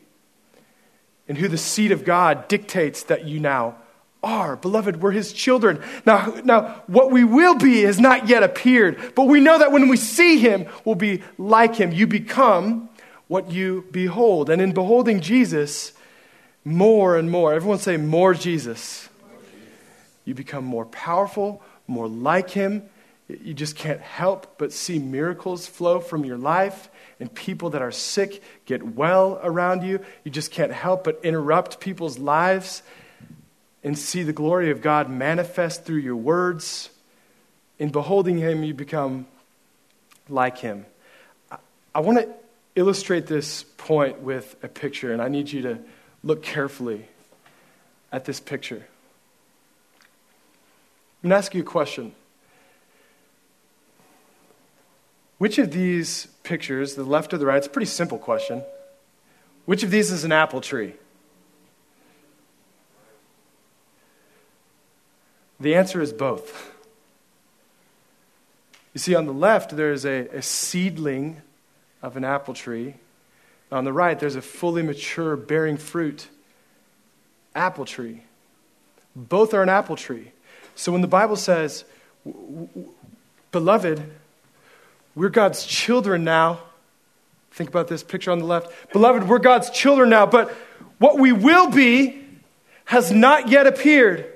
And 1.27 1.37
who 1.37 1.47
the 1.47 1.57
seed 1.57 1.91
of 1.91 2.03
God 2.03 2.47
dictates 2.47 3.03
that 3.03 3.25
you 3.25 3.39
now 3.39 3.77
are. 4.23 4.55
Beloved, 4.55 5.01
we're 5.01 5.11
his 5.11 5.33
children. 5.33 5.81
Now, 6.05 6.33
now, 6.43 6.83
what 6.87 7.11
we 7.11 7.23
will 7.23 7.55
be 7.55 7.81
has 7.83 7.99
not 7.99 8.27
yet 8.27 8.41
appeared, 8.41 9.13
but 9.15 9.25
we 9.25 9.39
know 9.39 9.59
that 9.59 9.71
when 9.71 9.89
we 9.89 9.97
see 9.97 10.39
him, 10.39 10.65
we'll 10.85 10.95
be 10.95 11.21
like 11.37 11.75
him. 11.75 11.91
You 11.91 12.07
become 12.07 12.89
what 13.27 13.51
you 13.51 13.85
behold. 13.91 14.49
And 14.49 14.61
in 14.61 14.73
beholding 14.73 15.19
Jesus, 15.19 15.93
more 16.63 17.17
and 17.17 17.29
more, 17.29 17.53
everyone 17.53 17.79
say, 17.79 17.97
more 17.97 18.33
Jesus. 18.33 19.09
You 20.25 20.33
become 20.33 20.63
more 20.63 20.85
powerful, 20.85 21.61
more 21.87 22.07
like 22.07 22.49
him. 22.49 22.83
You 23.27 23.53
just 23.53 23.75
can't 23.75 24.01
help 24.01 24.57
but 24.57 24.71
see 24.71 24.99
miracles 24.99 25.67
flow 25.67 25.99
from 25.99 26.25
your 26.25 26.37
life 26.37 26.89
and 27.19 27.33
people 27.33 27.71
that 27.71 27.81
are 27.81 27.91
sick 27.91 28.43
get 28.65 28.83
well 28.83 29.39
around 29.43 29.83
you. 29.83 29.99
You 30.23 30.31
just 30.31 30.51
can't 30.51 30.71
help 30.71 31.03
but 31.03 31.19
interrupt 31.23 31.79
people's 31.79 32.19
lives 32.19 32.83
and 33.83 33.97
see 33.97 34.23
the 34.23 34.33
glory 34.33 34.71
of 34.71 34.81
God 34.81 35.09
manifest 35.09 35.83
through 35.85 35.97
your 35.97 36.15
words. 36.15 36.89
In 37.79 37.89
beholding 37.89 38.37
Him, 38.37 38.63
you 38.63 38.73
become 38.73 39.27
like 40.29 40.57
Him. 40.59 40.85
I, 41.51 41.57
I 41.95 41.99
want 41.99 42.19
to 42.19 42.29
illustrate 42.75 43.27
this 43.27 43.63
point 43.77 44.21
with 44.21 44.55
a 44.63 44.67
picture, 44.67 45.11
and 45.11 45.21
I 45.21 45.27
need 45.27 45.51
you 45.51 45.61
to 45.63 45.79
look 46.23 46.41
carefully 46.41 47.07
at 48.11 48.25
this 48.25 48.39
picture. 48.39 48.85
I'm 51.21 51.29
going 51.29 51.31
to 51.31 51.35
ask 51.37 51.53
you 51.53 51.61
a 51.61 51.65
question. 51.65 52.13
Which 55.37 55.57
of 55.57 55.71
these 55.71 56.27
pictures, 56.43 56.95
the 56.95 57.03
left 57.03 57.33
or 57.33 57.37
the 57.37 57.45
right, 57.45 57.57
it's 57.57 57.67
a 57.67 57.69
pretty 57.69 57.87
simple 57.87 58.17
question. 58.17 58.63
Which 59.65 59.83
of 59.83 59.91
these 59.91 60.11
is 60.11 60.23
an 60.23 60.31
apple 60.31 60.61
tree? 60.61 60.93
The 65.63 65.75
answer 65.75 66.01
is 66.01 66.11
both. 66.11 66.73
You 68.93 68.99
see, 68.99 69.15
on 69.15 69.27
the 69.27 69.33
left, 69.33 69.77
there's 69.77 70.05
a, 70.05 70.27
a 70.27 70.41
seedling 70.41 71.41
of 72.01 72.17
an 72.17 72.25
apple 72.25 72.53
tree. 72.53 72.95
On 73.71 73.85
the 73.85 73.93
right, 73.93 74.19
there's 74.19 74.35
a 74.35 74.41
fully 74.41 74.83
mature, 74.83 75.37
bearing 75.37 75.77
fruit 75.77 76.27
apple 77.55 77.85
tree. 77.85 78.23
Both 79.15 79.53
are 79.53 79.63
an 79.63 79.69
apple 79.69 79.95
tree. 79.95 80.33
So 80.75 80.91
when 80.91 80.99
the 80.99 81.07
Bible 81.07 81.37
says, 81.37 81.85
Beloved, 83.53 84.03
we're 85.15 85.29
God's 85.29 85.65
children 85.65 86.25
now. 86.25 86.59
Think 87.51 87.69
about 87.69 87.87
this 87.87 88.03
picture 88.03 88.31
on 88.31 88.39
the 88.39 88.45
left. 88.45 88.91
Beloved, 88.91 89.29
we're 89.29 89.39
God's 89.39 89.69
children 89.69 90.09
now, 90.09 90.25
but 90.25 90.51
what 90.97 91.17
we 91.17 91.31
will 91.31 91.71
be 91.71 92.21
has 92.83 93.13
not 93.13 93.47
yet 93.47 93.65
appeared. 93.65 94.32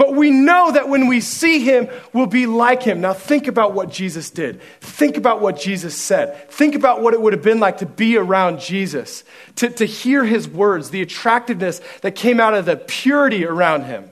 But 0.00 0.14
we 0.14 0.30
know 0.30 0.72
that 0.72 0.88
when 0.88 1.08
we 1.08 1.20
see 1.20 1.60
him, 1.60 1.86
we'll 2.14 2.24
be 2.24 2.46
like 2.46 2.82
him. 2.82 3.02
Now, 3.02 3.12
think 3.12 3.48
about 3.48 3.74
what 3.74 3.90
Jesus 3.90 4.30
did. 4.30 4.62
Think 4.80 5.18
about 5.18 5.42
what 5.42 5.60
Jesus 5.60 5.94
said. 5.94 6.50
Think 6.50 6.74
about 6.74 7.02
what 7.02 7.12
it 7.12 7.20
would 7.20 7.34
have 7.34 7.42
been 7.42 7.60
like 7.60 7.76
to 7.78 7.86
be 7.86 8.16
around 8.16 8.60
Jesus, 8.60 9.24
to, 9.56 9.68
to 9.68 9.84
hear 9.84 10.24
his 10.24 10.48
words, 10.48 10.88
the 10.88 11.02
attractiveness 11.02 11.82
that 12.00 12.14
came 12.14 12.40
out 12.40 12.54
of 12.54 12.64
the 12.64 12.78
purity 12.78 13.44
around 13.44 13.84
him. 13.84 14.10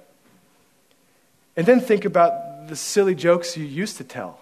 And 1.57 1.67
then 1.67 1.81
think 1.81 2.05
about 2.05 2.69
the 2.69 2.77
silly 2.77 3.15
jokes 3.15 3.57
you 3.57 3.65
used 3.65 3.97
to 3.97 4.05
tell. 4.05 4.41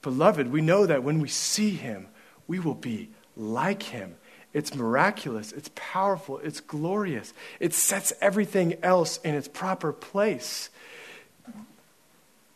Beloved, 0.00 0.50
we 0.50 0.62
know 0.62 0.86
that 0.86 1.02
when 1.02 1.20
we 1.20 1.28
see 1.28 1.72
him, 1.72 2.08
we 2.48 2.60
will 2.60 2.72
be 2.72 3.10
like 3.36 3.82
him. 3.82 4.16
It's 4.52 4.74
miraculous, 4.74 5.52
it's 5.52 5.70
powerful, 5.74 6.38
it's 6.38 6.60
glorious. 6.60 7.32
It 7.60 7.72
sets 7.72 8.12
everything 8.20 8.76
else 8.82 9.18
in 9.18 9.34
its 9.34 9.46
proper 9.46 9.92
place. 9.92 10.70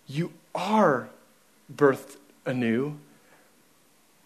You 0.07 0.33
are 0.55 1.09
birthed 1.75 2.17
anew, 2.45 2.99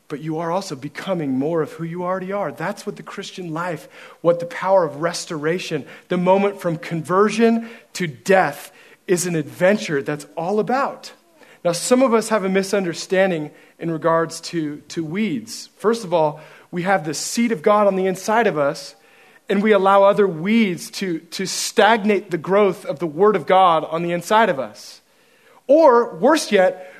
but 0.08 0.20
you 0.20 0.38
are 0.38 0.50
also 0.50 0.74
becoming 0.74 1.38
more 1.38 1.60
of 1.60 1.72
who 1.72 1.84
you 1.84 2.02
already 2.04 2.32
are. 2.32 2.50
That's 2.50 2.86
what 2.86 2.96
the 2.96 3.02
Christian 3.02 3.52
life, 3.52 3.88
what 4.22 4.40
the 4.40 4.46
power 4.46 4.84
of 4.84 5.02
restoration, 5.02 5.86
the 6.08 6.16
moment 6.16 6.60
from 6.60 6.78
conversion 6.78 7.68
to 7.92 8.06
death 8.06 8.72
is 9.06 9.26
an 9.26 9.36
adventure 9.36 10.02
that's 10.02 10.26
all 10.36 10.58
about. 10.58 11.12
Now, 11.64 11.72
some 11.72 12.02
of 12.02 12.14
us 12.14 12.30
have 12.30 12.44
a 12.44 12.48
misunderstanding 12.48 13.50
in 13.78 13.90
regards 13.90 14.40
to, 14.40 14.78
to 14.88 15.04
weeds. 15.04 15.68
First 15.76 16.04
of 16.04 16.14
all, 16.14 16.40
we 16.70 16.82
have 16.82 17.04
the 17.04 17.14
seed 17.14 17.52
of 17.52 17.62
God 17.62 17.86
on 17.86 17.96
the 17.96 18.06
inside 18.06 18.46
of 18.46 18.58
us, 18.58 18.94
and 19.48 19.62
we 19.62 19.72
allow 19.72 20.04
other 20.04 20.28
weeds 20.28 20.90
to, 20.90 21.20
to 21.20 21.46
stagnate 21.46 22.30
the 22.30 22.38
growth 22.38 22.84
of 22.84 22.98
the 22.98 23.06
Word 23.06 23.36
of 23.36 23.46
God 23.46 23.84
on 23.84 24.02
the 24.02 24.12
inside 24.12 24.50
of 24.50 24.60
us. 24.60 25.00
Or, 25.66 26.14
worse 26.16 26.52
yet, 26.52 26.92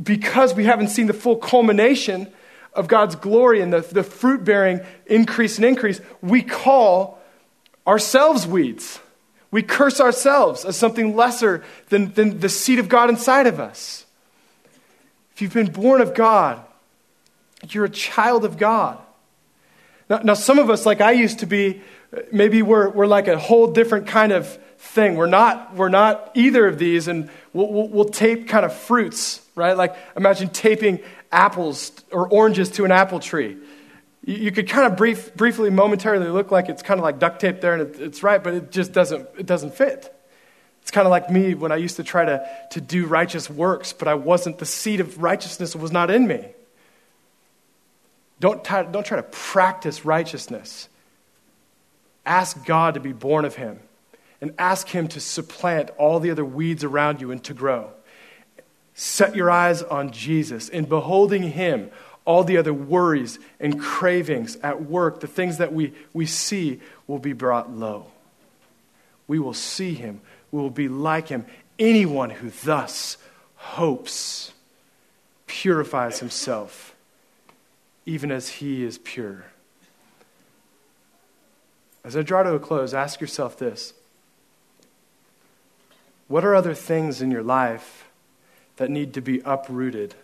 because 0.00 0.54
we 0.54 0.64
haven't 0.64 0.88
seen 0.88 1.06
the 1.06 1.12
full 1.12 1.36
culmination 1.36 2.32
of 2.72 2.86
God's 2.86 3.16
glory 3.16 3.60
and 3.60 3.72
the, 3.72 3.80
the 3.80 4.04
fruit 4.04 4.44
bearing 4.44 4.80
increase 5.06 5.56
and 5.56 5.64
increase, 5.64 6.00
we 6.22 6.42
call 6.42 7.20
ourselves 7.86 8.46
weeds. 8.46 9.00
We 9.50 9.62
curse 9.62 10.00
ourselves 10.00 10.64
as 10.64 10.76
something 10.76 11.16
lesser 11.16 11.64
than, 11.88 12.12
than 12.12 12.38
the 12.38 12.48
seed 12.48 12.78
of 12.78 12.88
God 12.88 13.08
inside 13.08 13.46
of 13.46 13.58
us. 13.58 14.04
If 15.32 15.42
you've 15.42 15.54
been 15.54 15.72
born 15.72 16.00
of 16.00 16.14
God, 16.14 16.62
you're 17.70 17.86
a 17.86 17.90
child 17.90 18.44
of 18.44 18.58
God. 18.58 18.98
Now, 20.08 20.18
now, 20.24 20.34
some 20.34 20.58
of 20.58 20.70
us, 20.70 20.86
like 20.86 21.00
I 21.00 21.12
used 21.12 21.40
to 21.40 21.46
be, 21.46 21.82
maybe 22.32 22.62
we're, 22.62 22.88
we're 22.88 23.06
like 23.06 23.28
a 23.28 23.38
whole 23.38 23.66
different 23.72 24.06
kind 24.06 24.32
of 24.32 24.46
thing. 24.78 25.16
We're 25.16 25.26
not, 25.26 25.74
we're 25.74 25.90
not 25.90 26.30
either 26.34 26.66
of 26.66 26.78
these, 26.78 27.08
and 27.08 27.30
we'll, 27.52 27.70
we'll, 27.70 27.88
we'll 27.88 28.04
tape 28.08 28.48
kind 28.48 28.64
of 28.64 28.74
fruits, 28.74 29.42
right? 29.54 29.76
Like 29.76 29.96
imagine 30.16 30.48
taping 30.48 31.00
apples 31.30 31.92
or 32.10 32.26
oranges 32.28 32.70
to 32.72 32.84
an 32.86 32.92
apple 32.92 33.20
tree. 33.20 33.58
You, 34.24 34.36
you 34.36 34.52
could 34.52 34.68
kind 34.68 34.90
of 34.90 34.96
brief, 34.96 35.34
briefly, 35.34 35.68
momentarily 35.68 36.28
look 36.28 36.50
like 36.50 36.70
it's 36.70 36.82
kind 36.82 36.98
of 36.98 37.04
like 37.04 37.18
duct 37.18 37.40
tape 37.40 37.60
there, 37.60 37.74
and 37.74 37.82
it, 37.82 38.00
it's 38.00 38.22
right, 38.22 38.42
but 38.42 38.54
it 38.54 38.70
just 38.70 38.92
doesn't, 38.92 39.28
it 39.38 39.44
doesn't 39.44 39.74
fit. 39.74 40.14
It's 40.80 40.90
kind 40.90 41.06
of 41.06 41.10
like 41.10 41.28
me 41.28 41.52
when 41.52 41.70
I 41.70 41.76
used 41.76 41.96
to 41.96 42.02
try 42.02 42.24
to, 42.24 42.48
to 42.70 42.80
do 42.80 43.04
righteous 43.04 43.50
works, 43.50 43.92
but 43.92 44.08
I 44.08 44.14
wasn't, 44.14 44.56
the 44.56 44.64
seed 44.64 45.00
of 45.00 45.22
righteousness 45.22 45.76
was 45.76 45.92
not 45.92 46.10
in 46.10 46.26
me. 46.26 46.54
Don't, 48.40 48.64
t- 48.64 48.82
don't 48.90 49.04
try 49.04 49.16
to 49.16 49.22
practice 49.22 50.04
righteousness. 50.04 50.88
Ask 52.24 52.64
God 52.64 52.94
to 52.94 53.00
be 53.00 53.12
born 53.12 53.44
of 53.44 53.56
Him 53.56 53.80
and 54.40 54.54
ask 54.58 54.88
Him 54.88 55.08
to 55.08 55.20
supplant 55.20 55.90
all 55.98 56.20
the 56.20 56.30
other 56.30 56.44
weeds 56.44 56.84
around 56.84 57.20
you 57.20 57.30
and 57.30 57.42
to 57.44 57.54
grow. 57.54 57.90
Set 58.94 59.34
your 59.34 59.50
eyes 59.50 59.82
on 59.82 60.12
Jesus. 60.12 60.68
In 60.68 60.84
beholding 60.84 61.42
Him, 61.42 61.90
all 62.24 62.44
the 62.44 62.58
other 62.58 62.74
worries 62.74 63.38
and 63.58 63.80
cravings 63.80 64.56
at 64.56 64.82
work, 64.82 65.20
the 65.20 65.26
things 65.26 65.58
that 65.58 65.72
we, 65.72 65.94
we 66.12 66.26
see, 66.26 66.80
will 67.06 67.18
be 67.18 67.32
brought 67.32 67.72
low. 67.72 68.06
We 69.26 69.38
will 69.38 69.54
see 69.54 69.94
Him. 69.94 70.20
We 70.52 70.60
will 70.60 70.70
be 70.70 70.88
like 70.88 71.28
Him. 71.28 71.46
Anyone 71.78 72.30
who 72.30 72.50
thus 72.64 73.16
hopes 73.54 74.52
purifies 75.46 76.20
himself 76.20 76.94
even 78.08 78.32
as 78.32 78.48
He 78.48 78.82
is 78.82 78.96
pure. 78.96 79.44
As 82.02 82.16
I 82.16 82.22
draw 82.22 82.42
to 82.42 82.54
a 82.54 82.58
close, 82.58 82.94
ask 82.94 83.20
yourself 83.20 83.58
this 83.58 83.92
What 86.26 86.42
are 86.42 86.54
other 86.54 86.72
things 86.72 87.20
in 87.20 87.30
your 87.30 87.42
life 87.42 88.08
that 88.76 88.90
need 88.90 89.12
to 89.12 89.20
be 89.20 89.42
uprooted 89.44 90.14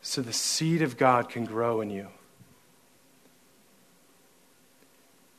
so 0.00 0.22
the 0.22 0.32
seed 0.32 0.80
of 0.80 0.96
God 0.96 1.28
can 1.28 1.44
grow 1.44 1.82
in 1.82 1.90
you? 1.90 2.08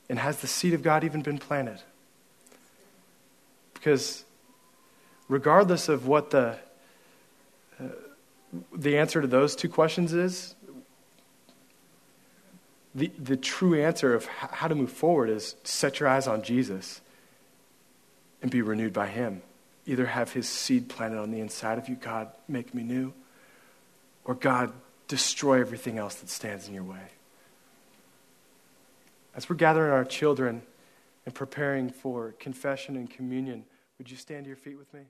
And 0.10 0.20
has 0.20 0.38
the 0.38 0.48
seed 0.48 0.76
of 0.76 0.84
God 0.84 1.04
even 1.04 1.24
been 1.24 1.40
planted? 1.40 1.82
Because 3.74 4.24
regardless 5.28 5.90
of 5.90 6.06
what 6.06 6.30
the, 6.30 6.58
uh, 7.80 7.86
the 8.72 9.00
answer 9.00 9.20
to 9.20 9.28
those 9.28 9.56
two 9.56 9.68
questions 9.68 10.14
is, 10.14 10.54
the, 12.98 13.12
the 13.20 13.38
true 13.38 13.80
answer 13.80 14.16
of 14.16 14.26
how 14.26 14.68
to 14.68 14.74
move 14.74 14.92
forward 14.92 15.30
is 15.30 15.56
set 15.64 16.00
your 16.00 16.10
eyes 16.10 16.28
on 16.28 16.42
Jesus 16.42 17.00
and 18.42 18.50
be 18.50 18.64
renewed 18.64 18.92
by 18.92 19.06
Him. 19.06 19.44
Either 19.86 20.08
have 20.08 20.34
His 20.34 20.50
seed 20.50 20.90
planted 20.90 21.20
on 21.20 21.30
the 21.30 21.40
inside 21.40 21.78
of 21.78 21.88
you, 21.88 21.96
God, 21.96 22.30
make 22.48 22.74
me 22.74 22.82
new, 22.82 23.14
or 24.26 24.34
God, 24.34 24.74
destroy 25.08 25.62
everything 25.62 26.00
else 26.00 26.16
that 26.16 26.30
stands 26.30 26.68
in 26.68 26.74
your 26.74 26.84
way. 26.84 27.12
As 29.36 29.48
we're 29.48 29.58
gathering 29.58 29.92
our 29.92 30.04
children 30.04 30.64
and 31.24 31.36
preparing 31.36 31.92
for 31.92 32.34
confession 32.40 32.96
and 32.96 33.08
communion, 33.08 33.64
would 34.00 34.10
you 34.10 34.18
stand 34.18 34.46
to 34.46 34.48
your 34.48 34.58
feet 34.58 34.78
with 34.78 34.92
me? 34.92 35.02